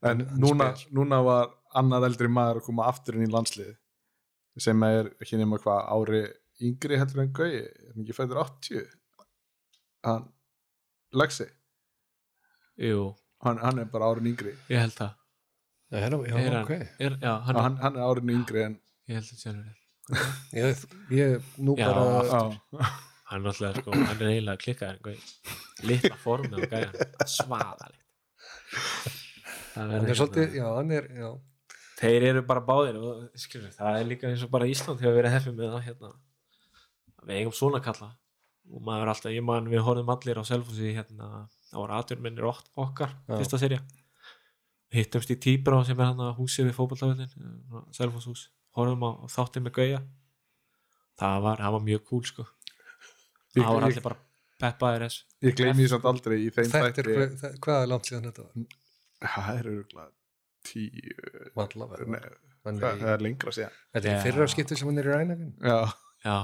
en 0.10 0.18
núna, 0.40 0.66
núna 0.96 1.18
var 1.26 1.44
annar 1.80 2.06
eldri 2.08 2.28
maður 2.32 2.60
að 2.60 2.66
koma 2.70 2.88
aftur 2.90 3.18
inn 3.18 3.28
í 3.28 3.32
landslið 3.32 3.74
sem 4.60 4.82
er 4.88 5.04
ekki 5.20 5.38
nema 5.40 5.60
hvað 5.62 5.80
ári 5.94 6.22
yngri 6.66 6.98
heldur 7.00 7.22
en 7.24 7.32
Gauji 7.36 7.62
er 7.62 7.88
hann 7.92 8.04
ekki 8.04 8.16
fættur 8.16 8.42
80 8.42 8.86
hann 10.08 10.28
Lexi, 11.10 11.42
jú, 12.78 13.08
hann, 13.42 13.58
hann 13.58 13.80
er 13.82 13.88
bara 13.90 14.12
árin 14.12 14.28
yngri. 14.30 14.52
Ég 14.70 14.78
held 14.78 14.92
það. 14.94 15.16
Já, 15.90 15.96
hérna, 16.04 16.18
já, 16.22 16.36
er 16.38 16.54
hann, 16.54 16.68
er, 17.02 17.16
já, 17.18 17.32
hann, 17.48 17.56
hann, 17.58 17.78
hann 17.82 17.96
er 17.98 18.04
árin 18.06 18.30
yngri 18.30 18.62
en 18.62 18.76
ég 19.10 19.18
held 19.18 19.26
það 19.26 19.56
verið 19.56 19.80
ég, 20.54 20.84
ég, 21.16 21.48
nú 21.58 21.74
Já, 21.78 21.88
bara 21.90 22.04
já, 22.28 22.92
hann 23.30 23.44
er 23.44 23.52
alltaf 23.52 23.78
sko, 23.80 23.94
hann 23.94 24.22
er 24.24 24.32
eiginlega 24.32 24.62
klikkað 24.64 25.10
litla 25.86 26.16
formið 26.20 26.64
og 26.64 26.72
gæjan 26.72 26.96
svaðalegt. 27.30 28.06
Hann 29.76 29.94
er 30.00 30.18
svolítið, 30.18 30.48
hérna- 30.48 30.58
já, 30.58 30.66
hann 30.76 30.90
er 30.96 31.06
já, 31.20 31.30
þeir 32.00 32.26
eru 32.30 32.42
bara 32.48 32.64
báðir 32.66 32.98
og 32.98 33.38
skilur, 33.38 33.70
það 33.76 34.00
er 34.00 34.10
líka 34.10 34.30
eins 34.30 34.42
og 34.46 34.50
bara 34.50 34.68
Ísland 34.70 35.02
hefur 35.02 35.18
verið 35.20 35.36
hefðið 35.36 35.56
með 35.60 35.76
það 35.76 35.86
hérna. 35.86 36.12
Við 37.20 37.38
eigum 37.38 37.54
svona 37.54 37.82
kalla. 37.84 38.12
Og 38.70 38.82
maður 38.86 39.10
alltaf, 39.12 39.32
ég 39.34 39.44
man 39.44 39.66
við 39.70 39.82
horfum 39.86 40.12
allir 40.14 40.38
á 40.38 40.44
Selfossi 40.46 40.92
hérna, 40.94 41.48
það 41.70 41.80
voru 41.82 41.96
atjörmennir 41.96 42.46
okkar 42.50 43.12
Já. 43.26 43.34
fyrsta 43.34 43.58
serja 43.58 43.80
hittumst 44.94 45.30
í 45.30 45.36
Tíbrá 45.38 45.84
sem 45.86 45.98
er 45.98 46.08
hann 46.10 46.22
að 46.22 46.38
húsi 46.40 46.64
við 46.66 46.74
fótballtafellin 46.74 47.92
Selfoss 47.94 48.26
hús, 48.26 48.44
horfum 48.74 49.04
á 49.06 49.10
þáttinn 49.30 49.66
með 49.66 49.76
Gauja. 49.78 50.00
Það 51.20 51.42
var, 51.44 51.60
það 51.62 51.74
var 51.76 51.84
mjög 51.86 52.04
cool 52.08 52.24
sko 52.26 52.46
það 53.56 53.74
var 53.74 53.86
allir 53.88 54.04
bara 54.06 54.18
peppaðir 54.60 55.04
þess 55.06 55.24
ég 55.48 55.56
gleymi 55.58 55.78
því 55.82 55.88
samt 55.94 56.04
aldrei 56.10 56.36
í 56.44 56.50
þeim 56.54 56.70
þetta 56.70 57.02
er, 57.02 57.10
þætti. 57.10 57.38
það- 57.42 57.58
hvað 57.64 57.82
er 57.82 57.90
langt 57.94 58.10
síðan 58.10 58.26
þetta 58.28 58.42
var? 58.46 58.52
það 59.34 59.50
er 59.60 59.70
örgulega 59.74 60.10
tíu 60.70 61.14
Hann 62.60 62.76
það 62.76 62.98
það 63.00 63.10
er 63.14 63.22
lengra 63.24 63.52
síðan. 63.56 63.76
Þetta 63.96 64.08
er 64.12 64.18
fyrra 64.20 64.46
skipti 64.52 64.76
sem 64.76 64.88
hann 64.90 64.98
er 65.00 65.06
í 65.08 65.12
rænafinn 65.14 65.52
já, 65.64 65.76
já, 66.26 66.34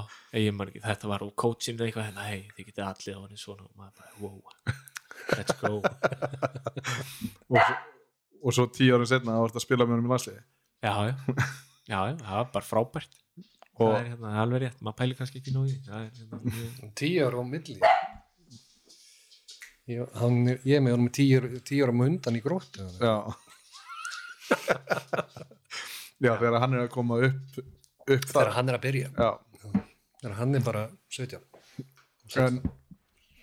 ég 0.41 0.55
man 0.57 0.71
ekki, 0.71 0.81
þetta 0.81 1.11
var 1.11 1.25
úr 1.27 1.35
coachin 1.37 1.77
eða 1.77 1.85
eitthvað, 1.91 2.07
hérna, 2.09 2.25
hei, 2.31 2.47
þið 2.57 2.69
getið 2.71 2.87
allir 2.87 3.19
á 3.19 3.21
henni 3.27 3.37
svona 3.43 3.67
og 3.67 3.75
maður 3.77 3.95
bara, 4.01 4.11
wow. 4.23 4.39
Let's 5.37 5.55
go. 5.61 5.75
Og, 7.53 7.61
svo- 7.61 7.77
og 8.47 8.55
svo 8.57 8.67
tíu 8.73 8.95
árum 8.97 9.09
setna 9.09 9.35
þá 9.37 9.43
varst 9.45 9.59
að 9.61 9.65
spila 9.67 9.85
með 9.87 9.97
honum 9.99 10.09
í 10.09 10.13
landsliði 10.15 10.41
já, 10.87 10.93
já, 11.11 11.15
já, 11.91 12.01
já, 12.01 12.17
það 12.23 12.37
var 12.41 12.51
bara 12.57 12.69
frábært 12.71 13.17
það 13.77 13.97
er 14.01 14.07
hérna, 14.11 14.27
það 14.27 14.37
er 14.37 14.43
alveg 14.45 14.63
rétt, 14.65 14.79
maður 14.87 14.99
pæli 15.03 15.17
kannski 15.19 15.41
ekki 15.43 15.53
nóg 15.57 15.67
í 15.67 15.75
því. 15.75 15.81
það 15.87 16.01
er 16.01 16.11
hérna, 16.21 16.91
tíu 17.01 17.27
ára 17.27 17.37
á 17.37 17.45
milli. 17.53 17.77
Ég, 19.87 20.15
hann, 20.19 20.39
er- 20.51 20.63
ég 20.67 20.75
er 20.81 20.83
með 20.83 20.97
honum 20.97 21.11
tíu, 21.15 21.41
tíu 21.69 21.85
ára 21.87 21.95
með 21.95 22.09
undan 22.15 22.39
í 22.39 22.43
gróttu 22.43 22.87
já. 22.99 23.15
Já, 26.17 26.33
þegar 26.41 26.55
hann 26.63 26.75
er 26.79 26.85
að 26.87 26.93
koma 26.95 27.19
upp 27.27 27.59
upp 28.07 28.25
þegar 28.31 28.53
hann 28.57 28.71
er 28.73 28.77
að 28.79 28.85
byrja. 28.87 29.09
Já, 29.13 29.31
þegar 30.23 30.35
hann 30.39 30.55
er 30.57 30.63
bara 30.65 30.85
17 31.13 31.43
en, 32.43 32.61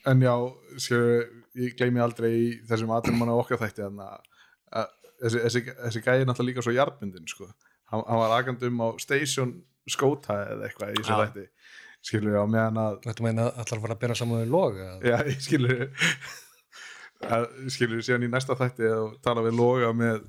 en 0.10 0.24
já 0.26 0.34
séu, 0.82 1.20
ég 1.60 1.76
gleymi 1.80 2.02
aldrei 2.04 2.32
í 2.34 2.48
þessum 2.70 2.92
aðtum 2.96 3.20
manna 3.22 3.36
okkar 3.40 3.62
þætti 3.62 3.86
þannig 3.86 4.08
að 4.08 4.32
að 4.74 4.90
þessi, 5.22 5.44
þessi, 5.46 5.62
þessi 5.84 6.02
gæði 6.08 6.26
náttúrulega 6.28 6.50
líka 6.50 6.66
svo 6.66 6.74
jarpmyndin 6.76 7.30
sko. 7.30 7.46
hann, 7.94 8.02
hann 8.10 8.22
var 8.24 8.34
agandum 8.40 8.82
á 8.84 8.88
station 9.04 9.54
skóta 9.92 10.38
eða 10.54 10.68
eitthvað 10.70 10.94
í 10.94 11.02
þessu 11.02 11.14
Já. 11.14 11.24
þætti. 11.26 11.46
Skilur 12.04 12.34
ég 12.36 12.44
á 12.44 12.48
meðan 12.52 12.80
að 12.82 12.96
Þetta 13.06 13.24
meina 13.24 13.44
allar 13.52 13.82
fara 13.84 13.96
að 13.96 14.02
bera 14.02 14.16
saman 14.20 14.42
við 14.44 14.50
loga 14.52 14.88
já, 15.00 15.18
ég 15.24 15.44
skilur 15.44 15.84
að, 17.24 17.46
skilur 17.72 18.04
síðan 18.04 18.26
í 18.28 18.32
næsta 18.32 18.58
þætti 18.60 18.90
og 18.98 19.14
tala 19.24 19.44
við 19.46 19.56
loga 19.60 19.92
með 19.96 20.24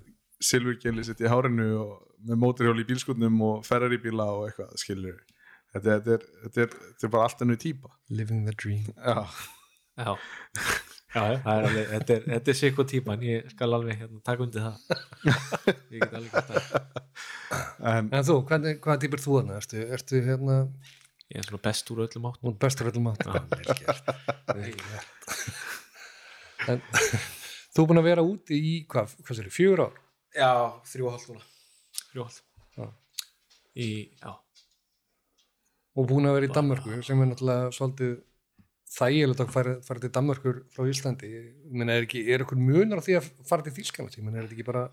silfurgeli 0.45 1.05
sitt 1.07 1.23
í 1.25 1.31
hárinu 1.31 1.69
og 1.83 1.95
með 2.25 2.41
móturhjól 2.45 2.79
í 2.81 2.87
bílskutnum 2.89 3.43
og 3.49 3.67
ferrar 3.67 3.93
í 3.95 3.99
bíla 4.03 4.27
og 4.37 4.47
eitthvað 4.49 4.75
skilur 4.81 5.19
þetta, 5.75 5.85
þetta, 5.89 6.15
er, 6.15 6.27
þetta, 6.45 6.65
er, 6.67 6.79
þetta 6.87 7.09
er 7.09 7.13
bara 7.17 7.29
allt 7.29 7.45
ennur 7.45 7.61
típa. 7.61 7.91
Living 8.15 8.47
the 8.47 8.55
dream. 8.55 8.87
Já, 8.95 9.27
já, 9.99 10.15
já, 11.15 11.23
er 11.39 11.67
alveg 11.69 11.89
þetta 11.93 12.15
er, 12.17 12.25
þetta 12.33 12.53
er 12.53 12.59
sikko 12.59 12.85
típan, 12.91 13.23
ég 13.27 13.49
skal 13.55 13.77
alveg 13.79 14.01
hérna, 14.03 14.21
taka 14.27 14.45
undir 14.47 14.65
það. 14.67 14.77
Ég 15.95 16.03
get 16.03 16.15
alveg 16.19 16.31
gert 16.35 16.49
það. 16.51 16.62
En 17.95 18.09
En 18.19 18.27
þú, 18.27 18.37
hvernig, 18.49 18.79
hvað 18.85 19.01
týpur 19.05 19.23
þú 19.23 19.39
hana? 19.41 19.59
Ertu, 19.62 19.81
ertu 19.99 20.23
hérna 20.27 20.57
ég 21.31 21.41
er 21.41 21.47
svona 21.49 21.62
best 21.65 21.91
úr 21.95 22.03
öllum 22.05 22.27
átt 22.31 22.43
út 22.45 22.59
bestur 22.61 22.91
öllum 22.91 23.09
átt. 23.12 23.25
En 26.69 26.81
þú 27.75 27.83
er 27.83 27.89
búin 27.91 28.01
að 28.01 28.09
vera 28.09 28.25
úti 28.25 28.57
í 28.59 28.75
hvað, 28.91 29.15
hvað 29.25 29.39
sér, 29.41 29.51
fjögur 29.53 29.85
ár? 29.89 30.01
já, 30.35 30.51
þrjú 30.91 31.07
og 31.09 31.15
hálft 31.15 31.29
núna. 31.31 31.45
Þrjú 32.11 32.25
og 32.25 32.31
Já. 32.75 32.85
hálft 32.85 33.01
í, 33.75 33.89
já, 34.23 34.33
og 35.95 36.07
búin 36.11 36.27
að 36.31 36.37
vera 36.39 36.49
í 36.49 36.55
Danmörku 36.55 37.01
sem 37.07 37.21
er 37.23 37.29
náttúrulega 37.31 37.73
svolítið 37.75 38.12
þægilegt 38.95 39.42
að 39.42 39.51
fara, 39.55 39.74
fara 39.86 40.03
til 40.05 40.12
Danmörkur 40.14 40.61
frá 40.74 40.86
Íslandi. 40.90 41.30
Ég 41.34 41.72
meina, 41.74 41.97
er, 41.99 42.07
ekki, 42.07 42.22
er 42.30 42.45
ykkur 42.45 42.61
munur 42.61 43.03
á 43.03 43.07
því 43.07 43.18
að 43.18 43.28
fara 43.49 43.66
til 43.66 43.74
Þýskaland 43.78 44.18
ég 44.18 44.26
meina, 44.26 44.38
er 44.38 44.47
þetta 44.47 44.57
ekki 44.59 44.68
bara 44.68 44.84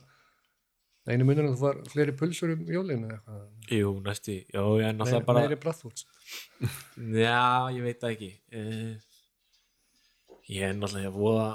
einu 1.11 1.25
munur 1.25 1.47
að 1.49 1.55
þú 1.57 1.65
var 1.65 1.79
fleiri 1.89 2.13
pulsur 2.17 2.51
um 2.55 2.65
jólinu 2.69 3.07
eða 3.09 3.19
eitthvað? 3.19 3.45
Jú, 3.77 3.93
næsti. 4.05 4.35
Já, 4.53 4.61
ég 4.61 4.87
er 4.89 4.97
náttúrulega 4.97 5.27
bara 5.29 5.45
meiri 5.45 5.59
brathvúts 5.61 6.05
Já, 7.21 7.39
ég 7.73 7.85
veit 7.85 8.01
það 8.03 8.13
ekki. 8.17 8.31
Uh, 8.53 8.91
Ég 10.51 10.65
er 10.67 10.75
náttúrulega 10.75 11.13
voða 11.15 11.47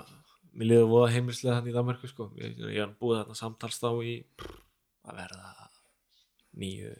Mér 0.56 0.70
liður 0.70 0.86
voða 0.88 1.08
heimilslega 1.12 1.58
þannig 1.58 1.74
í 1.74 1.76
Danmarku 1.76 2.08
sko. 2.08 2.30
ég, 2.40 2.54
ég 2.72 2.80
er 2.80 2.92
búið 2.96 3.18
þarna 3.20 3.34
samtals 3.36 3.76
þá 3.82 3.90
í 4.08 4.14
að 5.06 5.18
verða 5.20 5.50
nýju 6.56 6.92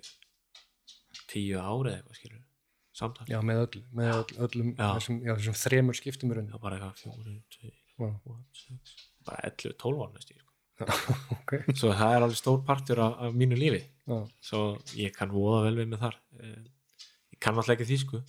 tíu 1.32 1.56
ári 1.56 1.94
eða 1.94 2.02
eitthvað 2.02 2.18
skilur 2.18 2.42
samtals, 2.96 3.28
já, 3.30 3.38
með, 3.44 3.62
öll, 3.66 3.82
með 3.98 4.12
öll, 4.14 4.38
öllum 4.46 4.72
Já. 4.72 4.86
þessum, 4.96 5.18
já, 5.24 5.32
þessum 5.36 5.58
þremur 5.60 5.98
skiptum 5.98 6.32
í 6.32 6.38
rauninu 6.38 6.60
bara 6.62 6.78
eitthvað 6.78 7.02
fjóri, 7.02 7.36
tvei, 7.56 7.74
bara 9.26 9.42
11, 9.50 9.76
12 9.82 10.02
ára 10.04 10.14
næstu 10.14 10.38
sko. 10.38 10.52
ok, 11.36 11.52
svo 11.72 11.92
það 11.96 12.14
er 12.14 12.24
alveg 12.26 12.40
stór 12.40 12.58
partur 12.68 13.00
af, 13.04 13.20
af 13.26 13.36
mínu 13.36 13.58
lífi. 13.58 13.82
Já, 14.06 14.18
svo 14.44 14.64
ég 14.96 15.14
kann 15.16 15.32
voða 15.32 15.62
vel 15.68 15.78
við 15.80 15.92
með 15.92 16.02
þar. 16.04 16.18
Eh, 16.40 16.58
ég 17.36 17.40
kann 17.42 17.56
alltaf 17.56 17.76
ekki 17.76 17.88
þýsku. 17.92 18.20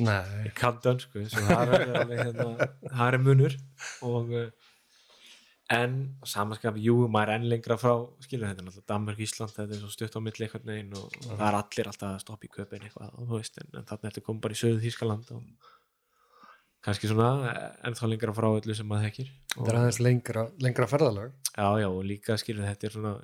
Ég 0.00 0.52
kann 0.56 0.78
dönsku 0.84 1.26
það 1.28 1.74
er 1.76 1.90
alveg 2.00 2.20
hérna, 2.22 2.68
það 2.86 3.06
er 3.06 3.18
munur. 3.20 3.56
Og 4.08 4.32
uh, 4.32 4.61
en 5.70 5.92
samanskap, 6.26 6.76
jú, 6.82 6.96
maður 7.08 7.32
er 7.32 7.38
enn 7.38 7.50
lengra 7.52 7.76
frá 7.80 7.92
skilur 8.24 8.50
þetta, 8.50 8.64
náttúrulega 8.66 8.90
Danmark, 8.90 9.20
Ísland 9.22 9.54
þetta 9.54 9.76
er 9.76 9.82
svo 9.82 9.92
stutt 9.92 10.16
á 10.18 10.20
milli 10.24 10.46
einhvern 10.46 10.72
veginn 10.72 10.96
og 10.98 11.14
það 11.28 11.44
er 11.48 11.58
allir 11.60 11.90
alltaf 11.92 12.08
að 12.08 12.24
stoppa 12.24 12.48
í 12.48 12.52
köpinn 12.56 12.88
eitthvað 12.88 13.14
og 13.14 13.30
þú 13.30 13.38
veist, 13.38 13.60
en, 13.62 13.70
en 13.78 13.86
þarna 13.88 14.10
ertu 14.10 14.24
komið 14.26 14.42
bara 14.46 14.56
í 14.56 14.60
söðu 14.62 14.82
Þýskaland 14.82 15.30
og 15.36 15.70
kannski 16.82 17.10
svona 17.10 17.30
eh, 17.52 17.68
ennþá 17.88 18.10
lengra 18.10 18.34
frá 18.36 18.48
öllu 18.50 18.74
sem 18.74 18.88
maður 18.90 19.08
þekkir. 19.08 19.32
Þetta 19.54 19.70
er 19.70 19.78
aðeins 19.80 20.00
lengra, 20.02 20.44
lengra 20.66 20.88
ferðalag. 20.90 21.34
Já, 21.54 21.68
já, 21.78 21.88
og 21.88 22.02
líka 22.08 22.36
skilur 22.40 22.66
þetta 22.66 22.88
er 22.88 22.96
svona 22.96 23.14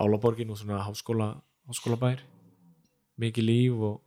álaborgin 0.00 0.52
og 0.54 0.60
svona 0.60 0.80
háskóla 0.86 1.34
háskólabær. 1.68 2.24
Mikið 3.20 3.46
líf 3.46 3.84
og 3.90 4.00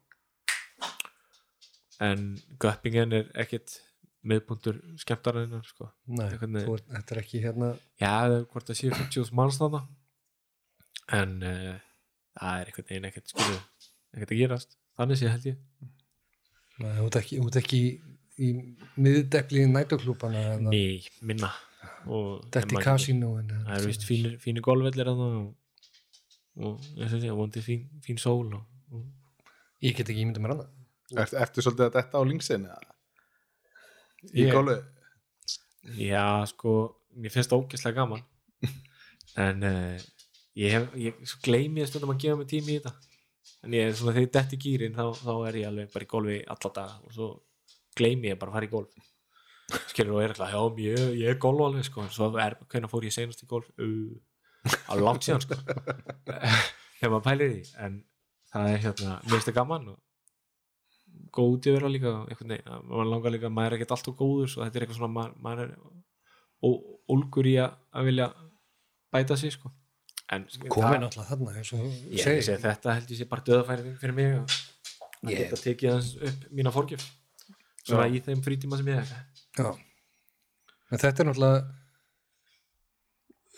en 2.04 2.34
Göppingen 2.60 3.14
er 3.14 3.30
ekkit 3.40 3.78
miðpuntur 4.24 4.80
skemmtarinnar 5.02 5.66
sko. 5.68 5.90
nei, 6.08 6.28
veginn. 6.32 6.62
þú, 6.68 6.78
þetta 6.94 7.16
er 7.16 7.22
ekki 7.24 7.42
hérna 7.44 7.72
já, 8.00 8.08
það 8.08 8.36
er 8.38 8.46
hvort 8.54 8.70
það 8.70 8.80
séu 8.80 8.94
50.000 8.96 9.38
manns 9.40 9.60
þarna. 9.60 9.84
En 11.18 11.36
uh, 11.44 11.74
það 12.40 12.62
er 12.62 12.72
einhvern 12.72 12.90
veginn 12.90 13.10
ekkert 13.10 13.34
skilur 13.34 13.62
ekkert 14.14 14.34
að 14.36 14.42
gerast, 14.44 14.78
þannig 15.00 15.20
sé 15.20 15.32
held 15.32 15.48
ég. 15.50 15.60
Nei, 16.84 16.92
þú 16.98 17.08
ert 17.08 17.18
ekki, 17.20 17.40
ekki 17.60 17.82
í, 17.84 18.50
nætuklúpana 19.74 20.46
eða? 20.54 20.72
Ný, 20.74 20.84
minna. 21.26 21.52
Og 22.08 22.46
þetta 22.54 22.78
maður- 22.78 22.88
kasínóin 22.88 23.52
það 23.52 23.76
er 23.78 23.90
vist 23.90 24.08
fínir, 24.08 24.38
fínir 24.42 24.66
golfvellir 24.66 25.10
þarna 25.10 25.28
og, 25.42 25.52
og 26.64 26.88
eins 26.98 27.16
og 27.18 27.24
sé, 27.24 27.34
vondi 27.36 27.64
fín, 27.66 27.86
fín 28.06 28.20
sól 28.22 28.48
og, 28.56 28.64
og 28.94 29.84
ég 29.84 29.98
get 29.98 30.10
ekki 30.10 30.24
ímyndið 30.26 30.46
mér 30.46 30.56
annað. 30.56 30.72
Er, 31.14 31.36
ertu 31.44 31.64
svolítið 31.64 31.90
að 31.90 31.96
detta 32.00 32.20
á 32.20 32.24
linksin 32.26 32.68
eða? 32.70 32.93
Í 34.32 34.48
gólu 34.52 34.80
Já, 36.00 36.46
sko, 36.48 36.74
mér 37.20 37.34
finnst 37.34 37.52
það 37.52 37.64
ógeðslega 37.64 38.04
gaman. 38.04 38.24
En 39.44 39.64
uh, 39.66 40.02
ég 40.54 40.76
hef, 40.76 40.92
ég 41.02 41.32
gleymi 41.42 41.82
stundum 41.90 42.12
að 42.14 42.20
gefa 42.22 42.38
mig 42.38 42.50
tími 42.52 42.76
í 42.76 42.78
þetta. 42.78 42.92
En 43.66 43.74
ég 43.74 43.88
er 43.90 43.96
svona 43.98 44.14
þegar 44.14 44.30
detti 44.36 44.60
í 44.60 44.62
gýrin 44.62 44.94
þá, 44.94 45.08
þá 45.18 45.32
er 45.48 45.58
ég 45.58 45.70
alveg 45.72 45.90
bara 45.96 46.06
í 46.06 46.10
golfi 46.12 46.36
alla 46.54 46.72
daga 46.76 47.00
og 47.02 47.16
svo 47.16 47.30
gleymi 47.98 48.30
ég 48.30 48.38
bara 48.38 48.54
að 48.54 48.60
fara 48.60 48.68
í 48.68 48.72
golf. 48.76 48.94
Skilur 49.90 50.20
og 50.20 50.22
er 50.22 50.36
eitthvað, 50.36 50.54
já, 50.54 50.86
ég, 50.86 51.08
ég 51.24 51.34
er 51.34 51.42
golf 51.42 51.66
alveg 51.66 51.88
sko, 51.88 52.06
en 52.06 52.14
svo 52.14 52.30
er, 52.44 52.60
hvernig 52.70 52.94
fór 52.94 53.08
ég 53.10 53.16
senast 53.16 53.42
í 53.42 53.50
golf? 53.50 53.74
Uh, 53.82 54.14
á 54.86 54.94
langt 55.02 55.26
síðan 55.26 55.42
sko. 55.48 55.58
Þegar 57.00 57.16
maður 57.16 57.26
pælir 57.32 57.54
því. 57.56 57.64
En 57.88 58.00
það 58.54 58.70
er 58.70 58.84
hérna, 58.86 59.18
mér 59.24 59.34
finnst 59.34 59.50
það 59.50 59.60
gaman 59.64 59.92
og 59.96 60.00
í 61.70 61.74
vera 61.76 61.90
líka 61.92 62.12
og 62.22 62.30
maður 62.90 63.10
langar 63.12 63.34
líka 63.34 63.50
maður 63.54 63.74
er 63.74 63.78
ekkert 63.80 63.96
alltaf 63.98 64.18
góður 64.20 64.52
svo 64.52 64.64
þetta 64.66 64.80
er 64.80 64.86
eitthvað 64.86 65.00
svona 65.00 65.14
maður, 65.18 65.34
maður 65.48 65.64
er 65.64 65.72
ólgur 67.14 67.50
í 67.50 67.56
að, 67.60 67.74
vilja 68.08 68.28
bæta 69.14 69.38
sig 69.38 69.52
sko. 69.56 69.72
En 70.34 70.46
það- 70.48 71.02
náttúrulega 71.04 71.30
þarna 71.30 71.50
og 71.78 71.88
ég, 72.14 72.24
segi 72.24 72.58
þetta 72.64 72.94
held 72.98 73.10
ég 73.12 73.20
sé 73.20 73.26
bara 73.30 73.44
döðafæri 73.50 73.96
fyrir 74.02 74.16
mig 74.16 74.30
að 74.38 74.46
að 75.24 75.32
Ég- 75.32 75.38
geta 75.44 75.60
tekið 75.62 75.90
aðeins 75.92 76.12
upp 76.30 76.46
mína 76.52 76.72
fórgjöf 76.74 77.04
svona 77.84 78.08
í 78.12 78.20
þeim 78.24 78.42
frítíma 78.44 78.78
sem 78.80 78.88
ég 78.88 79.00
hef. 79.00 79.12
Já. 79.58 79.70
En 80.92 80.98
þetta 81.04 81.20
er 81.24 81.28
náttúrulega 81.30 81.60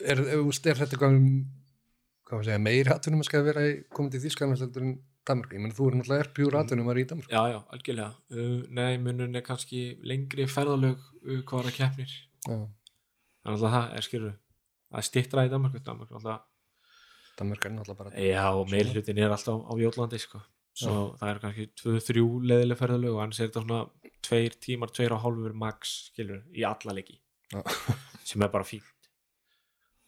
er, 0.06 0.20
er, 0.20 0.42
er 0.72 0.80
þetta 0.82 1.00
hvað, 1.00 1.16
hvað 2.26 2.38
maður 2.38 2.48
segja, 2.50 2.62
meiri 2.66 2.92
atvinnum 2.94 3.24
að 3.42 3.50
vera 3.52 3.64
komið 3.96 4.16
til 4.18 4.24
Þýskarnas 4.26 4.64
heldur 4.66 4.86
en 4.88 4.96
Danmark 5.26 5.54
ég 5.56 5.62
menn 5.64 5.76
þú 5.76 5.90
er 5.90 5.98
náttúrulega 6.00 6.26
er 6.26 6.32
pjúr 6.38 6.58
atvinnum 6.60 6.90
að 6.92 7.02
í 7.02 7.06
Danmark 7.12 7.32
já 7.34 7.42
já, 7.52 7.60
algjörlega. 7.76 8.10
Uh, 8.32 8.58
nei, 8.78 8.98
munun 9.02 9.38
er 9.38 9.46
kannski 9.46 9.84
lengri 10.06 10.48
ferðalög 10.52 10.98
uh, 11.00 11.40
hvaðra 11.50 11.74
keppnir. 11.76 12.18
Já. 12.46 12.58
þannig 13.46 13.56
að 13.56 13.78
það 13.78 13.96
er 13.98 14.06
skilur 14.06 14.36
að 14.96 15.08
stittra 15.08 15.46
í 15.48 15.52
Danmark 15.54 15.86
Danmark 15.86 16.12
er 16.12 16.20
alltaf 16.20 16.44
Danmark 17.40 17.66
er 17.66 17.74
náttúrulega 17.76 18.02
bara 18.04 18.26
Já, 18.26 18.46
og 18.54 18.70
meilhlutin 18.72 19.20
er 19.20 19.34
alltaf 19.34 19.66
á 19.66 19.74
Jótlandi 19.82 20.20
sko. 20.22 20.42
svo 20.76 21.16
það 21.20 21.30
er 21.32 21.42
kannski 21.44 21.66
2-3 21.82 22.26
leðileg 22.52 22.80
ferðalög 22.80 23.16
og 23.16 23.24
annars 23.24 23.40
er 23.40 23.50
þetta 23.50 23.64
svona 23.64 24.12
2 24.28 24.60
tímar, 24.64 24.92
2 24.92 25.08
og 25.12 25.22
hálfur 25.24 25.56
max 25.56 25.96
skilur, 26.10 26.44
í 26.52 26.66
alla 26.68 26.96
leiki. 26.98 27.20
Já. 27.54 27.62
sem 28.28 28.42
er 28.42 28.52
bara 28.52 28.68
fínt. 28.68 29.10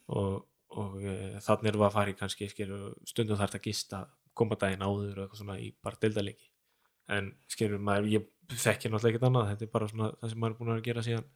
Og, 0.08 0.46
og 0.80 1.04
e, 1.04 1.16
þannig 1.44 1.70
erum 1.72 1.84
við 1.84 1.88
að 1.88 1.96
fara 1.98 2.14
í 2.14 2.18
kannski 2.18 2.50
skilur, 2.52 2.96
stundum 3.08 3.40
þarf 3.40 3.54
þetta 3.56 3.62
að 3.62 3.70
gista 3.70 4.02
koma 4.38 4.58
daginn 4.60 4.86
áður 4.86 5.24
eitthvað 5.24 5.42
svona 5.42 5.58
í 5.62 5.72
bara 5.84 6.00
deildaleiki 6.02 6.52
en 7.14 7.30
skilur 7.52 7.82
maður 7.82 8.10
ég 8.12 8.26
þekki 8.48 8.92
náttúrulega 8.92 9.14
ekkert 9.14 9.28
annað, 9.28 9.52
þetta 9.52 9.66
er 9.66 9.72
bara 9.74 9.90
svona 9.92 10.10
það 10.16 10.32
sem 10.32 10.42
maður 10.42 10.54
er 10.54 10.60
búin 10.60 10.74
að 10.74 10.82
gera 10.88 11.04
síðan. 11.06 11.30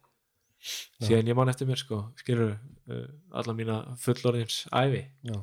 Síðan 1.02 1.30
ég 1.32 1.38
man 1.38 1.50
eftir 1.50 1.68
mér 1.68 1.80
sko, 1.80 1.98
skilur 2.20 2.52
uh, 2.54 3.06
alla 3.40 3.54
mína 3.58 3.78
fullorðins 4.00 4.58
ævi. 4.70 5.02
Já. 5.26 5.38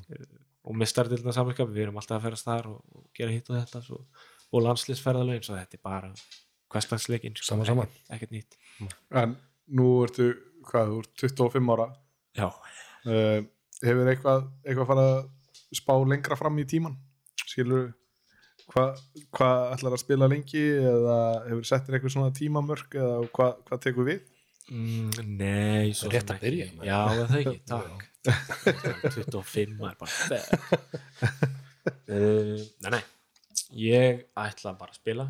og 0.70 0.76
mistardildina 0.78 1.34
samanskap 1.34 1.72
við 1.72 1.88
erum 1.88 1.98
alltaf 2.00 2.20
að 2.20 2.28
ferast 2.28 2.46
þar 2.46 2.70
og, 2.70 2.80
og 2.94 3.06
gera 3.18 3.34
hitt 3.34 3.50
og 3.50 3.58
þetta 3.58 3.82
svo, 3.84 4.00
og 4.54 4.64
landslisferðalögin 4.66 5.46
svo 5.48 5.56
þetta 5.58 5.78
er 5.78 5.84
bara 5.84 6.12
hverstagsleikin 6.70 7.38
sko, 7.38 7.48
Sama, 7.48 7.66
sama. 7.66 7.86
ekkert, 7.88 8.12
ekkert 8.16 8.36
nýtt. 8.36 8.58
En 9.24 9.36
nú 9.80 9.90
ertu, 10.06 10.30
hvað, 10.70 10.94
þú 10.94 11.02
ert 11.04 11.24
25 11.42 11.74
ára. 11.76 11.90
Já, 12.38 12.48
uh, 12.50 13.40
hefur 13.84 14.14
eitthvað, 14.14 14.50
eitthvað 14.66 14.92
farið 14.94 15.12
að 15.14 15.22
spá 15.80 15.94
lengra 16.12 16.38
fram 16.40 16.60
í 16.62 16.68
tíman 16.70 16.98
skilur 17.50 17.88
hvað 18.70 19.00
hva 19.34 19.50
ætlar 19.74 19.96
að 19.96 20.02
spila 20.04 20.28
lengi 20.30 20.62
eða 20.78 21.18
hefur 21.48 21.66
settir 21.70 21.98
eitthvað 21.98 22.14
svona 22.16 22.36
tímamörk 22.38 22.98
eða 23.00 23.16
hvað 23.34 23.56
hva 23.70 23.80
tekur 23.86 24.10
við? 24.10 24.20
Mm, 24.70 25.10
nei 25.40 25.94
svo 25.98 26.12
Rétt 26.14 26.28
sem 26.30 26.36
að 26.36 26.44
byrja, 26.46 26.68
maður. 26.78 26.90
já, 26.92 27.00
er 27.10 27.30
það 27.32 27.40
ekki, 27.42 27.58
takk. 27.72 28.00
25 29.16 29.88
er 29.90 29.96
bara 29.98 30.14
uh, 32.10 32.60
nei, 32.84 32.92
nei. 32.94 33.04
Ég 33.80 34.28
ætla 34.38 34.76
bara 34.78 34.94
að 34.94 35.00
spila 35.00 35.26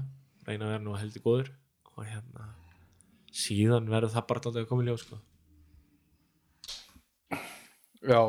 reyna 0.47 0.65
að 0.67 0.73
vera 0.73 0.83
nú 0.83 0.95
heldur 0.99 1.23
góður 1.23 1.49
og 1.95 2.05
hérna 2.07 2.49
síðan 3.35 3.89
verður 3.91 4.13
það 4.15 4.27
bara 4.29 4.41
alltaf 4.41 4.59
að 4.63 4.69
koma 4.71 4.83
í 4.83 4.89
ljós 4.89 5.03
sko. 5.05 5.19
já 8.09 8.21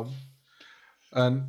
en 1.25 1.41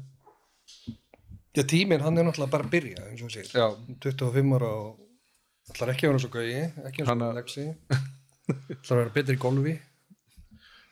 Já, 1.56 1.64
tíminn 1.68 2.00
hann 2.02 2.18
er 2.18 2.24
náttúrulega 2.24 2.52
bara 2.54 2.64
að 2.68 2.72
byrja 2.72 3.08
eins 3.10 3.22
og 3.26 3.32
segir, 3.34 3.52
já, 3.52 3.66
25 4.06 4.54
ára 4.56 4.70
og 4.72 5.72
ætlar 5.74 5.92
ekki 5.94 6.08
að 6.08 6.12
vera 6.14 6.22
svo 6.24 6.30
gauði 6.32 6.62
ekki 6.88 7.04
eins 7.04 7.12
og 7.12 7.24
að- 7.26 7.36
Lexi. 7.40 7.66
Ætlar 8.52 8.96
að 8.96 9.02
vera 9.02 9.14
betri 9.18 9.36
í 9.36 9.42
golfi. 9.42 9.74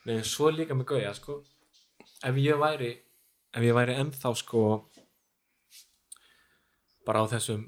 Nei, 0.06 0.18
svo 0.24 0.50
líka 0.52 0.74
með 0.76 0.86
Gauja 0.92 1.14
sko. 1.16 1.38
ef 2.24 2.34
ég 2.36 2.58
væri 2.60 2.90
ef 3.54 3.62
ég 3.64 3.72
væri 3.74 3.94
ennþá 3.96 4.30
sko 4.36 4.90
bara 7.06 7.22
á 7.24 7.26
þessum 7.32 7.62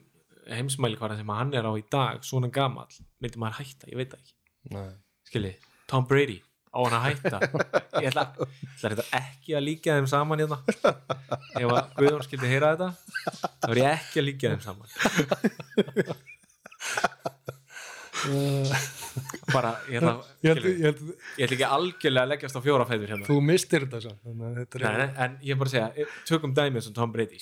heimsmælikvara 0.53 1.17
sem 1.17 1.29
hann 1.33 1.55
er 1.55 1.65
á 1.65 1.73
í 1.73 1.85
dag 1.91 2.21
svona 2.27 2.51
gamall, 2.53 2.89
myndi 3.23 3.39
maður 3.41 3.59
hætta 3.63 3.89
ég 3.89 3.97
veit 3.97 4.11
það 4.13 4.21
ekki, 4.21 4.35
Nei. 4.75 4.91
skilji 5.29 5.55
Tom 5.89 6.05
Brady, 6.07 6.43
á 6.73 6.79
hann 6.81 6.97
að 6.97 7.05
hætta. 7.07 7.39
Ég 8.03 8.09
ætla, 8.11 8.25
ætla 8.33 8.89
þetta 8.89 9.05
ekki 9.19 9.57
að 9.59 9.67
líka 9.67 9.97
þeim 9.99 10.09
saman 10.11 10.43
hérna? 10.43 10.59
Ef 11.61 11.69
að 11.69 11.93
Guðjón 11.99 12.25
skildi 12.27 12.49
heyra 12.51 12.73
þetta 12.75 12.89
þá 13.63 13.71
er 13.71 13.81
ég 13.83 13.89
ekki 13.93 14.17
að 14.23 14.27
líka 14.29 14.53
þeim 14.53 14.63
saman. 14.65 14.89
Bara, 19.53 19.71
ég 19.93 20.01
ætla, 20.01 20.15
ég, 20.47 20.57
skilji, 20.57 20.73
ég 20.73 20.87
held, 20.89 21.01
ég 21.37 21.45
ætla 21.45 21.57
ekki 21.59 21.69
algjörlega 21.69 22.25
að 22.25 22.31
leggjast 22.33 22.57
á 22.57 22.61
fjóra 22.65 22.89
fæður 22.89 23.13
hérna. 23.13 23.29
Þú 23.29 23.37
mistir 23.45 23.81
þetta 23.85 23.99
er 24.01 24.05
Nei, 24.33 24.93
nei, 24.97 25.09
en 25.27 25.31
ég 25.45 25.53
er 25.53 25.59
bara 25.61 25.69
að 25.69 25.75
segja, 25.75 25.89
eh, 25.93 26.21
tökum 26.29 26.53
dæmið 26.57 26.87
sem 26.87 26.95
Tom 26.97 27.11
Brady 27.13 27.39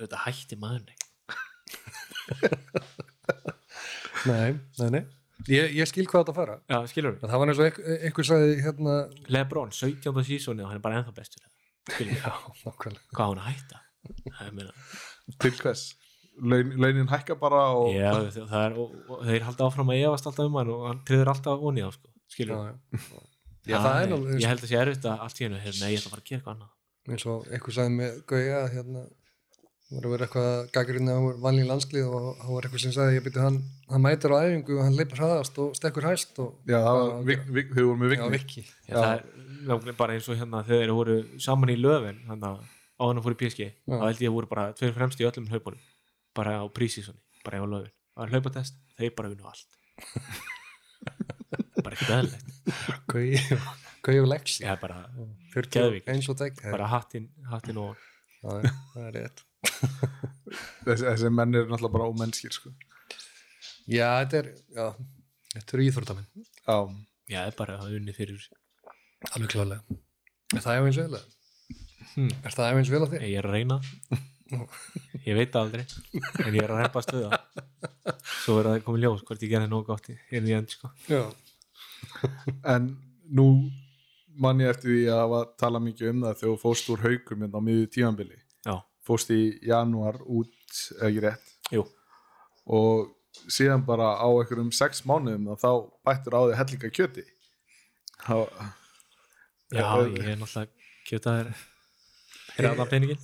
þetta 0.00 0.16
hætti 0.24 0.56
maður 0.62 0.84
nei, 4.30 4.54
nei, 4.78 4.88
nei 4.94 5.04
ég, 5.50 5.72
ég 5.78 5.88
skil 5.90 6.04
hvað 6.06 6.24
þetta 6.24 6.34
fara. 6.36 6.58
Já, 6.70 6.78
skilur 6.90 7.16
við, 7.16 7.24
það 7.24 7.42
var 7.42 7.52
eins 7.52 7.62
og 7.62 7.68
einhver, 7.68 7.96
einhver 8.08 8.28
sagði 8.28 8.58
hérna 8.62 8.98
Lebron 9.32 9.72
17. 9.74 10.22
sísóni 10.28 10.64
og 10.64 10.70
hann 10.70 10.78
er 10.78 10.84
bara 10.84 11.00
ennþá 11.00 11.14
bestur. 11.16 11.48
Skilur 11.90 12.12
við, 12.12 12.22
já, 12.22 12.30
nákvæmlega. 12.66 13.04
Hvað 13.16 13.24
á 13.24 13.30
hann 13.30 13.42
að 13.42 13.48
hætta? 13.50 13.82
Það 14.38 14.54
meina, 14.58 14.76
til 15.42 15.52
hvers? 15.58 15.84
Laun, 16.42 16.70
launin 16.80 17.10
hækka 17.10 17.36
bara 17.40 17.64
og 17.76 17.90
já, 17.92 18.08
það 18.08 18.46
það 18.48 18.62
er, 18.62 18.76
og, 18.80 18.92
og 19.12 19.24
þeir 19.28 19.42
halda 19.46 19.66
áfram 19.66 19.90
að 19.92 20.04
efast 20.06 20.28
alltaf 20.30 20.48
um 20.48 20.54
hann 20.56 20.70
og 20.72 20.86
hann 20.88 21.02
triður 21.08 21.30
alltaf 21.34 21.66
onni 21.68 21.84
á 21.84 21.90
sko, 21.92 22.08
skilur 22.32 22.56
já, 22.56 22.70
við 22.72 23.02
já. 23.04 23.18
já, 23.68 23.76
það 23.76 23.98
er 23.98 24.14
alveg 24.16 24.40
ég 24.40 24.48
held 24.48 24.64
að 24.64 24.70
sé 24.70 24.78
erfitt 24.80 25.08
að 25.10 25.26
allt 25.26 25.42
í 25.42 25.44
hennu 25.44 25.60
nei, 25.60 25.90
ég 25.92 26.00
ætla 26.00 26.08
að 26.08 26.14
fara 26.14 26.24
að 26.24 26.30
gera 26.30 26.38
eitthvað 26.40 26.54
annað. 26.56 26.72
Eins 27.12 27.26
og 27.28 27.50
einhver 27.50 27.76
sagði 27.76 27.94
með 27.98 28.16
Gauja 28.32 28.62
hérna 28.72 29.04
var 29.92 30.06
að 30.06 30.12
vera 30.14 30.26
eitthvað 30.26 30.50
gaggrinn 30.74 31.10
á 31.12 31.18
vanlín 31.42 31.68
landslið 31.68 32.08
og 32.08 32.26
hann 32.40 32.54
var 32.56 32.66
eitthvað 32.66 32.84
sem 32.84 32.94
sagði 32.96 33.18
ég 33.18 33.24
byrju 33.26 33.44
hann, 33.44 33.58
hann 33.92 34.04
mætir 34.04 34.34
á 34.34 34.36
æfingu 34.42 34.76
og 34.78 34.84
hann 34.86 34.98
leipur 34.98 35.20
hraðast 35.20 35.58
og 35.62 35.74
stekkur 35.78 36.06
hæst 36.08 36.38
og 36.42 36.54
já, 36.68 36.78
það 36.80 37.00
var, 37.00 37.42
þau 37.72 37.82
voru 37.82 37.98
með 38.00 38.14
já, 38.16 38.26
vikni 38.36 38.64
það 38.88 39.88
er 39.92 39.98
bara 39.98 40.16
eins 40.16 40.28
og 40.32 40.38
hérna 40.40 40.62
þegar 40.68 40.84
þeir 40.86 40.94
voru 40.98 41.16
saman 41.46 41.74
í 41.74 41.78
löfin 41.80 42.22
á 42.24 42.32
hann 42.32 43.18
að 43.20 43.26
fóru 43.26 43.36
í 43.36 43.40
PSG 43.42 43.68
þá 43.88 44.06
held 44.06 44.24
ég 44.24 44.32
að 44.32 44.38
voru 44.38 44.52
bara 44.54 44.70
tveir 44.78 44.96
fremst 44.96 45.20
í 45.20 45.28
öllum 45.28 45.50
hlaupunum 45.52 45.84
bara 46.36 46.56
á 46.62 46.64
prísísoni, 46.72 47.20
bara 47.44 47.60
á 47.60 47.66
löfin 47.68 47.92
það 48.16 48.24
er 48.26 48.34
hlaupatest, 48.36 48.80
þeir 48.98 49.14
bara 49.16 49.32
unnu 49.32 49.52
allt. 49.52 49.78
Bara 51.82 51.96
ekki 51.96 52.06
beðlegt 52.06 52.52
Gauja 53.10 53.58
Gauja 54.02 54.22
og 54.24 54.28
Lexi. 54.30 54.62
Já, 54.64 54.74
bara, 54.80 55.04
40 55.54 55.72
Geðvik. 55.76 56.08
eins 56.10 56.28
og 56.30 56.38
tek 56.40 56.58
bara 56.64 56.88
hattin, 56.90 57.28
hattin 57.50 57.78
og 57.78 57.98
það 58.42 59.06
er 59.06 59.16
rétt 59.18 59.44
þessi, 60.86 61.04
þessi 61.06 61.30
menn 61.32 61.54
eru 61.54 61.70
náttúrulega 61.70 61.94
bara 61.96 62.08
ómennskir 62.10 62.54
sko. 62.54 62.72
já, 63.86 64.08
þetta 64.22 64.40
er 64.40 64.48
já, 64.74 64.86
þetta 65.54 65.76
eru 65.76 65.86
íþórtamenn 65.86 66.28
já, 66.34 66.76
já, 67.30 67.38
það 67.38 67.46
er 67.46 67.58
bara 67.60 67.78
að 67.78 67.96
unni 68.00 68.16
fyrir 68.16 68.48
alveg 69.30 69.54
klálega 69.54 70.00
er 70.52 70.64
það 70.66 70.80
efins 70.80 71.00
vel? 71.02 71.22
Hmm. 72.12 72.32
er 72.42 72.56
það 72.56 72.72
efins 72.72 72.92
vel 72.92 73.02
á 73.06 73.08
þér? 73.14 73.26
ég 73.30 73.38
er 73.40 73.48
að 73.48 73.56
reyna 73.56 73.80
ég 75.28 75.38
veit 75.38 75.54
það 75.54 75.62
aldrei 75.62 75.84
en 76.44 76.56
ég 76.58 76.64
er 76.64 76.74
að 76.74 76.82
reypa 76.82 77.04
stöða 77.06 77.40
svo 78.42 78.58
er 78.58 78.68
það 78.68 78.82
komið 78.88 79.06
ljós 79.06 79.24
hvort 79.28 79.46
ég 79.46 79.54
gerði 79.54 79.70
nóg 79.70 79.86
gátt 79.88 80.10
í 80.12 80.18
inn 80.36 80.50
í 80.50 80.56
end 80.56 80.74
sko. 80.74 80.90
já, 81.08 81.22
en 82.74 82.90
nú 83.32 83.46
man 84.40 84.60
ég 84.62 84.72
eftir 84.72 84.90
því 84.90 85.02
að 85.14 85.34
tala 85.60 85.80
mikið 85.82 86.12
um 86.12 86.22
það 86.26 86.38
þegar 86.40 86.52
þú 86.52 86.60
fóst 86.62 86.92
úr 86.92 87.02
haugum 87.06 87.44
hérna 87.44 87.62
á 87.62 87.66
miðju 87.66 87.88
tímanbili 87.96 88.38
já, 88.38 88.74
fóst 89.06 89.32
í 89.34 89.40
janúar 89.66 90.20
út 90.24 90.78
ekki 91.02 91.24
rétt? 91.26 91.50
Jú, 91.72 91.86
og 92.66 93.12
síðan 93.48 93.84
bara 93.88 94.14
á 94.20 94.28
einhverjum 94.28 94.72
sex 94.76 95.04
mánuðum 95.08 95.52
þá 95.60 95.70
bættur 96.06 96.38
á 96.38 96.40
því 96.44 96.60
hellinga 96.60 96.92
kjöti 96.98 97.26
þá, 98.22 98.36
já, 99.72 99.84
ég 100.06 100.32
er 100.34 100.40
náttúrulega 100.40 100.70
kjötaður 101.08 101.52
allan 102.60 102.90
peningin? 102.90 103.20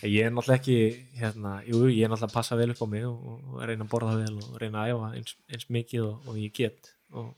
Ég 0.00 0.24
er 0.24 0.32
náttúrulega 0.32 0.56
ekki 0.56 0.76
hérna, 1.20 1.58
jú, 1.66 1.82
ég 1.90 2.06
er 2.06 2.08
náttúrulega 2.08 2.30
að 2.30 2.36
passa 2.38 2.56
vel 2.56 2.70
upp 2.72 2.80
á 2.80 2.88
mig 2.88 3.04
og, 3.04 3.18
og 3.52 3.64
reyna 3.68 3.84
að 3.84 3.90
borða 3.92 4.14
vel 4.16 4.38
og 4.40 4.54
reyna 4.62 4.84
að 4.84 4.92
æfa 4.94 5.08
eins, 5.18 5.34
eins 5.52 5.66
mikið 5.76 6.06
og, 6.06 6.30
og 6.30 6.38
ég 6.40 6.54
get. 6.56 6.92
Og, 7.12 7.34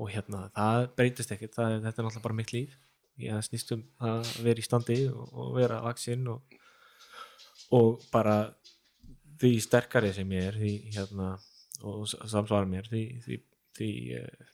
og 0.00 0.08
hérna, 0.12 0.46
það 0.56 0.86
breytist 0.96 1.34
ekkert 1.34 1.58
það, 1.58 1.74
þetta 1.84 1.90
er 2.00 2.06
náttúrulega 2.06 2.24
bara 2.24 2.38
mitt 2.38 2.54
líf. 2.54 2.78
Ég 3.20 3.44
snýst 3.44 3.74
um 3.76 3.82
að 4.00 4.30
vera 4.46 4.62
í 4.62 4.64
standi 4.64 4.98
og, 5.12 5.26
og 5.36 5.52
vera 5.58 5.82
vaksinn 5.84 6.24
og, 6.32 6.56
og 7.76 8.00
bara 8.12 8.38
því 9.40 9.52
sterkari 9.64 10.14
sem 10.16 10.32
ég 10.36 10.48
er 10.50 10.58
því 10.60 10.72
hérna, 10.96 11.34
og 11.84 12.08
samsvara 12.08 12.68
mér 12.68 12.88
því, 12.88 13.04
því, 13.24 13.38
því, 13.76 13.92
eh, 14.20 14.50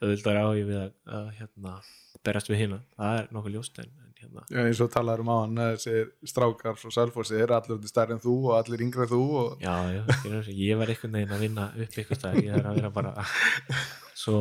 auðvitað 0.00 0.42
á 0.42 0.48
ég 0.58 0.68
við 0.68 0.78
að, 0.80 0.92
að 1.18 1.32
hérna, 1.38 1.78
berast 2.26 2.50
við 2.50 2.62
hérna 2.64 2.82
það 2.96 3.18
er 3.20 3.32
nokkuð 3.34 3.56
ljóst 3.56 3.80
en, 3.82 3.90
en 4.04 4.12
hérna. 4.20 4.44
Já, 4.50 4.60
eins 4.64 4.82
og 4.84 4.92
talaður 4.94 5.24
um 5.24 5.32
á 5.32 5.36
hann 5.38 5.62
þessir 5.62 6.12
strákar 6.32 6.78
frá 6.78 6.94
Selfossi 6.94 7.40
eru 7.40 7.56
allir 7.56 7.90
stærri 7.90 8.16
en 8.16 8.22
þú 8.22 8.36
og 8.50 8.54
allir 8.58 8.84
yngri 8.86 9.06
en 9.06 9.12
þú 9.12 9.22
og 9.42 9.64
já, 9.64 9.74
já, 9.96 10.04
ég 10.50 10.80
var 10.80 10.92
einhvern 10.92 11.18
veginn 11.18 11.34
að 11.36 11.44
vinna 11.46 11.70
upp 11.86 11.98
ykkur 12.04 12.20
stað, 12.20 12.40
ég 12.44 12.54
er 12.58 12.70
að 12.70 12.80
vera 12.80 12.94
bara 12.94 13.14
svo 14.20 14.40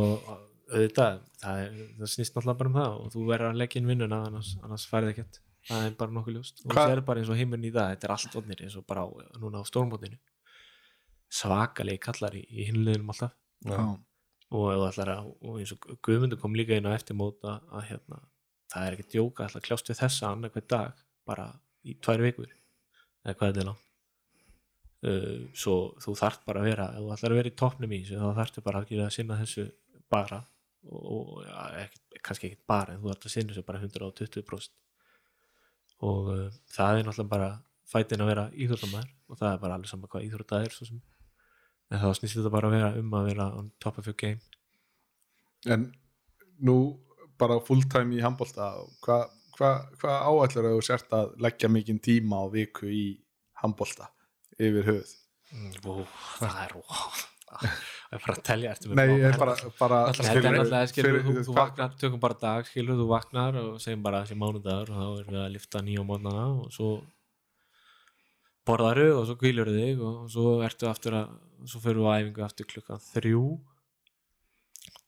auðvitað 0.69 1.21
það, 1.41 1.61
er, 1.63 1.77
það 1.99 2.11
snýst 2.13 2.35
náttúrulega 2.35 2.59
bara 2.61 2.71
um 2.71 2.77
það 2.79 2.97
og 2.97 3.13
þú 3.13 3.23
verður 3.29 3.51
að 3.51 3.61
leggja 3.61 3.81
inn 3.81 3.89
vinnuna 3.89 4.19
annars, 4.27 4.51
annars 4.63 4.85
færið 4.89 5.13
ekkert. 5.13 5.39
Það 5.69 5.85
er 5.85 5.95
bara 5.99 6.15
nokkuð 6.15 6.35
ljóst. 6.37 6.61
Og 6.65 6.75
það 6.77 6.93
er 6.93 7.01
bara 7.05 7.21
eins 7.21 7.31
og 7.31 7.39
heimurinn 7.39 7.67
í 7.67 7.71
það, 7.73 7.89
þetta 7.93 8.07
er 8.07 8.13
allt 8.15 8.37
odnir 8.39 8.61
eins 8.65 8.77
og 8.79 8.85
bara 8.89 9.05
á, 9.05 9.07
núna 9.41 9.61
á 9.61 9.69
stórmótinu. 9.69 10.19
Svakalegi 11.39 12.01
kallar 12.05 12.37
í, 12.37 12.43
í 12.47 12.69
hinliðinum 12.69 13.11
alltaf. 13.13 13.35
Já. 13.67 13.81
og, 14.55 14.69
að, 14.71 15.11
og 15.43 15.59
eins 15.59 15.73
og 15.75 15.89
Guðmundur 16.05 16.39
kom 16.41 16.55
líka 16.57 16.77
inn 16.79 16.87
á 16.87 16.95
eftirmót 16.95 17.43
að, 17.43 17.67
að 17.75 17.85
hérna, 17.89 18.21
það 18.71 18.85
er 18.85 18.95
ekkert 18.95 19.13
djóka 19.17 19.49
að 19.49 19.65
kljást 19.67 19.91
við 19.91 19.99
þessa 19.99 20.31
annað 20.31 20.55
hver 20.55 20.65
dag 20.73 21.03
bara 21.27 21.51
í 21.83 21.97
tvær 21.99 22.23
vikur. 22.23 22.55
Eða 23.25 23.35
hvað 23.35 23.51
þetta 23.51 23.63
er 23.65 23.71
langt 23.73 23.88
uh, 25.07 25.37
svo 25.55 25.75
þú 26.01 26.15
þarft 26.19 26.45
bara 26.47 26.63
að 26.63 26.69
vera 26.71 26.89
ef 26.93 27.03
þú 27.03 27.13
ætlar 27.15 27.35
að 27.35 27.39
vera 27.41 27.51
í 27.51 27.57
toppnum 27.61 27.95
í 27.95 28.01
þessu 28.03 28.19
þá 28.19 28.41
þarftu 28.41 28.65
bara 28.65 28.81
að 28.81 28.91
gera 28.91 29.07
að 29.07 29.15
sinna 29.15 29.39
þessu 29.39 29.69
bara. 30.09 30.43
Og, 30.89 31.41
ja, 31.43 31.63
ekki, 31.83 32.21
kannski 32.23 32.47
ekkert 32.47 32.67
bara 32.71 32.93
en 32.93 33.01
þú 33.01 33.11
þarft 33.11 33.25
að 33.27 33.33
sinna 33.33 33.53
þessu 33.53 33.65
bara 33.67 33.81
120% 33.83 34.77
og 36.07 36.29
uh, 36.31 36.45
það 36.71 36.99
er 36.99 37.07
náttúrulega 37.09 37.33
bara 37.33 37.49
fætin 37.89 38.23
að 38.23 38.29
vera 38.31 38.45
íþróttamæður 38.55 39.09
og 39.27 39.39
það 39.41 39.49
er 39.51 39.63
bara 39.63 39.75
alveg 39.75 39.91
saman 39.91 40.11
hvað 40.13 40.27
íþrótta 40.29 40.61
er 40.63 40.77
en 41.89 41.99
þá 42.03 42.07
snýst 42.15 42.37
þetta 42.37 42.53
bara 42.53 42.69
að 42.69 42.75
vera 42.77 42.91
um 43.01 43.17
að 43.17 43.27
vera 43.31 43.49
on 43.59 43.71
top 43.83 43.97
of 43.99 44.07
your 44.07 44.15
game. 44.15 44.39
En 45.67 45.89
nú 46.63 46.77
bara 47.39 47.59
full 47.65 47.83
time 47.91 48.15
í 48.15 48.23
handbólta 48.23 48.71
hvað 49.03 49.27
hva, 49.59 49.71
hva 49.99 50.15
áætlar 50.23 50.71
þú 50.71 50.83
sért 50.85 51.11
að 51.15 51.33
leggja 51.43 51.69
mikinn 51.71 51.99
tíma 52.03 52.43
á 52.43 52.45
viku 52.51 52.87
í 52.87 53.03
handbólta 53.59 54.07
yfir 54.59 54.87
höfuð. 54.89 55.15
Ó, 55.89 55.93
það 56.39 56.57
er 56.65 56.73
ó, 56.77 56.81
það 57.49 58.13
er 58.13 58.21
bara 58.25 58.33
að 58.35 58.41
telja 58.45 58.73
Nei, 58.99 59.05
ég 59.15 59.23
er 59.31 59.37
bara, 59.41 59.55
bara 59.79 59.99
er 60.11 60.19
náttúrulega, 60.19 60.81
skilur, 60.91 61.15
fyrir- 61.15 61.25
þú, 61.25 61.45
þú 61.47 61.55
vaknar, 61.57 61.95
tökum 62.01 62.21
bara 62.21 62.37
dag, 62.43 62.67
skilur, 62.69 62.99
þú 62.99 63.07
vaknar 63.09 63.57
og 63.63 63.79
segjum 63.81 64.03
bara 64.05 64.21
þessi 64.25 64.37
mánudagur 64.43 64.91
og 64.93 64.99
þá 64.99 65.07
erum 65.23 65.33
við 65.33 65.41
að 65.45 65.53
lifta 65.55 65.81
nýja 65.87 66.05
mótnana 66.05 66.45
og 66.59 66.69
svo 66.75 66.91
borðaru 68.69 69.07
og 69.17 69.25
svo 69.29 69.35
kvílur 69.41 69.71
þig 69.73 70.01
og 70.05 70.27
svo 70.29 70.51
ertu 70.65 70.89
aftur 70.89 71.15
að, 71.23 71.31
svo 71.65 71.81
fyrir 71.83 72.01
við 72.03 72.09
á 72.09 72.17
æfingu 72.21 72.45
aftur 72.45 72.69
klukkan 72.69 73.01
þrjú. 73.09 73.43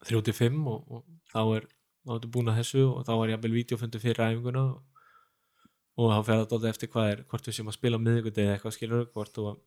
Þrjú 0.08 0.22
til 0.26 0.34
fimm 0.34 0.64
og, 0.72 0.80
og 0.90 1.04
þá 1.30 1.42
er 1.60 1.68
þá 2.02 2.16
ertu 2.18 2.32
búin 2.34 2.50
að 2.50 2.58
þessu 2.64 2.86
og 2.90 3.04
þá 3.06 3.12
er 3.20 3.34
jafnvel 3.36 3.54
vídeofundu 3.60 4.02
fyrir 4.02 4.24
æfinguna. 4.32 4.64
og, 4.74 4.91
og 6.00 6.12
þá 6.12 6.20
fer 6.28 6.40
það 6.40 6.48
dálítið 6.52 6.72
eftir 6.72 6.92
hvað 6.94 7.12
er 7.12 7.24
hvort 7.32 7.48
við 7.48 7.58
séum 7.58 7.72
að 7.72 7.78
spila 7.78 8.00
á 8.00 8.04
miðvikudegi 8.06 8.48
eða 8.48 8.56
eitthvað 8.56 8.76
skilur 8.78 9.08
hvort 9.12 9.36
þú 9.36 9.48
að 9.52 9.60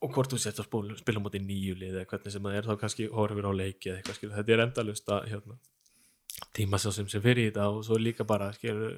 og 0.00 0.14
hvort 0.14 0.32
þú 0.32 0.38
setja 0.40 0.64
að 0.64 1.00
spila 1.00 1.20
mútið 1.20 1.44
nýju 1.44 1.76
lið 1.76 1.98
eða 1.98 2.08
hvernig 2.08 2.34
sem 2.34 2.46
það 2.46 2.56
er 2.56 2.68
þá 2.68 2.74
kannski 2.80 3.08
horfir 3.12 3.48
á 3.48 3.52
leiki 3.52 3.90
eða 3.90 4.00
eitthvað 4.00 4.16
skilur, 4.16 4.36
þetta 4.38 4.54
er 4.54 4.62
endalust 4.64 5.12
að 5.12 5.26
hérna, 5.34 5.56
tíma 6.56 6.80
svo 6.80 6.92
sem 6.96 7.10
sem 7.12 7.24
fyrir 7.24 7.42
í 7.42 7.50
þetta 7.50 7.66
og 7.68 7.82
svo 7.84 7.98
líka 8.00 8.24
bara 8.28 8.48
skilur, 8.56 8.96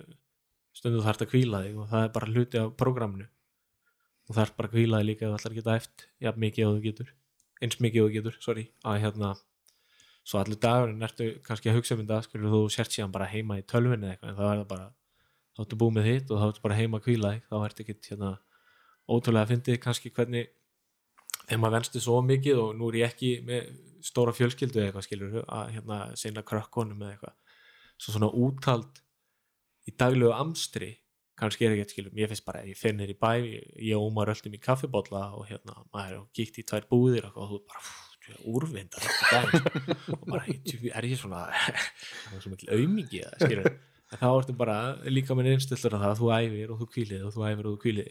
stundu 0.73 1.03
þarf 1.03 1.27
að 1.27 1.33
kvíla 1.35 1.65
þig 1.67 1.81
og 1.83 1.91
það 1.91 2.07
er 2.07 2.15
bara 2.15 2.31
hluti 2.31 2.63
af 2.63 2.71
prógramnu 2.79 3.27
og 4.31 4.39
þarf 4.39 4.55
bara 4.61 4.71
að 4.71 4.77
kvíla 4.77 5.03
þig 5.03 5.09
líka 5.11 5.27
ef 5.27 5.33
þú 5.33 5.41
ætlar 5.41 5.53
að 5.53 5.59
geta 5.59 5.77
eftir 5.83 6.09
jafn 6.29 6.45
mikið 6.47 6.69
og 6.69 6.77
þú 6.77 6.87
getur 6.87 7.13
eins 7.63 7.81
mikið 7.83 8.05
og 8.05 8.09
þú 8.09 8.17
getur, 8.21 8.39
sorry 8.47 8.69
að 8.87 9.03
hérna, 9.03 9.35
svo 10.23 10.39
allir 10.39 10.63
dagurinn 10.63 11.03
ertu 11.03 11.33
kannski 11.43 11.73
að 11.73 11.81
hugsa 11.81 11.99
um 11.99 12.07
þetta, 12.07 12.23
skilur 12.29 12.55
þú 12.55 12.63
sért 12.71 12.95
síðan 12.95 13.15
bara 13.15 13.31
heima 13.31 13.59
í 13.59 13.67
tölvinni 13.67 14.07
eða 14.07 14.15
eitthvað 14.15 14.31
en 14.31 14.71
það 14.71 14.91
þá 15.53 15.63
ertu 15.65 15.79
búið 15.81 15.95
með 15.99 16.09
þitt 16.09 16.33
og 16.33 16.41
þá 16.41 16.47
ertu 16.49 16.65
bara 16.65 16.79
heima 16.79 16.99
að 16.99 17.07
kvíla 17.07 17.33
þig, 17.35 17.45
þá 17.51 17.57
ertu 17.67 17.85
ekkit 17.85 18.11
hérna, 18.13 18.33
ótrúlega 19.13 19.47
að 19.47 19.53
fyndið. 19.53 19.79
Kannski 19.83 20.13
hvernig 20.17 20.51
þegar 21.43 21.63
maður 21.63 21.77
venstu 21.79 22.03
svo 22.03 22.19
mikið 22.27 22.63
og 22.63 22.73
nú 22.79 22.89
er 22.91 22.99
ég 23.03 23.13
ekki 23.13 23.33
með 23.47 23.71
stóra 24.05 24.35
fjölskyldu 24.37 24.81
eða 24.81 24.91
eitthvað 24.91 25.07
skilur 25.09 25.39
að 25.43 25.73
hérna 25.77 26.01
sinna 26.19 26.45
krökkunum 26.47 27.05
eða 27.05 27.17
eitthvað. 27.17 27.39
Svo 28.01 28.17
svona 28.17 28.33
úttald 28.33 29.03
í 29.89 29.95
daglegu 29.99 30.33
amstri 30.35 30.93
kannski 31.43 31.67
er 31.67 31.75
ekki 31.75 31.97
skilur, 31.97 32.15
ég 32.19 32.31
finnst 32.31 32.47
bara 32.47 32.63
að 32.63 32.71
ég 32.73 32.79
fer 32.79 32.95
nýr 32.95 33.13
í 33.15 33.19
bæ 33.19 33.31
ég 33.43 33.97
og 33.97 34.09
Ómar 34.11 34.31
öllum 34.33 34.55
í 34.55 34.61
kaffibólla 34.63 35.25
og 35.39 35.49
hérna 35.49 35.83
maður 35.95 36.19
er 36.19 36.27
gíkt 36.37 36.61
í 36.63 36.67
tvær 36.69 36.87
búðir 36.91 37.29
og 37.33 37.51
þú 37.51 37.61
bara 37.73 37.83
úrvindar 38.53 39.07
og 40.15 40.27
bara 40.29 40.45
er 40.47 41.09
ég 41.09 41.19
svona 41.19 41.49
það 43.33 43.49
skilur 43.49 43.73
þá 44.21 44.29
ertu 44.31 44.55
bara 44.57 44.77
líka 45.09 45.35
með 45.39 45.55
einstillur 45.55 45.97
að 45.97 46.05
það 46.05 46.13
að 46.13 46.21
þú 46.21 46.31
æfir 46.37 46.73
og 46.73 46.81
þú 46.83 46.89
kvílið 46.95 47.27
og 47.27 47.35
þú 47.35 47.45
æfir 47.49 47.69
og 47.69 47.75
þú 47.75 47.83
kvílið 47.87 48.09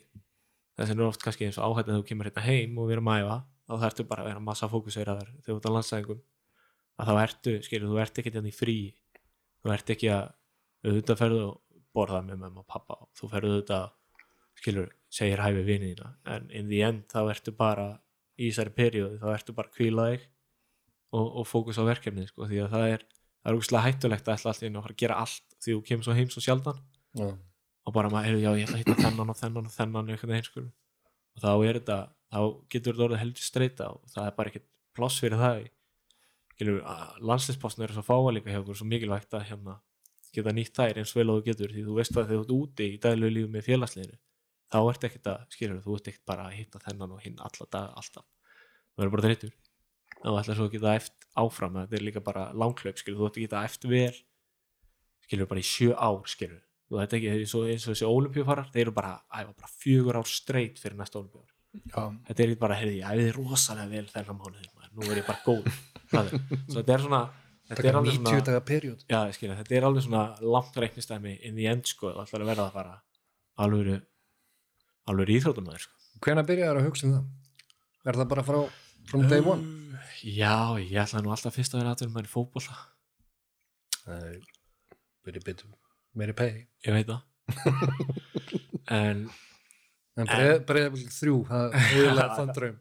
þess 0.77 0.89
vegna 0.89 1.03
er 1.03 1.09
oft 1.11 1.23
kannski 1.25 1.47
eins 1.47 1.59
og 1.61 1.67
áhætt 1.67 1.91
að 1.91 1.99
þú 1.99 2.05
kemur 2.09 2.29
hérna 2.29 2.45
heim 2.45 2.77
og 2.79 2.87
við 2.87 2.97
erum 2.97 3.11
að 3.11 3.21
æfa 3.21 3.37
þá 3.71 3.85
þarftu 3.85 4.05
bara 4.09 4.23
að 4.23 4.29
vera 4.31 4.43
massa 4.43 4.69
fókusveiraður 4.71 5.31
þegar 5.31 5.47
þú 5.47 5.57
ert 5.57 5.69
á 5.71 5.75
landsæðingum. 5.75 6.21
Að 6.99 7.09
þá 7.09 7.13
ertu, 7.21 7.53
skilur, 7.65 7.91
þú 7.91 8.01
ert 8.03 8.19
ekki 8.19 8.33
hérna 8.35 8.51
í 8.51 8.55
frí. 8.55 8.77
Þú 9.61 9.73
ert 9.75 9.93
ekki 9.95 10.11
að 10.11 10.25
auðvitað 10.87 11.21
ferðu 11.21 11.41
og 11.47 11.81
borða 11.95 12.21
með 12.25 12.41
mamma 12.41 12.63
og 12.63 12.67
pappa 12.71 12.97
og 12.99 13.09
þú 13.17 13.29
ferðu 13.31 13.53
auðvitað 13.55 13.87
skilur, 14.61 14.91
segir 15.11 15.41
hæfi 15.41 15.63
vinið 15.67 15.93
þína. 15.93 16.11
En 16.35 16.51
in 16.59 16.69
the 16.71 16.83
end 16.85 17.07
þá 17.11 17.21
ertu 17.23 17.55
bara 17.55 17.87
í 18.37 18.49
þessari 18.49 18.75
perióði, 18.75 19.21
þá 19.21 19.27
ertu 19.35 19.55
bara 19.55 19.71
að 19.71 19.77
kvíla 19.77 20.07
þig 20.11 20.27
og, 21.15 21.25
og 21.41 21.47
fókus 21.47 21.79
á 21.79 21.83
verkefnið 21.87 22.29
sko, 22.31 22.47
því 22.49 22.61
að 22.65 22.75
það 22.75 22.95
er, 22.95 23.07
það 23.41 23.51
er 23.51 23.59
úrslega 23.59 23.85
hættulegt 23.87 24.27
að 24.27 24.37
ætla 24.37 24.53
alltaf 24.53 24.67
inn 24.67 24.79
og 24.79 24.87
að 24.89 24.99
gera 25.03 25.19
allt 25.21 25.50
því 25.61 25.75
þú 25.75 25.83
kemur 25.89 26.07
svo 26.07 26.15
heim 26.17 26.31
svo 26.33 26.43
sjaldan. 26.43 26.81
Já. 27.17 27.27
og 27.81 27.93
bara 27.95 28.09
maður, 28.13 28.27
heyrðu, 28.29 28.41
já, 28.45 28.51
ég 28.55 28.67
ætla 28.67 28.77
að 28.77 28.81
hitta 28.83 29.01
þennan 29.01 29.31
og 29.33 29.37
þennan 29.39 29.67
og 29.67 29.73
þennan 29.73 30.09
veginn, 30.11 30.45
sko. 30.45 30.61
Og 31.35 31.43
þá 31.43 31.51
er 31.51 31.79
þetta, 31.79 31.97
þá 32.31 32.41
getur 32.71 32.93
þetta 32.93 33.05
orðið 33.07 33.21
heldur 33.23 33.45
streyta 33.47 33.87
og 33.91 34.11
það 34.13 34.27
er 34.27 34.35
bara 34.37 34.51
ekkert 34.51 34.67
pláss 34.95 35.23
fyrir 35.23 35.41
það. 35.41 35.63
Skilur, 36.53 36.81
landsliðspostn 37.31 37.85
er 37.85 37.95
svo 37.95 38.03
fáa 38.05 38.35
líka 38.35 38.53
hjá 38.53 38.59
okkur, 38.61 38.77
svo 38.77 38.87
mikilvægt 38.87 39.33
að 39.33 39.47
hérna 39.49 39.79
geta 40.31 40.53
nýtt 40.55 40.77
þær 40.77 41.01
eins 41.01 41.15
vel 41.17 41.27
og 41.33 41.41
þú 41.41 41.47
getur. 41.49 41.73
Því 41.73 41.87
þú 41.87 41.97
veist 41.97 42.15
að 42.15 42.29
þegar 42.29 42.37
þú 42.37 42.45
ert 42.45 42.53
úti 42.59 42.87
í 42.87 42.99
daglegu 43.01 43.35
lífi 43.35 43.51
með 43.51 43.67
félagsliðinu 43.67 44.19
þá 44.71 44.79
ert 44.79 45.07
ekkert 45.09 45.31
að, 45.33 45.41
skilur, 45.51 45.81
þú 45.83 45.97
ert 45.97 46.11
ekkert 46.11 46.27
bara 46.31 46.47
að 46.47 46.57
hitta 46.59 46.79
þennan 46.85 47.15
og 47.17 47.25
hinn 47.25 47.41
alla 47.43 47.67
dag, 47.75 47.89
alltaf. 47.99 48.27
Þú 48.93 49.01
verður 49.01 49.15
bara 49.17 49.25
þreytur 49.27 49.55
þá 50.21 50.29
ætlar 50.37 50.57
svo 50.57 50.67
að 50.67 50.75
geta 50.75 50.93
eft 50.99 51.27
áfram, 51.41 51.79
þetta 51.81 51.97
er 51.97 52.05
líka 52.05 52.23
bara 52.23 52.43
langklaup, 52.55 52.99
skilur, 52.99 53.19
þú 53.19 53.27
ert 53.27 53.39
að 53.39 53.45
geta 53.47 53.63
eft 53.67 53.87
vel 53.89 54.13
skilur, 55.31 55.47
bara 55.47 55.63
í 55.63 55.67
sjö 55.67 55.95
ár, 55.95 56.19
skilur 56.27 56.59
þú 56.91 56.99
veit 56.99 57.13
ekki, 57.15 57.31
eins 57.31 57.55
og, 57.55 57.67
eins 57.71 57.85
og 57.87 57.93
þessi 57.95 58.07
olimpíufarar 58.07 58.67
þeir 58.73 58.83
eru 58.83 58.93
bara, 58.95 59.13
æfa 59.31 59.53
bara 59.55 59.69
fjögur 59.79 60.19
ár 60.19 60.27
straight 60.27 60.81
fyrir 60.81 60.97
næsta 60.99 61.21
olimpíuar 61.21 61.47
Já, 61.71 62.03
þetta 62.27 62.43
er 62.43 62.49
ekki 62.51 62.59
bara, 62.59 62.75
heyrði, 62.75 62.97
ég 62.99 63.07
æfiði 63.07 63.31
rosalega 63.37 63.87
vel 63.93 64.07
þennan 64.11 64.39
mánuðin, 64.41 64.71
nú 64.91 65.07
er 65.07 65.21
ég 65.21 65.27
bara 65.29 65.39
góð 65.45 65.69
er, 65.71 66.33
svo 66.67 66.81
þetta 66.81 66.95
er 66.97 67.05
svona 67.05 67.21
þetta 67.71 67.87
er 67.87 67.99
alveg 68.01 68.17
90 68.17 68.43
svona, 68.43 69.07
já, 69.07 69.19
ég 69.29 69.37
skilja, 69.37 69.55
þetta 69.61 69.77
er 69.77 69.87
alveg 69.87 70.03
svona 70.03 70.23
langt 70.43 70.75
reiknistæmi 70.83 71.37
in 71.47 71.55
the 71.55 71.69
end, 71.71 71.87
sko, 71.87 72.11
það 72.11 72.27
ætlar 72.27 72.43
að 72.43 72.51
verða 72.51 72.65
það 72.67 72.75
bara 72.81 72.95
alveg 73.63 73.87
alveg 75.11 75.31
íþrótumæður, 75.37 75.81
sko. 75.87 75.95
Hvenær 76.21 76.45
byrjaði 76.51 76.81
að 76.83 76.87
hugsa 76.89 77.07
um 77.07 77.13
það? 77.15 77.25
Er 78.03 78.19
það 78.19 78.27
bara 78.35 78.43
frá 78.51 78.59
from 79.07 79.23
day 79.31 79.41
one? 79.41 79.63
Já, 80.27 80.75
ég 80.83 80.99
ætla 81.05 81.23
nú 81.23 81.31
alltaf 81.31 81.55
fyrst 81.55 81.71
að 81.73 81.85
vera 81.85 81.95
aðverjum 81.95 82.19
með 82.19 82.27
byrja 85.25 85.45
betur 85.45 85.71
meiri 86.17 86.35
pay. 86.37 86.65
Ég 86.87 86.97
veit 86.97 87.09
það. 87.11 87.21
En 88.91 89.29
en 90.19 90.27
breið- 90.27 90.63
breiðablík 90.67 91.11
þrjú 91.15 91.35
það 91.47 91.65
er 91.69 91.85
eiginlega 91.85 92.35
þann 92.35 92.49
draum. 92.57 92.79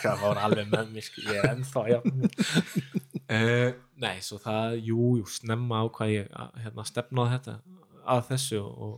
það 0.00 0.22
var 0.22 0.40
alveg 0.46 0.70
með 0.72 0.94
mér 0.94 1.04
sko, 1.04 1.24
ég 1.26 1.36
er 1.42 1.48
ennþá 1.50 1.82
já. 1.90 1.98
uh, 2.00 3.68
nei, 4.04 4.16
svo 4.24 4.38
það 4.40 4.78
jú, 4.88 5.10
jú, 5.20 5.26
snemma 5.28 5.82
á 5.82 5.86
hvað 5.92 6.14
ég 6.14 6.30
hérna, 6.64 6.86
stefnaði 6.88 7.36
þetta 7.36 7.56
að 8.14 8.22
þessu 8.30 8.62
og, 8.64 8.94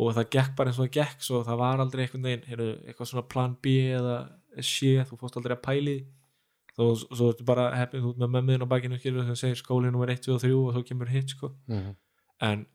og 0.00 0.14
það 0.16 0.30
gekk 0.38 0.56
bara 0.56 0.72
eins 0.72 0.80
og 0.80 0.86
það 0.88 0.94
gekk 0.96 1.26
svo 1.28 1.42
það 1.46 1.60
var 1.60 1.84
aldrei 1.84 2.04
einhvern 2.06 2.28
veginn 2.30 2.48
heyrðu, 2.48 2.70
eitthvað 2.88 3.12
svona 3.12 3.28
plan 3.36 3.58
B 3.62 3.76
eða 3.98 4.16
C 4.64 4.94
þú 5.10 5.20
fórst 5.20 5.36
aldrei 5.38 5.58
að 5.58 5.64
pæli 5.68 5.98
svo 6.78 7.30
ertu 7.32 7.46
bara 7.46 7.70
heppið 7.74 8.04
þú 8.04 8.10
ert 8.12 8.20
með 8.22 8.34
mömmuðin 8.34 8.66
á 8.66 8.72
bakinu 8.72 8.98
skilur 9.00 9.26
þegar 9.26 9.40
segir 9.40 9.60
skólinn 9.60 9.94
nummer 9.94 10.10
1, 10.12 10.20
2 10.26 10.34
og 10.36 10.42
3 10.44 10.52
og 10.58 10.76
þá 10.76 10.90
kemur 10.90 11.12
hitt 11.12 11.34
sko 11.34 11.52
en 12.48 12.66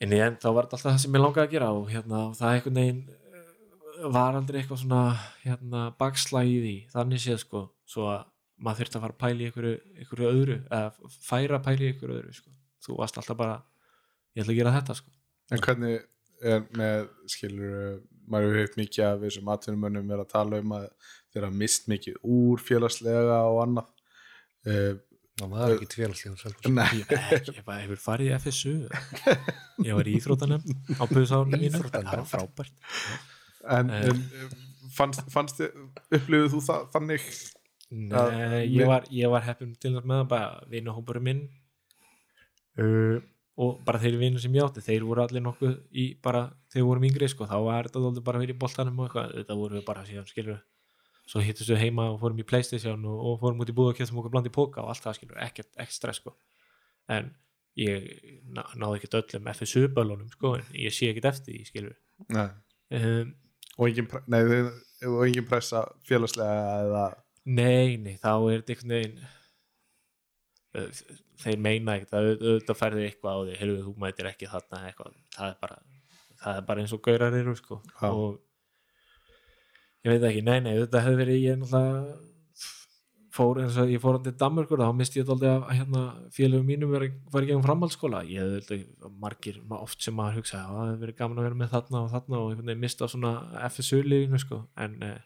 en 0.00 0.14
í 0.16 0.20
end 0.24 0.40
þá 0.40 0.50
var 0.56 0.68
þetta 0.68 0.78
alltaf 0.78 0.86
það 0.86 1.00
sem 1.02 1.16
ég 1.16 1.24
langaði 1.24 1.46
að 1.46 1.54
gera 1.54 1.70
og 1.76 1.88
hérna 1.92 2.20
og 2.28 2.36
það 2.38 2.54
einhvern 2.54 2.78
veginn 2.80 3.00
eh, 3.10 4.04
var 4.16 4.38
aldrei 4.38 4.60
eitthvað 4.60 4.82
svona 4.84 5.02
hérna 5.42 5.82
bakslægi 6.00 6.54
í 6.54 6.60
því 6.64 6.76
þannig 6.94 7.24
séð 7.24 7.42
sko 7.44 7.64
svo 7.90 8.06
að 8.14 8.22
maður 8.60 8.82
þurfti 8.82 8.98
að 8.98 9.04
fara 9.04 9.16
að 9.16 9.20
pæla 9.24 9.40
í 9.42 9.48
einhverju, 9.48 9.74
einhverju 10.00 10.30
öðru 10.30 10.56
eða 10.60 11.10
færa 11.24 11.58
að 11.58 11.66
pæla 11.66 11.84
í 11.84 11.90
einhverju 11.90 12.16
öðru 12.18 12.36
sko. 12.36 12.50
þú 12.84 12.96
varst 13.00 13.20
alltaf 13.20 13.38
bara 13.40 13.56
ég 14.36 14.44
ætla 14.44 14.54
að 14.54 14.60
gera 14.60 14.74
þetta 14.76 14.96
sko. 14.98 15.12
en 15.50 15.64
hvernig 15.66 15.96
er 16.40 16.66
með, 16.76 17.08
skilur 17.28 18.00
maður 18.32 18.48
hefur 18.50 18.60
heilt 18.62 18.78
mikið 18.80 19.04
af 19.08 19.20
þessum 19.24 19.50
atvinnumönnum 19.54 20.10
er 20.14 20.22
að 20.24 20.30
tala 20.32 20.60
um 20.62 20.74
að 20.78 20.88
þeirra 21.34 21.50
mist 21.62 21.88
mikið 21.90 22.18
úr 22.36 22.62
félagslega 22.64 23.38
og 23.50 23.60
annað. 23.66 23.92
Uh, 24.66 24.94
það 25.40 25.52
var 25.54 25.74
ekki 25.74 25.88
tvélagslega 25.94 26.36
Selfoss 26.36 26.72
nei, 26.74 26.88
ég, 27.00 27.12
hefur 27.64 28.00
farið 28.02 28.28
í 28.28 28.34
FSU 28.44 28.72
ég 29.86 29.94
var 29.96 30.10
í 30.10 30.16
íþróttanem 30.18 30.66
á 31.00 31.04
buðsárunum 31.08 31.62
mínu 31.62 31.80
það 31.86 32.10
var 32.10 32.26
frábært. 32.28 32.74
En, 33.70 33.88
Eh. 33.92 34.10
en 34.10 34.90
fannst, 34.96 35.24
fannst 35.32 35.58
þið, 35.60 35.80
upplifðu 36.18 36.50
þú 36.54 36.60
það 36.66 36.84
þannig? 36.94 37.24
Nei, 37.90 38.60
ég 38.70 38.86
var, 38.88 39.08
ég 39.10 39.32
var 39.32 39.42
heppin 39.48 39.72
til 39.80 39.94
þess 39.96 40.06
með 40.06 40.20
það 40.22 40.28
bara 40.30 40.68
vinahópurinn 40.70 41.26
minn. 41.26 41.40
Uh, 42.80 43.18
og 43.60 43.80
bara 43.84 44.00
þeir 44.00 44.16
vinur 44.20 44.40
sem 44.42 44.54
ég 44.56 44.64
átti 44.64 44.82
þeir 44.84 45.04
voru 45.04 45.22
allir 45.24 45.42
nokkuð 45.44 45.74
í 45.92 46.06
bara 46.24 46.46
þegar 46.72 46.80
við 46.80 46.88
vorum 46.88 47.06
yngri 47.10 47.28
sko, 47.28 47.48
þá 47.50 47.56
var 47.66 47.88
þetta 47.88 48.02
dálítið 48.04 48.26
bara 48.28 48.42
vera 48.42 48.54
í 48.54 48.60
boltanum 48.62 49.00
og 49.02 49.08
eitthvað, 49.08 49.34
þetta 49.40 49.56
voru 49.60 49.76
við 49.78 49.84
bara 49.90 50.04
síðan 50.08 50.28
skilur 50.30 50.60
svo 51.30 51.42
hittust 51.44 51.70
við 51.70 51.82
heima 51.84 52.06
og 52.10 52.16
fórum 52.22 52.40
í 52.42 52.46
Playstation 52.46 53.04
og, 53.06 53.18
og 53.28 53.36
fórum 53.42 53.60
út 53.62 53.70
í 53.70 53.74
búð 53.76 53.92
og 53.92 53.98
kjöftum 54.00 54.22
okkur 54.22 54.32
bland 54.34 54.48
í 54.48 54.54
póka 54.54 54.82
og 54.82 54.90
allt 54.94 55.04
það 55.04 55.18
skilur, 55.20 55.38
ekkert, 55.44 55.70
ekkert 55.76 55.96
stress 55.98 56.22
sko. 56.22 56.32
En 57.10 57.28
ég 57.78 58.08
ná, 58.50 58.64
náði 58.80 58.98
ekkert 58.98 59.18
öllum 59.20 59.50
FSU-bölunum 59.52 60.32
sko, 60.32 60.54
en 60.58 60.72
ég 60.74 60.94
sé 60.96 61.10
ekkert 61.12 61.28
eftir 61.34 61.54
því 61.58 61.68
skilur 61.68 61.94
um, 62.96 63.34
og 63.76 63.84
engin, 63.86 64.08
pre- 64.10 64.24
pressa 65.48 65.84
félagslega 66.08 66.64
eða 66.86 67.04
Nei, 67.50 67.96
nei, 67.96 68.16
þá 68.20 68.32
er 68.36 68.60
þetta 68.60 68.74
einhvern 68.74 68.92
veginn 68.96 69.22
þeir 71.42 71.58
meina 71.64 71.96
ekkert 71.98 72.14
að 72.18 72.28
auðvitað 72.36 72.78
ferði 72.78 73.06
eitthvað 73.08 73.34
á 73.34 73.40
því 73.48 73.58
heyrðu 73.60 73.80
þú 73.88 73.94
mætir 74.04 74.28
ekki 74.30 74.50
þarna 74.52 74.82
eitthvað 74.90 75.14
það 75.36 75.48
er 75.50 75.56
bara, 75.64 75.78
það 76.44 76.56
er 76.60 76.66
bara 76.70 76.84
eins 76.84 76.94
og 76.96 77.02
gaurar 77.06 77.36
eru 77.40 77.54
sko. 77.58 77.80
Og 78.10 78.40
ég 80.06 80.12
veit 80.14 80.26
ekki, 80.30 80.42
nei, 80.46 80.58
nei, 80.64 80.74
auðvitað 80.78 81.06
hefði 81.06 81.22
verið 81.24 81.40
ég 81.44 81.58
náttúrulega 81.60 82.18
fór 83.30 83.60
eins 83.62 83.76
og 83.78 83.90
ég 83.92 84.00
fór 84.02 84.16
hann 84.16 84.24
til 84.26 84.32
Danmörkur 84.40 84.80
þá 84.82 84.88
misti 84.98 85.20
ég 85.20 85.26
þetta 85.28 85.50
að 85.52 85.66
hérna, 85.78 86.00
félögum 86.34 86.66
mínum 86.66 86.90
var, 86.90 87.04
í 87.06 87.10
gegnum 87.46 87.62
framhaldsskóla. 87.62 88.24
Ég 88.26 88.42
hefði 88.42 88.58
auðvitað 88.80 89.12
margir, 89.22 89.60
ma- 89.70 89.78
oft 89.84 90.02
sem 90.02 90.16
maður 90.18 90.40
hugsa 90.40 90.58
að 90.64 90.72
það 90.74 90.88
hefði 90.88 91.02
verið 91.04 91.18
gaman 91.20 91.38
að 91.38 91.46
vera 91.46 91.60
með 91.60 91.70
þarna 91.76 92.00
og 92.00 92.08
þarna 92.16 92.40
og 92.40 92.48
einhvern 92.50 92.72
veginn 92.72 92.82
mista 92.82 93.08
svona 93.12 93.32
FSU-liðinu 93.70 94.40
sko. 94.42 94.58
En 94.82 94.96
eh, 95.06 95.20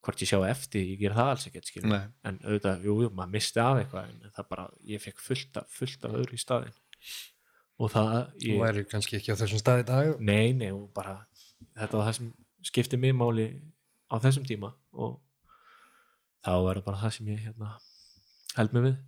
hvort 0.00 0.22
ég 0.24 0.30
sjá 0.30 0.38
eftir, 0.48 0.86
ég 0.94 1.00
ger 1.02 1.16
það 1.16 1.32
alls 1.34 1.48
ekkert 1.48 1.72
en 1.84 2.38
auðvitað, 2.40 2.86
jú, 2.86 2.94
jú, 3.04 3.10
maður 3.12 3.34
misti 3.34 3.60
af 3.60 3.82
eitthvað 3.82 4.08
en 4.08 4.32
það 4.36 4.48
bara, 4.54 4.68
ég 4.88 5.02
fekk 5.02 5.20
fullt 5.20 5.60
af, 5.60 5.68
fullt 5.76 6.06
af 6.08 6.16
öðru 6.20 6.38
í 6.38 6.40
staðin 6.40 6.78
og 7.80 7.92
það, 7.92 8.14
þú 8.36 8.48
ég, 8.50 8.60
væri 8.60 8.86
kannski 8.88 9.18
ekki 9.18 9.34
á 9.34 9.40
þessum 9.40 9.60
stað 9.62 9.82
í 9.82 9.86
dag. 9.88 10.10
Nei, 10.20 10.52
nei 10.56 10.68
og 10.68 10.88
bara, 10.96 11.16
þetta 11.78 11.96
var 11.96 12.08
það 12.08 12.16
sem 12.18 12.32
skipti 12.70 13.00
mig 13.00 13.14
máli 13.16 13.46
á 14.12 14.20
þessum 14.20 14.44
tíma 14.48 14.74
og 14.92 15.16
þá 16.44 16.52
er 16.56 16.80
það 16.80 16.84
bara 16.88 17.00
það 17.04 17.14
sem 17.16 17.30
ég 17.32 17.46
hérna 17.46 17.70
held 18.58 18.76
mig 18.76 18.86
við. 18.88 18.98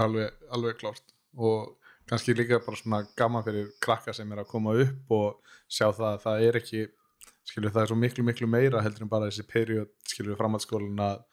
Alveg, 0.00 0.40
alveg 0.56 0.80
klárt. 0.80 1.14
Og 1.36 1.76
kannski 2.10 2.34
líka 2.36 2.62
bara 2.64 2.80
svona 2.80 3.02
gaman 3.18 3.44
fyrir 3.46 3.68
krakka 3.82 4.14
sem 4.16 4.32
er 4.32 4.42
að 4.42 4.50
koma 4.50 4.74
upp 4.84 5.14
og 5.16 5.54
sjá 5.70 5.88
það 5.88 6.08
að 6.14 6.24
það 6.24 6.46
er 6.48 6.60
ekki 6.60 6.86
skilur 7.48 7.74
það 7.74 7.82
er 7.82 7.90
svo 7.92 7.98
miklu 7.98 8.26
miklu 8.26 8.48
meira 8.50 8.82
heldur 8.84 9.06
en 9.06 9.12
bara 9.12 9.30
þessi 9.30 9.46
period 9.48 9.90
skilur 10.06 10.38
framhaldsskólin 10.38 11.02
að 11.04 11.24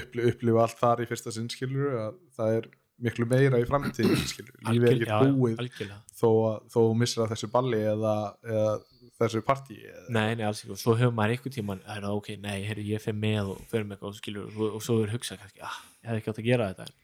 uppli, 0.00 0.26
upplifa 0.30 0.66
allt 0.66 0.78
þar 0.80 1.02
í 1.04 1.08
fyrsta 1.10 1.34
sinn 1.34 1.50
skilur 1.52 1.96
að 2.04 2.20
það 2.36 2.58
er 2.58 2.70
miklu 3.00 3.26
meira 3.28 3.60
í 3.60 3.66
framtíð 3.68 4.14
skilur, 4.28 4.56
lífið 4.68 4.88
er 4.90 4.96
ekki 4.98 5.36
búið 5.38 5.60
algjörlega, 5.62 6.00
þó 6.20 6.28
að 6.30 6.54
að 6.54 6.72
þú 6.74 6.86
missir 7.00 7.24
að 7.24 7.34
þessu 7.34 7.50
balli 7.54 7.82
eða, 7.94 8.16
eða 8.44 8.74
þessu 9.20 9.42
partí 9.44 9.76
eða, 9.84 10.06
nei, 10.16 10.32
nei, 10.38 10.44
alls 10.48 10.62
ekki. 10.62 10.74
Og 10.74 10.80
svo 10.80 10.96
hefur 10.98 11.14
maður 11.16 11.36
einhvern 11.36 11.54
tíman, 11.56 11.82
er 11.84 12.04
það 12.06 12.16
ok, 12.18 12.30
nei, 12.40 12.56
herri, 12.68 12.86
ég 12.88 13.02
fer 13.04 13.16
með 13.16 13.52
og 13.54 13.62
fer 13.70 13.84
með 13.84 13.96
eitthvað 13.96 14.12
og 14.12 14.18
skilur 14.20 14.50
og, 14.50 14.76
og 14.78 14.84
svo 14.84 14.96
er 15.04 15.14
hugsað 15.14 15.40
kannski, 15.42 15.64
ah, 15.66 15.78
ég 16.00 16.10
hefði 16.10 16.22
ekki 16.22 16.32
átt 16.32 16.42
að 16.42 16.48
gera 16.48 16.68
þetta. 16.70 16.98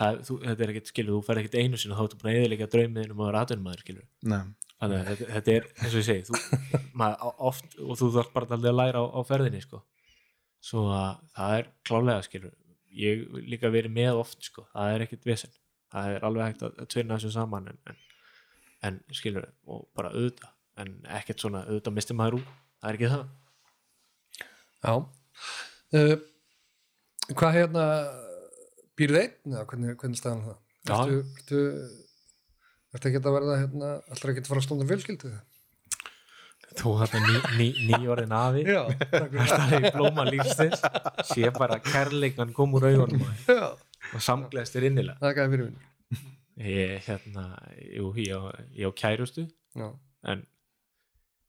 Það, 0.00 0.20
þú, 0.28 0.36
þetta 0.46 0.64
er 0.64 0.72
ekkert, 0.72 0.90
skilur, 0.92 1.16
þú 1.16 1.26
fer 1.26 1.40
ekkert 1.42 1.58
einu 1.60 1.80
sinni 1.80 1.96
þá 1.98 2.04
ertu 2.06 2.20
búin 2.20 2.30
að 2.30 2.38
eðilega 2.40 2.68
draumið 2.72 3.14
um 3.14 3.18
að 3.20 3.30
vera 3.30 3.42
atvinnumæður, 3.44 3.82
skilur 3.84 4.06
nei, 4.32 4.38
þannig 4.80 5.00
að 5.00 5.22
þetta, 5.36 5.54
er 5.54 5.66
eins 5.76 5.94
og 5.94 6.00
ég 6.00 6.06
segi 6.08 6.26
þú, 6.28 6.60
maður, 7.00 7.32
oft, 7.50 7.74
og 7.84 7.98
þú 8.00 8.10
þarf 8.16 8.30
bara 8.36 8.58
að 8.58 8.68
læra 8.72 9.02
á, 9.02 9.04
á 9.12 9.20
ferðinni 9.28 9.62
sko. 9.64 9.82
svo 10.60 10.86
að 10.92 11.20
það 11.36 11.56
er 11.58 11.68
klálega 11.88 12.24
skilur, 12.26 12.54
ég 13.00 13.26
líka 13.48 13.72
verið 13.72 13.94
með 13.96 14.22
oft 14.22 14.44
sko, 14.44 14.66
það 14.72 14.94
er 14.94 15.04
ekkit 15.06 15.28
vesen. 15.28 15.52
Það 15.90 16.14
er 16.14 16.24
alveg 16.26 16.46
hægt 16.46 16.64
að, 16.66 16.80
tvinna 16.92 17.16
þessu 17.18 17.32
saman 17.34 17.68
en, 17.72 17.78
en, 17.90 18.00
en 18.86 18.98
skilur 19.16 19.48
og 19.66 19.86
bara 19.96 20.12
auðvitað, 20.14 20.52
en 20.82 20.92
ekkert 21.18 21.42
svona 21.42 21.64
auðvitað 21.66 21.96
misti 21.96 22.16
maður 22.16 22.40
úr, 22.40 22.50
það 22.80 22.90
er 22.90 22.98
ekki 22.98 23.12
það. 23.14 23.24
Já. 24.80 24.94
Uh, 25.90 26.14
hvað 27.34 27.56
hérna 27.58 27.86
býrðu 28.98 29.24
einn 29.24 29.56
eða 29.56 29.64
hvernig, 29.72 29.96
hvernig 30.00 30.20
staðan 30.20 30.46
það? 30.46 30.60
Já. 30.80 30.94
ertu, 30.94 31.18
ertu 31.40 31.64
ertu 32.94 33.10
ekki 33.10 33.22
að 33.22 33.36
verða 33.38 33.58
hérna 33.62 33.90
allra 34.10 34.34
að 34.34 34.50
fara 34.50 34.62
að 34.62 34.66
stóna 34.66 34.88
fjölskyldu? 34.90 35.32
Þú 36.78 36.90
þarna 37.00 37.20
ný, 37.26 37.38
ný, 37.58 37.68
nýjórðin 37.90 38.34
afi. 38.36 38.62
Það 38.70 39.72
er 39.74 39.86
blóma 39.90 40.26
lífsins? 40.28 40.84
Sé 41.26 41.50
bara 41.56 41.80
kærleikan 41.82 42.54
kom 42.54 42.76
úr 42.78 42.86
já, 42.92 43.72
og 44.14 44.22
samgleðst 44.22 44.76
þér 44.76 44.86
innilega. 44.92 45.18
Það 45.18 45.32
er 45.32 45.54
fyrir 45.56 45.70
minn 45.70 45.86
ég, 46.60 46.96
hérna, 47.06 47.44
jú, 47.94 48.10
ég, 48.20 48.34
á, 48.36 48.40
kærustu 48.96 49.46
já, 49.76 49.88
en 50.28 50.44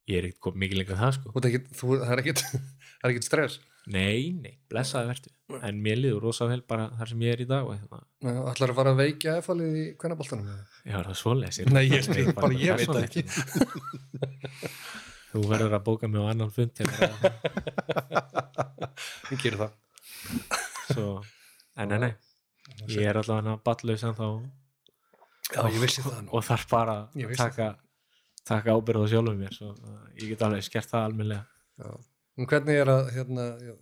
ég 0.10 0.20
er 0.22 0.30
ekkert 0.30 0.44
komið 0.48 0.64
mikið 0.66 0.80
lengur 0.82 0.96
en 0.96 1.04
það 1.04 1.14
sko. 1.18 1.34
Það 1.36 2.14
er 2.16 2.24
er 3.02 3.14
ekkit 3.14 3.28
stress. 3.28 3.60
Nei, 3.92 4.32
nei, 4.38 4.56
blessaði 4.70 5.10
vertu 5.10 5.34
en 5.68 5.82
mér 5.84 5.98
liður 6.02 6.22
rosa 6.28 6.48
vel 6.50 6.62
bara 6.68 6.88
þar 7.00 7.10
sem 7.12 7.22
ég 7.26 7.36
er 7.36 7.44
í 7.44 7.48
dag 7.50 7.68
og 7.68 7.74
hérna, 7.76 8.00
Já, 8.22 8.40
ætlar 8.52 8.74
að 8.74 8.80
fara 8.80 8.94
að 8.96 9.02
veikja 9.02 9.36
efalið 9.42 9.76
í 9.82 9.86
kvennaboltanum 10.02 10.48
ég 10.88 10.96
var 10.98 11.10
það 11.12 11.20
svoleiðis 11.22 11.60
Nei, 11.72 11.84
ég 11.90 12.06
spyr 12.08 12.32
bara, 12.38 12.54
ég 12.54 12.80
veit 12.80 12.90
það 12.92 13.04
ekki. 13.08 13.24
þú 15.32 15.44
verður 15.48 15.78
að 15.78 15.86
bóka 15.88 16.10
mig 16.12 16.22
á 16.22 16.26
annan 16.32 16.52
fund 16.56 16.82
að 16.82 16.90
ég 19.32 19.40
gerir 19.42 19.60
það. 19.62 19.78
Svo, 20.92 21.06
en 21.80 21.94
nei, 21.94 22.00
nei. 22.04 22.12
Ég 22.92 23.06
er 23.08 23.20
allavega 23.22 23.58
ballaus 23.66 24.04
en 24.08 24.16
þá 24.18 24.26
já, 25.52 25.62
ég 25.72 25.80
vissi 25.84 26.04
það 26.04 26.20
nú. 26.26 26.34
Og 26.36 26.46
þarf 26.48 26.68
bara 26.72 26.98
Ég 27.20 27.32
að 27.32 27.40
taka 27.40 27.70
taka 28.48 28.74
ábyrð 28.76 29.06
á 29.06 29.12
sjálfum 29.12 29.38
mér 29.40 29.54
svo 29.56 29.72
ég 30.18 30.32
get 30.34 30.44
alveg 30.46 30.66
skert 30.66 30.90
það 30.92 31.08
almennilega. 31.08 31.46
Já. 31.82 31.92
en 32.42 32.48
hvernig 32.50 32.80
er 32.82 32.90
að 32.92 33.10
hérna, 33.16 33.46
já, 33.62 33.74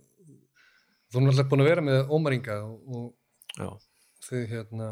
þú 1.10 1.18
er 1.18 1.24
náttúrulega 1.26 1.50
búin 1.50 1.64
að 1.64 1.70
vera 1.70 1.84
með 1.86 2.12
ómaringa 2.16 2.58
og, 2.66 3.14
og 3.58 3.80
þau 4.24 4.42
hérna 4.50 4.90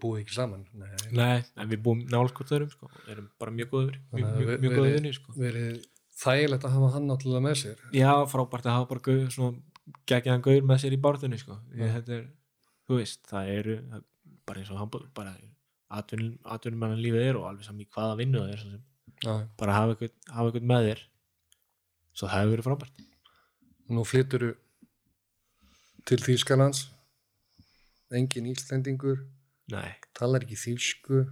búið 0.00 0.22
ekki 0.22 0.36
saman. 0.36 0.62
Nei, 0.78 0.92
nei, 1.10 1.42
en 1.58 1.70
við 1.70 1.82
búum 1.84 2.04
nálskort 2.10 2.52
öðrum 2.54 2.70
sko, 2.70 2.90
erum 3.10 3.28
bara 3.40 3.54
mjög 3.54 3.72
góður 3.72 3.96
mjög, 4.14 4.52
mjög, 4.62 4.76
góður 4.76 4.94
vinni 4.94 5.12
sko. 5.16 5.34
verið 5.38 5.80
þægilegt 6.20 6.66
að 6.68 6.76
hafa 6.76 6.90
hann 6.94 7.08
náttúrulega 7.10 7.44
með 7.48 7.56
sér. 7.64 7.80
Já, 7.96 8.10
frábært 8.30 8.68
að 8.68 8.76
hafa 8.78 8.90
bara 8.92 9.04
gauð, 9.08 9.24
svona 9.34 9.96
geggjaðan 10.08 10.44
gauður 10.46 10.68
með 10.70 10.82
sér 10.84 10.94
í 10.94 11.00
bárðunni 11.06 11.40
sko. 11.40 11.58
er, 11.74 12.28
þú 12.86 13.00
veist, 13.00 13.24
það 13.30 13.50
eru 13.56 13.78
er 13.82 14.04
bara 14.46 14.62
eins 14.62 14.70
og 14.70 14.78
handbóð 14.80 15.08
bara 15.16 15.34
atvinnum, 15.98 16.36
atvinnum 16.54 16.84
mann 16.84 17.02
lífið 17.02 17.26
er 17.30 17.40
og 17.40 17.48
alveg 17.50 17.66
saman 17.66 17.82
í 17.84 17.90
hvaða 17.90 18.20
vinnu 18.20 18.44
það 18.44 18.54
er 18.54 19.48
bara 19.58 19.80
hafa 19.80 19.94
eitthvað, 19.96 20.14
hafa 20.30 20.50
eitthvað 20.52 20.70
með 20.70 20.88
þér. 20.90 21.04
Svo 22.14 22.30
það 22.30 22.44
hefur 22.44 22.54
verið 22.54 22.68
frábært 22.68 23.04
nú 23.92 24.04
flyttur 24.08 24.54
til 26.08 26.20
Þýskalands. 26.22 26.88
Engin 28.14 28.46
Íslendingur. 28.52 29.24
Nei, 29.72 29.90
talar 30.16 30.44
ekki 30.44 30.58
þýsku. 30.60 31.24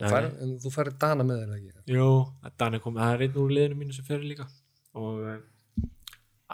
Nei. 0.00 0.10
en 0.40 0.54
þú 0.62 0.70
færir 0.72 0.94
dana 0.96 1.24
með 1.26 1.42
þér 1.42 1.56
ekki? 1.58 1.82
Jú, 1.92 2.10
Dan 2.56 2.76
er 2.78 2.80
komið, 2.80 3.02
það 3.02 3.14
er 3.14 3.24
einn 3.26 3.40
úr 3.42 3.50
liðinu 3.52 3.80
mínu 3.82 3.96
sem 3.96 4.06
fyrir 4.06 4.28
líka. 4.30 4.46
Og 4.96 5.18
eh, 5.28 5.42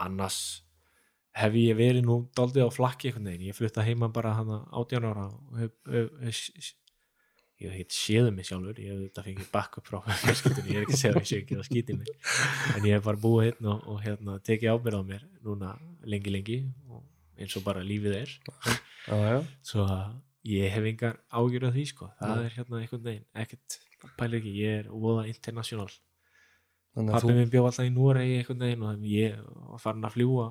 annars 0.03 0.39
hef 1.37 1.55
ég 1.55 1.77
verið 1.77 2.03
nú 2.07 2.17
daldið 2.35 2.67
á 2.67 2.71
flakki 2.73 3.11
einhvern 3.11 3.29
veginn, 3.29 3.47
ég 3.51 3.55
flutta 3.55 3.85
heima 3.85 4.09
bara 4.13 4.33
hana 4.35 4.59
18 4.73 5.07
ára 5.07 5.27
og 5.29 5.61
hef, 5.61 5.73
hef, 5.87 6.11
hef 6.25 6.73
ég 7.57 7.71
hef 7.73 7.81
ekki 7.81 7.97
séð 7.97 8.29
mig 8.35 8.47
sjálfur 8.47 8.79
ég 8.81 8.91
hef 8.93 8.99
þetta 9.07 9.25
fengið 9.25 9.49
backup 9.53 9.89
frá 9.89 9.97
fjölskyldunni 10.23 10.75
ég 10.75 10.79
er 10.79 10.85
ekki 10.85 10.97
að 10.97 11.01
segja 11.01 11.13
að 11.15 11.21
ég 11.21 11.29
sé 11.29 11.39
ekki 11.41 11.57
að 11.57 11.65
skýti 11.67 11.97
mig. 11.97 12.11
En 12.75 12.85
ég 12.85 12.97
hef 12.97 13.07
bara 13.07 13.21
búið 13.23 13.47
hérna 13.47 13.73
og, 13.73 13.87
og 13.93 14.03
hérna, 14.05 14.37
tekið 14.45 14.75
ábyrð 14.75 15.01
á 15.01 15.03
mér 15.11 15.25
núna 15.47 15.73
lengi 16.05 16.33
lengi 16.33 16.59
eins 17.37 17.57
og 17.57 17.65
bara 17.65 17.85
lífið 17.85 18.17
er. 18.19 18.37
Já, 19.07 19.15
já. 19.17 19.39
svo 19.65 19.85
að 19.87 20.15
ég 20.47 20.71
hef 20.71 20.87
engar 20.91 21.17
ágjur 21.33 21.67
af 21.67 21.75
því 21.75 21.85
sko, 21.89 22.09
það 22.19 22.33
Nei. 22.33 22.45
er 22.45 22.55
hérna 22.55 22.81
einhvern 22.81 23.03
veginn 23.07 23.25
ekkert, 23.43 23.79
pælir 24.19 24.39
ekki, 24.39 24.53
ég 24.61 24.79
er 24.83 24.89
voða 24.91 25.25
international, 25.29 25.89
að 26.95 27.11
pappi 27.11 27.25
þú 27.25 27.35
minn 27.37 27.51
bjó 27.53 27.63
alltaf 27.67 27.87
í 27.87 27.93
Núrei 27.93 28.27
einhvern 28.37 28.63
veginn 28.63 28.85
og 28.87 29.05
ég 29.11 29.37
var 29.73 29.83
farin 29.83 30.07
að 30.07 30.15
fljúa 30.15 30.47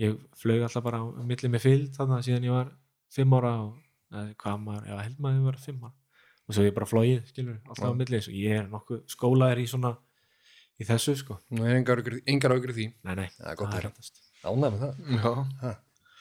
ég 0.00 0.16
flög 0.40 0.64
alltaf 0.64 0.84
bara 0.86 1.02
á 1.02 1.06
milli 1.26 1.50
með 1.52 1.66
fylgd 1.66 1.96
þannig 1.98 2.16
að 2.16 2.26
síðan 2.28 2.46
ég 2.48 2.56
var 2.56 2.70
fimm 3.12 3.36
ára 3.36 3.54
og 3.66 3.78
hvað 4.10 4.62
maður, 4.66 4.86
já 4.90 4.96
held 5.04 5.18
maður 5.22 5.34
að 5.34 5.40
ég 5.40 5.48
var 5.48 5.58
fimm 5.64 5.84
ára 5.88 5.96
og 6.50 6.56
svo 6.56 6.64
ég 6.66 6.74
bara 6.74 6.88
flóið, 6.90 7.20
skilur, 7.30 7.58
alltaf 7.70 7.86
á 7.86 7.90
Já. 7.92 7.98
milli 8.00 8.18
og 8.20 8.32
ég 8.34 8.56
er 8.58 8.64
nokkuð 8.70 9.02
skólaður 9.12 9.60
í 9.62 9.66
svona 9.70 9.92
í 10.80 10.86
þessu 10.88 11.14
sko, 11.20 11.36
nú 11.54 11.66
er 11.68 11.76
engar 11.78 12.00
ágjur 12.56 12.74
því. 12.74 12.88
Nei 13.06 13.14
nei 13.20 13.28
það 13.36 13.52
er 13.52 13.58
gott 13.60 13.68
að 13.68 13.76
það 13.76 13.84
réttast. 13.86 14.20
Ánæg 14.40 14.74
með 14.74 14.82
það? 14.82 15.00
Já, 15.14 15.32
ha. 15.62 15.72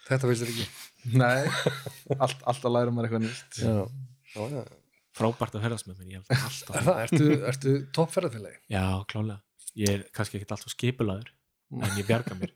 þetta 0.09 0.29
veist 0.29 0.43
þér 0.43 0.51
ekki. 0.53 0.67
Nei. 1.17 1.41
Allt, 2.23 2.45
Alltaf 2.51 2.73
læra 2.75 2.93
maður 2.93 3.07
eitthvað 3.09 3.25
nýtt. 3.25 3.59
Já, 3.63 3.73
já, 4.35 4.43
já. 4.53 4.79
frábært 5.17 5.57
að 5.57 5.65
ferðast 5.65 5.89
með 5.89 6.01
mér, 6.03 6.09
ég 6.11 6.19
held 6.19 6.47
alltaf 6.49 6.77
Er 6.79 6.87
það, 6.89 7.03
ertu, 7.07 7.29
ertu 7.53 7.75
toppferðarfélagi 7.95 8.59
já, 8.75 8.83
klálega, 9.09 9.39
ég 9.79 9.93
er 9.95 10.05
kannski 10.15 10.39
ekkert 10.39 10.53
alltaf 10.57 10.75
skipulaður 10.75 11.31
en 11.79 11.97
ég 11.97 12.05
bjarga 12.09 12.37
mér. 12.37 12.53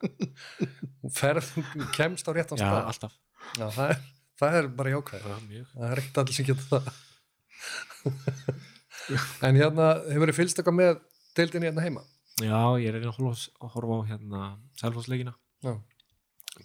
Ferð, 1.17 1.49
kemst 1.95 2.27
á 2.27 2.31
réttan 2.35 2.59
já, 2.59 2.67
stað. 2.67 2.85
alltaf, 2.91 3.17
já, 3.57 3.65
það, 3.79 3.95
er, 3.95 4.03
það 4.43 4.59
er 4.59 4.69
bara 4.77 4.93
jákvæð 4.93 5.25
það 5.25 5.89
er 5.89 6.01
ekkert 6.03 6.21
allir 6.23 6.37
sem 6.37 6.47
getur 6.51 6.69
það. 6.69 6.93
En 9.43 9.57
hérna 9.59 9.87
hefur 10.07 10.29
þið 10.29 10.37
fylgst 10.37 10.59
eitthvað 10.59 10.77
með 10.77 10.93
deildinni 11.35 11.67
hérna 11.67 11.83
heima? 11.83 12.03
Já, 12.39 12.59
ég 12.79 12.87
er 12.87 12.95
að 12.95 13.03
reyna 13.03 13.11
að 13.11 13.73
horfa, 13.73 13.97
á 13.99 14.07
hérna 14.09 14.45
selfhásleikina, 14.79 15.33
já, 15.65 15.73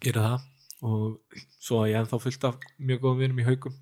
gera 0.04 0.24
það. 0.24 0.46
Og 0.88 1.38
svo 1.58 1.80
að 1.82 1.90
ég 1.90 1.98
ennþá 1.98 2.20
fyllt 2.22 2.46
af 2.46 2.66
mjög 2.78 3.00
góðum 3.02 3.22
vinum 3.24 3.40
í 3.42 3.46
haugum 3.48 3.74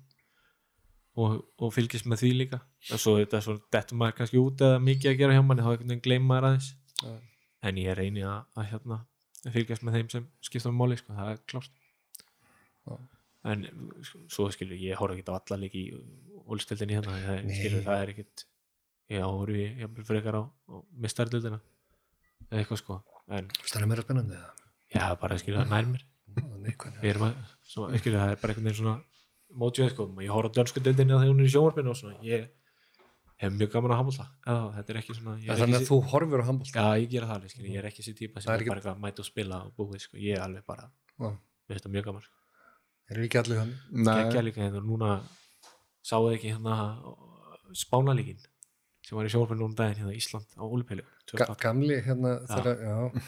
og, 1.21 1.35
og 1.61 1.73
fylgist 1.75 2.09
með 2.09 2.23
því 2.23 2.31
líka. 2.39 2.59
Og 2.89 3.01
svo 3.03 3.13
þetta 3.19 3.37
er 3.37 3.45
svo 3.45 3.57
dettum 3.73 4.01
maður 4.01 4.17
kannski 4.21 4.41
út 4.41 4.63
eða 4.65 4.81
mikið 4.87 5.11
að 5.11 5.21
gera 5.21 5.37
hjá 5.37 5.43
manni, 5.45 5.65
þá 5.65 5.71
einhvern 5.75 5.93
veginn 5.93 6.05
gleym 6.07 6.25
maður 6.29 6.49
aðeins. 6.49 6.71
Já. 6.97 7.13
en 7.67 7.77
ég 7.77 7.93
reyni 7.93 8.23
að, 8.25 8.39
að 8.57 8.69
hérna 8.71 8.95
fylgjast 9.53 9.83
með 9.85 9.99
þeim 9.99 10.07
sem 10.09 10.23
skipta 10.47 10.71
um 10.71 10.79
máli 10.81 10.97
sko, 10.97 11.13
það 11.13 11.29
er 11.35 11.43
klárt. 11.51 11.75
Já. 12.87 12.95
En 13.53 13.65
svo 14.31 14.49
skilur 14.53 14.79
ég 14.81 14.99
horf 14.99 15.15
ekki 15.15 15.27
á 15.31 15.37
alla 15.37 15.59
leiki 15.63 15.83
í 15.87 16.01
ólstildinni 16.47 16.97
hérna 16.97 17.17
það, 17.23 17.49
skilur 17.59 17.85
það 17.87 18.03
er 18.03 18.13
ekkit 18.13 18.45
ég 19.13 19.25
horf 19.25 19.55
ég 19.55 19.81
jafnvel 19.83 20.07
frekar 20.07 20.39
á, 20.39 20.43
á 20.43 20.75
mistardildina 21.03 21.59
eða 22.47 22.61
eitthvað 22.61 22.81
sko. 22.83 22.99
Það 23.27 23.81
er 23.81 23.89
meira 23.91 24.05
spennandi 24.05 24.37
það 24.37 24.65
já, 24.95 25.05
bara 25.21 25.39
skilur 25.41 25.63
það 25.63 25.73
nær 25.73 25.89
mér. 25.93 26.05
Neikvæð 26.37 26.99
við 27.01 27.11
erum 27.11 27.25
að, 27.27 27.39
svo, 27.65 27.87
skilur 27.97 28.21
það 28.21 28.33
er 28.33 28.41
bara 28.41 28.53
einhvern 28.53 28.69
veginn 28.69 28.79
svona 28.81 28.97
mótjöð 29.57 29.91
sko, 29.93 30.07
ég 30.21 30.33
horf 30.35 30.51
á 30.51 30.55
dönsku 30.59 30.83
dildinni 30.83 31.15
þegar 31.15 31.31
hún 31.31 31.41
er 31.41 31.47
í 31.47 31.53
sjónvarpinu 31.55 31.93
og 31.93 31.99
svona 31.99 32.19
ég 32.27 32.49
hef 33.41 33.53
mjög 33.53 33.71
gaman 33.73 33.93
að 33.93 33.99
handbólta 34.01 34.25
eða 34.49 34.69
þetta 34.75 34.93
er 34.93 34.99
ekki 35.01 35.15
svona 35.17 35.35
ég 35.41 35.51
er 35.53 35.61
þannig 35.61 35.79
að 35.79 35.87
þú 35.91 35.97
horfir 36.11 36.43
á 36.43 36.45
handbólt 36.47 36.73
já, 36.73 36.85
ég 37.01 37.11
gera 37.11 37.29
það 37.29 37.37
alveg, 37.37 37.53
skilur, 37.53 37.69
ég 37.71 37.81
er 37.81 37.89
ekki 37.89 38.05
sér 38.05 38.17
típa 38.17 38.41
sem 38.41 38.49
Það 38.49 38.65
bara 38.67 38.81
eitthvað 38.81 39.21
að 39.21 39.27
spila 39.27 39.59
og 39.67 39.73
búið 39.77 40.03
sko, 40.03 40.19
ég 40.21 40.37
er 40.37 40.43
alveg 40.45 40.65
bara, 40.67 40.87
Já. 41.17 41.29
við 41.69 41.79
þetta 41.79 41.93
mjög 41.93 42.07
gaman 42.09 42.25
sko. 42.25 42.35
Er 43.11 43.23
ekki 43.23 43.41
allir 43.41 43.61
þannig 43.61 44.05
geggja 44.09 44.41
Nei, 44.41 44.45
líka 44.49 44.63
hérna 44.65 44.83
núna 44.83 45.15
sáðu 46.05 46.35
ekki 46.35 46.53
hérna 46.55 46.77
spánalíkin 47.75 48.39
sem 49.07 49.15
var 49.15 49.27
í 49.27 49.31
sjónvarpinu 49.31 49.61
núna 49.61 49.71
um 49.71 49.77
daginn 49.77 50.01
hérna 50.01 50.17
Ísland 50.17 50.57
á 50.59 50.63
Úlupeilu 50.67 51.05
Ga 51.35 51.47
gamli 51.59 51.97
hérna 52.05 52.37
þegar, 52.47 52.77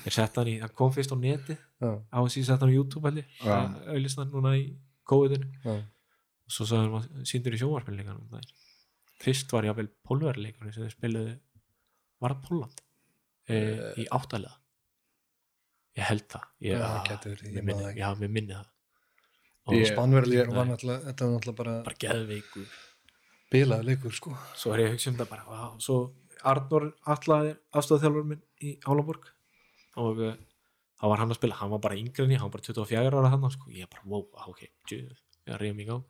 ég 0.05 0.13
hann 0.39 0.47
í, 0.47 0.55
hann 0.61 0.71
kom 0.75 0.91
fyrst 0.95 1.11
á 1.11 1.17
neti 1.19 1.55
já, 1.55 1.89
á 2.07 2.17
að 2.19 2.29
síðan 2.31 2.47
sett 2.47 2.63
hann 2.63 2.71
á 2.71 2.77
YouTube 2.77 3.11
ég. 3.11 3.25
Hann 3.43 3.75
núna 4.31 4.53
í 4.55 4.69
COVID-inu. 5.09 5.49
Já, 5.65 5.73
og 6.47 6.55
svo 6.55 6.67
sagði 6.69 6.85
hann 6.85 6.95
að 7.01 7.27
síndur 7.31 7.57
í 7.57 7.59
sjónvarpinu 7.59 7.99
líka 7.99 8.15
núna 8.15 8.37
daginn. 8.37 8.55
Fyrst 9.19 9.51
var 9.51 9.67
ég 9.67 9.73
að 9.73 9.81
vel 9.81 9.89
pólverleikunni 10.07 10.71
sem 10.75 10.87
þau 10.87 10.95
spiluðu 10.95 11.35
var 12.23 12.35
það 12.37 12.45
Póland 12.47 12.83
e, 13.51 13.59
í 13.99 14.07
áttalega 14.15 14.55
ég 15.99 16.07
held 16.07 16.27
það. 16.31 16.47
Ég, 16.63 16.79
Já, 16.79 16.85
ah, 16.87 17.01
gæti 17.09 17.33
verið, 17.33 17.55
ég 17.57 17.65
minni, 17.67 17.87
ekki. 17.89 18.03
mér 18.21 18.35
minni 18.37 18.55
það 18.55 18.67
Nei. 19.71 20.55
var 20.57 20.69
náttúrulega 20.69 21.05
þetta 21.07 21.25
var 21.25 21.33
náttúrulega 21.35 21.59
bara 21.61 21.75
bara 21.87 21.99
geðveikur. 22.03 22.67
Bilaði 23.49 23.87
leikur 23.89 24.15
sko. 24.15 24.35
Svo 24.57 24.73
er 24.73 24.83
ég 24.83 24.91
að 24.91 24.97
hugsa 24.97 25.11
um 25.11 25.17
það 25.19 25.31
bara 25.31 25.47
wow. 25.49 25.71
svo 25.81 25.97
Arnór 26.49 26.85
Allaðir 27.09 27.57
aðstofþjálfur 27.75 28.27
minn 28.29 28.43
í 28.63 28.75
Álaborg. 28.87 29.31
Og 29.99 30.21
uh, 30.23 30.35
þá 30.99 31.07
var 31.11 31.23
hann 31.23 31.33
að 31.33 31.39
spila. 31.41 31.57
Hann 31.59 31.73
var 31.73 31.81
bara 31.83 31.97
ég, 31.99 32.13
hann 32.15 32.45
var 32.45 32.53
bara 32.53 32.67
24 32.69 33.09
ára 33.09 33.33
hann 33.33 33.49
sko. 33.55 33.73
ég 33.73 33.89
bara, 33.91 34.05
wow, 34.05 34.27
ok, 34.53 34.61
djú, 34.87 35.01
ég 35.49 35.59
reyðum 35.59 35.83
í 35.83 35.89
gang. 35.89 36.05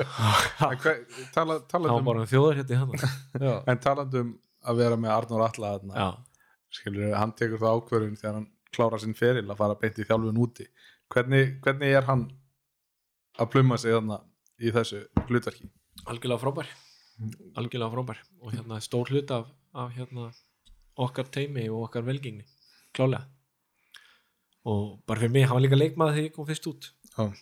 En 0.00 0.78
hver- 0.80 1.04
tala, 1.34 1.58
hann 1.58 1.68
talandi 1.68 1.92
var 1.92 2.00
um, 2.00 2.08
bara 2.08 2.22
um 2.22 2.28
þjóðar 2.28 2.58
hérna 2.60 2.74
í 2.74 2.78
hann 2.80 2.92
já, 3.46 3.54
en 3.68 3.80
talandi 3.82 4.22
um 4.24 4.30
að 4.70 4.80
vera 4.82 4.98
með 5.00 5.14
Arnór 5.14 5.44
Alla 5.46 5.72
þarna, 5.74 6.04
já, 6.04 6.46
skilur, 6.78 7.12
hann 7.16 7.34
tekur 7.36 7.62
það 7.62 7.78
ákvörðun 7.78 8.18
þegar 8.20 8.36
hann 8.38 8.48
klára 8.74 9.00
sinn 9.02 9.16
feril 9.18 9.46
að 9.46 9.60
fara 9.60 9.78
beint 9.80 10.00
í 10.00 10.06
þjálfun 10.08 10.40
úti 10.44 10.66
hvernig, 11.14 11.56
hvernig 11.64 11.96
er 11.96 12.06
hann 12.08 12.28
að 13.40 13.50
pluma 13.54 13.78
sig 13.80 13.94
þarna 13.94 14.20
í 14.60 14.72
þessu 14.74 15.02
hlutverki? 15.28 15.70
Algjörlega 16.06 16.42
frábær. 16.42 16.70
Algjörlega 17.60 17.92
frábær. 17.94 18.22
Og 18.40 18.54
hérna 18.54 18.80
stór 18.84 19.10
hlut 19.12 19.30
af, 19.34 19.50
af 19.74 19.92
hérna 19.96 20.30
okkar 21.00 21.28
teimi 21.32 21.68
og 21.70 21.88
okkar 21.88 22.06
velgengni. 22.06 22.46
Klálega 22.96 23.26
og 24.68 25.00
bara 25.06 25.20
fyrir 25.20 25.32
mig, 25.32 25.46
hann 25.48 25.56
var 25.56 25.64
líka 25.64 25.78
leikmaður 25.78 26.16
þegar 26.16 26.26
ég 26.28 26.34
kom 26.34 26.46
fyrst 26.48 26.66
út. 26.68 26.90
Já. 27.16 27.32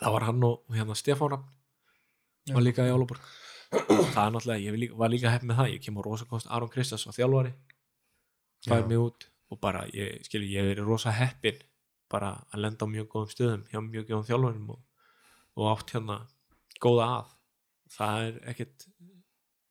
það 0.00 0.12
var 0.14 0.26
hann 0.28 0.44
og, 0.46 0.62
og 0.68 0.76
hérna 0.76 0.94
Stefán 0.98 1.32
Rafn 1.32 2.54
var 2.54 2.62
líka 2.62 2.86
í 2.86 2.92
Álaborg. 2.94 3.22
Það 3.70 4.20
er 4.22 4.34
náttúrulega, 4.34 4.62
ég 4.62 4.70
var 4.70 4.78
líka, 4.78 4.98
var 5.00 5.10
líka 5.10 5.32
hepp 5.32 5.46
með 5.46 5.58
það. 5.60 5.70
Ég 5.74 5.82
kemur 5.82 6.06
rosa 6.06 6.26
kost, 6.30 6.46
Aron 6.50 6.70
Kristjáns 6.70 7.06
var 7.08 7.16
þjálfari. 7.16 7.52
Fær 8.66 8.84
Já. 8.84 8.86
mig 8.86 9.00
út 9.02 9.26
og 9.50 9.60
bara, 9.62 9.82
ég 9.94 10.22
skilur, 10.26 10.46
ég 10.50 10.70
verið 10.70 10.86
rosa 10.86 11.14
heppin 11.14 11.58
bara 12.12 12.32
að 12.52 12.62
lenda 12.64 12.86
á 12.86 12.92
mjög 12.92 13.08
góðum 13.12 13.32
stöðum 13.32 13.64
hjá 13.70 13.80
mjög 13.82 14.08
góðum 14.10 14.28
þjálfarum 14.28 14.70
og, 14.74 14.80
og 15.56 15.70
átt 15.72 15.94
hérna 15.96 16.18
góða 16.82 17.08
að. 17.16 17.34
Það 17.96 18.24
er 18.26 18.38
ekkert 18.52 18.86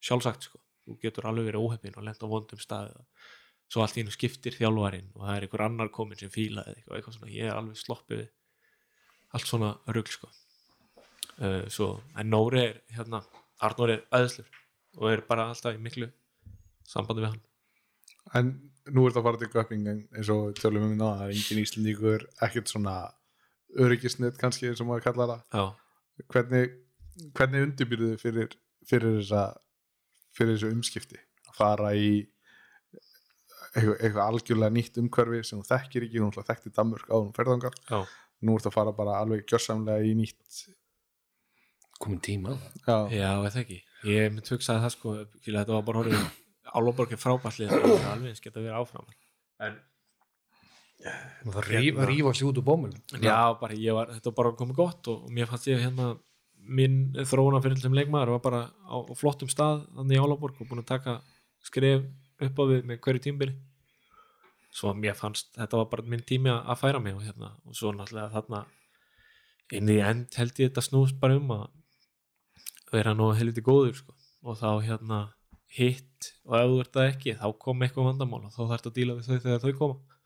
sjálfsagt 0.05 0.47
sko, 0.47 0.61
þú 0.85 0.97
getur 1.01 1.27
alveg 1.29 1.49
verið 1.49 1.65
óheppin 1.65 1.97
og 1.99 2.07
lenda 2.07 2.29
á 2.29 2.33
vondum 2.33 2.61
stað 2.61 2.93
svo 3.71 3.81
allt 3.81 3.97
í 3.97 4.03
hennu 4.03 4.13
skiptir 4.13 4.55
þjálfarinn 4.55 5.09
og 5.15 5.23
það 5.25 5.35
er 5.35 5.45
einhver 5.47 5.63
annar 5.65 5.91
komin 5.93 6.19
sem 6.19 6.31
fílaði 6.31 6.75
eitthvað, 6.75 6.97
eitthvað 6.99 7.17
svona, 7.17 7.31
ég 7.33 7.49
er 7.49 7.57
alveg 7.57 7.79
sloppið 7.81 8.25
allt 9.35 9.49
svona 9.49 9.71
rugl 9.91 10.13
sko. 10.13 10.29
Uh, 11.35 11.65
svo, 11.71 11.89
en 12.15 12.29
Nóri 12.31 12.61
er 12.61 12.77
hérna, 12.95 13.23
Arnór 13.65 13.95
er 13.95 14.05
aðeinslur 14.13 14.61
og 15.01 15.09
er 15.11 15.25
bara 15.27 15.49
alltaf 15.51 15.75
í 15.75 15.81
miklu 15.81 16.07
sambandi 16.87 17.25
við 17.25 17.33
hann 17.33 17.43
en 18.33 18.51
nú 18.93 19.05
er 19.05 19.13
þetta 19.13 19.21
að 19.21 19.27
fara 19.27 19.41
til 19.41 19.51
göpping 19.53 19.87
eins 19.91 20.29
og 20.33 20.49
við 20.49 20.59
tölum 20.61 20.85
um 20.85 20.91
minna 20.93 21.11
það 21.19 21.25
er 21.25 21.37
engin 21.39 21.61
íslendíkur 21.63 22.25
ekkert 22.45 22.71
svona 22.71 22.95
öryggisnett 23.85 24.37
kannski 24.41 24.69
eins 24.69 24.81
og 24.83 24.89
maður 24.89 25.07
kallar 25.09 25.31
það. 25.31 25.41
Já, 25.55 26.23
hvernig, 26.33 26.75
hvernig 27.37 27.67
undirbyrðu 27.69 28.11
fyrir, 28.21 28.55
fyrir 28.87 29.19
þessa 29.19 29.43
fyrir 30.35 30.55
þessu 30.55 30.71
umskipti? 30.75 31.19
Að 31.49 31.57
fara 31.57 31.91
í 31.97 32.09
eitthvað, 33.75 33.97
eitthvað 33.97 34.23
algjörlega 34.25 34.75
nýtt 34.77 35.01
umhverfi 35.01 35.41
sem 35.43 35.59
þú 35.59 35.69
þekkir 35.71 36.07
ekki, 36.07 36.23
þú 36.23 36.45
þekkti 36.51 36.73
Danmörk 36.77 37.11
á 37.11 37.17
hún 37.17 37.35
ferðangar, 37.35 37.75
já, 37.89 37.99
nú 38.45 38.55
ertu 38.55 38.71
að 38.71 38.77
fara 38.77 38.95
bara 38.95 39.19
alveg 39.23 39.45
gjörsamlega 39.49 40.05
í 40.05 40.15
nýtt 40.21 40.63
komin 41.99 42.21
tíma? 42.23 42.55
Já, 42.85 42.97
já, 43.11 43.29
eða 43.33 43.61
ekki. 43.63 43.81
Ég 44.05 44.33
mynd 44.33 44.49
hugsaði 44.51 44.83
það 44.83 44.93
sko, 44.93 45.19
þetta 45.47 45.71
var 45.73 45.85
bara 45.87 46.03
horfið 46.03 46.25
Álaborg 46.75 47.15
er 47.15 47.21
frábærtlið 47.21 47.73
það 47.73 47.91
er 47.95 48.07
alveg 48.11 48.31
eins 48.31 48.43
geta 48.43 48.61
verið 48.61 48.79
áfram. 48.79 49.11
En 49.65 49.77
það 51.53 51.67
rífa, 51.69 52.07
rífa 52.09 52.33
sig 52.33 52.47
út 52.47 52.59
úr 52.59 52.65
bómul 52.65 52.93
já, 53.21 53.53
bara 53.59 53.77
ég 53.77 53.93
var, 53.93 54.11
þetta 54.15 54.31
var 54.31 54.37
bara 54.39 54.55
komið 54.59 54.79
gott 54.79 55.09
og, 55.11 55.27
og 55.27 55.33
mér 55.35 55.49
fannst 55.49 55.69
ég 55.69 55.83
hérna 55.83 56.15
minn 56.65 57.13
þróuna 57.29 57.61
fyrir 57.61 57.81
sem 57.81 57.93
leikmaður 57.93 58.35
var 58.35 58.43
bara 58.45 58.61
á, 58.89 58.95
á 59.05 59.13
flottum 59.17 59.51
stað 59.51 59.83
þannig 59.93 60.17
í 60.17 60.23
Álaborg 60.23 60.61
og 60.61 60.69
búin 60.69 60.81
að 60.81 60.91
taka 60.95 61.19
skref 61.65 62.07
upp 62.41 62.61
á 62.61 62.63
við 62.71 62.87
með 62.89 63.01
hverju 63.05 63.25
tímbili 63.27 63.55
svo 64.75 64.91
að 64.91 65.03
mér 65.03 65.17
fannst 65.19 65.53
þetta 65.55 65.81
var 65.81 65.91
bara 65.91 66.09
minn 66.09 66.25
tími 66.25 66.51
að 66.51 66.73
að 66.73 66.81
færa 66.81 67.03
mig 67.03 67.15
og, 67.15 67.23
hérna, 67.27 67.53
og 67.63 67.77
svo 67.77 67.93
náttúrulega 67.93 68.33
þarna 68.33 68.65
inn 69.77 69.93
í 69.93 69.99
end 70.03 70.39
held 70.39 70.59
ég 70.59 70.71
þetta 70.71 70.83
snúst 70.85 71.19
bara 71.21 71.37
um 71.39 71.53
að 71.55 71.65
vera 72.91 73.15
nú 73.17 73.31
helviti 73.37 73.63
góður 73.65 73.95
sko. 73.97 74.15
og 74.45 74.59
þá 74.59 74.69
hérna 74.85 75.21
hitt 75.75 76.29
og 76.45 76.57
ef 76.59 76.69
þú 76.69 76.77
ert 76.83 76.93
það 76.95 77.09
ekki 77.11 77.35
þá 77.39 77.47
kom 77.61 77.83
eitthvað 77.83 78.09
vandamál 78.09 78.43
og 78.45 78.53
þá 78.53 78.61
þarf 78.61 78.75
þetta 78.75 78.91
að 78.91 78.99
díla 78.99 79.17
við 79.17 79.27
þau 79.29 79.39
þegar 79.45 79.63
þau 79.63 79.79
koma. 79.79 80.21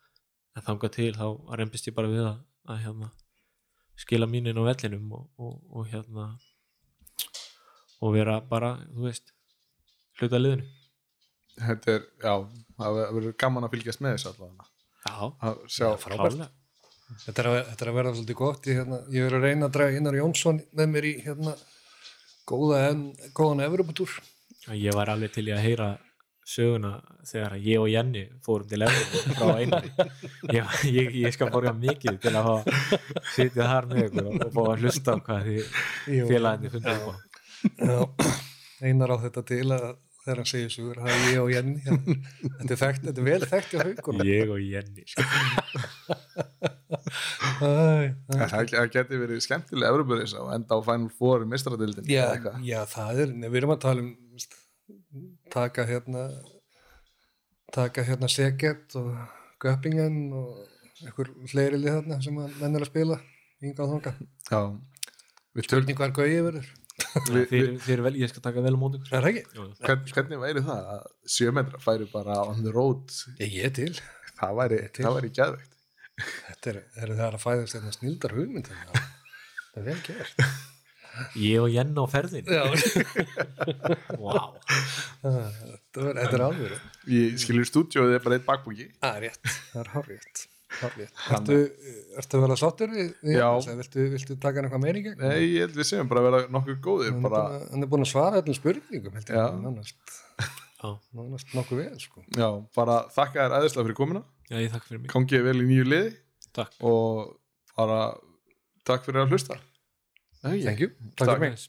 En 0.56 0.66
þangað 0.66 0.94
til 0.96 1.10
þá 1.16 1.26
reymbist 1.60 1.88
ég 1.88 1.96
bara 1.96 2.10
við 2.10 2.24
að, 2.26 2.38
að 2.70 2.80
hérna, 2.84 3.10
skila 4.00 4.28
mínin 4.30 4.58
á 4.58 4.62
vellinum 4.66 5.12
og, 5.16 5.26
og, 5.38 5.56
og 5.70 5.90
hérna 5.90 6.26
og 8.00 8.14
vera 8.16 8.38
bara, 8.40 8.74
þú 8.94 9.06
veist 9.08 9.34
hluta 10.20 10.40
liðinu. 10.40 10.66
Þetta 11.60 11.92
er, 11.92 12.06
já 12.22 12.34
það 12.80 13.00
verður 13.00 13.36
gaman 13.42 13.66
að 13.66 13.74
fylgjast 13.74 14.02
með 14.04 14.16
þessu 14.16 14.30
allavega. 14.32 14.68
Já, 15.00 15.14
að 15.48 15.60
sjá, 15.68 15.86
frábært. 16.00 16.56
Þetta 17.24 17.42
er, 17.42 17.48
að, 17.50 17.60
þetta 17.70 17.84
er 17.84 17.90
að 17.90 17.96
verða 17.98 18.12
svolítið 18.14 18.38
gott. 18.38 18.68
Ég, 18.70 18.80
hérna, 18.80 19.00
ég 19.10 19.26
er 19.26 19.36
að 19.36 19.46
reyna 19.46 19.66
að 19.66 19.76
draga 19.76 19.98
Einar 19.98 20.18
Jónsson 20.20 20.60
með 20.78 20.92
mér 20.92 21.08
í 21.08 21.14
hérna, 21.24 21.54
góða 22.48 22.82
en, 22.90 23.02
góðan 23.36 23.64
Evropatúr 23.66 24.14
ég 24.68 24.94
var 24.94 25.12
alveg 25.12 25.32
til 25.34 25.48
í 25.48 25.54
að 25.56 25.64
heyra 25.64 25.90
söguna 26.50 26.92
þegar 27.28 27.56
ég 27.62 27.80
og 27.80 27.88
Jenny 27.90 28.24
fórum 28.44 28.68
til 28.68 28.82
Evrópu 28.84 29.34
frá 29.36 29.48
einari 29.60 29.90
ég, 30.56 30.76
ég, 30.90 31.16
ég 31.22 31.34
skal 31.34 31.50
borga 31.52 31.72
mikið 31.76 32.20
til 32.24 32.34
að 32.40 32.50
sitja 33.34 33.68
þar 33.70 33.90
með 33.90 34.04
ykkur 34.08 34.30
og, 34.30 34.46
fá 34.56 34.60
að 34.64 34.84
hlusta 34.84 35.16
á 35.16 35.18
hvað 35.26 35.48
því 35.48 36.20
félaginni 36.30 36.72
fundið 36.74 36.94
upp 36.96 37.10
á. 37.10 37.14
Já, 37.90 37.98
Einar 38.88 39.12
á 39.14 39.16
þetta 39.26 39.44
til 39.50 39.66
að 39.76 39.90
þegar 40.20 40.40
hann 40.40 40.48
segir 40.50 40.72
sugur, 40.72 40.98
það 41.00 41.12
er 41.14 41.22
ég 41.30 41.42
og 41.42 41.50
Jenny 41.54 41.80
þetta 41.84 42.74
er 42.74 42.80
þekkt, 42.82 43.04
þetta 43.06 43.20
er 43.22 43.28
vel 43.28 43.50
þekkt 43.52 43.76
í 43.76 43.82
haugunum 43.84 44.26
ég 44.28 44.52
og 44.52 44.64
Jenny 44.64 45.06
sko. 45.08 45.22
Æ, 47.60 47.70
það, 48.26 48.72
það 48.72 48.90
geti 48.96 49.20
verið 49.20 49.44
skemmtileg 49.44 49.92
Evropuris 49.92 50.34
og 50.40 50.50
enda 50.54 50.76
á 50.76 50.80
Final 50.84 51.12
Four 51.16 51.44
í 51.44 51.48
mistradildin 51.52 52.08
já, 52.10 52.26
já, 52.64 52.80
það 52.90 53.22
er, 53.24 53.34
við 53.46 53.60
erum 53.62 53.74
að 53.76 53.82
tala 53.84 54.04
um 54.04 54.10
taka 55.52 55.86
hérna 55.88 56.24
taka 57.74 58.04
hérna 58.06 58.28
Seget 58.30 58.96
og 58.98 59.14
Göppingen 59.62 60.32
og 60.34 60.60
einhver 61.04 61.30
fleiri 61.50 61.78
lið 61.80 61.98
þarna 62.00 62.20
sem 62.24 62.38
að 62.42 62.60
menn 62.60 62.76
er 62.78 62.84
að 62.84 62.90
spila 62.92 63.18
ynga 63.60 63.84
og 63.84 63.90
þonga, 63.94 64.12
já. 64.50 64.60
Við 65.50 65.66
töl, 65.66 65.80
spurning 65.80 65.98
hvað 65.98 66.14
gauði 66.16 66.38
verður. 66.46 66.70
Við, 67.30 67.44
þeir, 67.50 67.68
þeir 67.84 68.02
vel, 68.04 68.14
ég 68.20 68.30
skal 68.30 68.42
taka 68.44 68.62
vel 68.64 68.72
á 68.76 68.80
móti 68.80 69.00
ykkur. 69.00 69.12
Er 69.16 69.26
hvern, 69.80 70.06
hvernig 70.14 70.40
væri 70.40 70.62
það 70.64 70.88
að 70.94 71.04
sjömetra 71.36 71.80
færi 71.82 72.08
bara 72.12 72.38
on 72.44 72.62
the 72.64 72.72
road? 72.74 73.12
Ég, 73.40 73.54
ég 73.58 73.68
er 73.70 73.76
til, 73.76 73.92
það 74.40 74.56
væri, 74.60 74.80
Til. 74.88 75.04
það 75.04 75.16
væri 75.18 75.32
gæðveikt 75.40 75.76
þetta 76.20 76.72
er, 76.72 76.80
er 77.00 77.12
það 77.16 77.26
að 77.28 77.42
fæðast 77.44 77.76
þetta 77.76 77.94
snildar 77.96 78.34
hugmynd 78.36 78.68
það 79.72 79.80
er 79.80 79.86
vel 79.88 80.00
gert 80.06 80.44
ég 81.40 81.58
og 81.62 81.70
Jenny 81.72 81.98
á 81.98 82.06
ferðin 82.10 82.46
Já, 82.50 82.62
wow. 84.22 84.54
þetta 85.22 86.06
er, 86.28 86.44
alveg 86.46 87.10
í 87.10 87.24
skilur 87.40 87.68
stúdíóið 87.68 88.16
er 88.18 88.24
bara 88.24 88.38
eitt 88.38 88.46
bakbúki 88.48 88.88
Það 89.00 89.18
er 89.18 89.28
rétt, 89.28 89.52
það 89.72 89.82
er 89.82 89.92
hárrétt. 89.96 90.46
Ertu, 90.70 91.56
ertu 92.20 92.38
að 92.38 92.44
vera 92.44 92.56
sáttur 92.58 92.92
við, 92.94 93.08
við 93.26 93.40
viltu, 93.80 94.04
viltu 94.12 94.36
taka 94.38 94.60
hann 94.60 94.68
eitthvað 94.68 94.84
meiri 94.84 95.02
gegn? 95.02 95.18
nei, 95.18 95.40
ég 95.56 95.64
held 95.66 95.74
við 95.80 95.88
segjum 95.88 96.10
bara 96.12 96.22
að 96.22 96.28
vera 96.28 96.42
nokkuð 96.54 96.78
góðir 96.84 97.10
hann, 97.10 97.24
bara, 97.24 97.40
er 97.58 97.74
að, 97.74 97.88
búin 97.90 98.06
að 98.06 98.12
svara 98.12 98.42
öllum 98.44 98.56
spurningum 98.56 99.18
ég, 99.18 99.32
nánast, 101.10 101.54
nokkuð 101.58 101.82
vel 101.82 101.98
sko. 102.00 102.22
já, 102.38 102.46
bara 102.78 103.00
þakka 103.16 103.42
þér 103.42 103.56
æðislega 103.58 103.88
fyrir 103.88 103.98
komuna. 103.98 104.22
Já, 104.46 104.56
ég 104.62 104.70
þakka 104.72 104.86
fyrir 104.92 105.02
mig. 105.02 105.10
Gangið 105.12 105.44
vel 105.48 105.56
í 105.58 105.66
nýju 105.68 105.88
liði 105.90 106.14
takk. 106.56 106.78
og 106.86 107.34
bara 107.74 108.00
takk 108.86 109.04
fyrir 109.08 109.24
að 109.24 109.34
hlusta 109.34 109.58
Nei, 110.42 110.62
Thank 110.62 110.80
you, 110.80 110.90
Takk. 111.16 111.68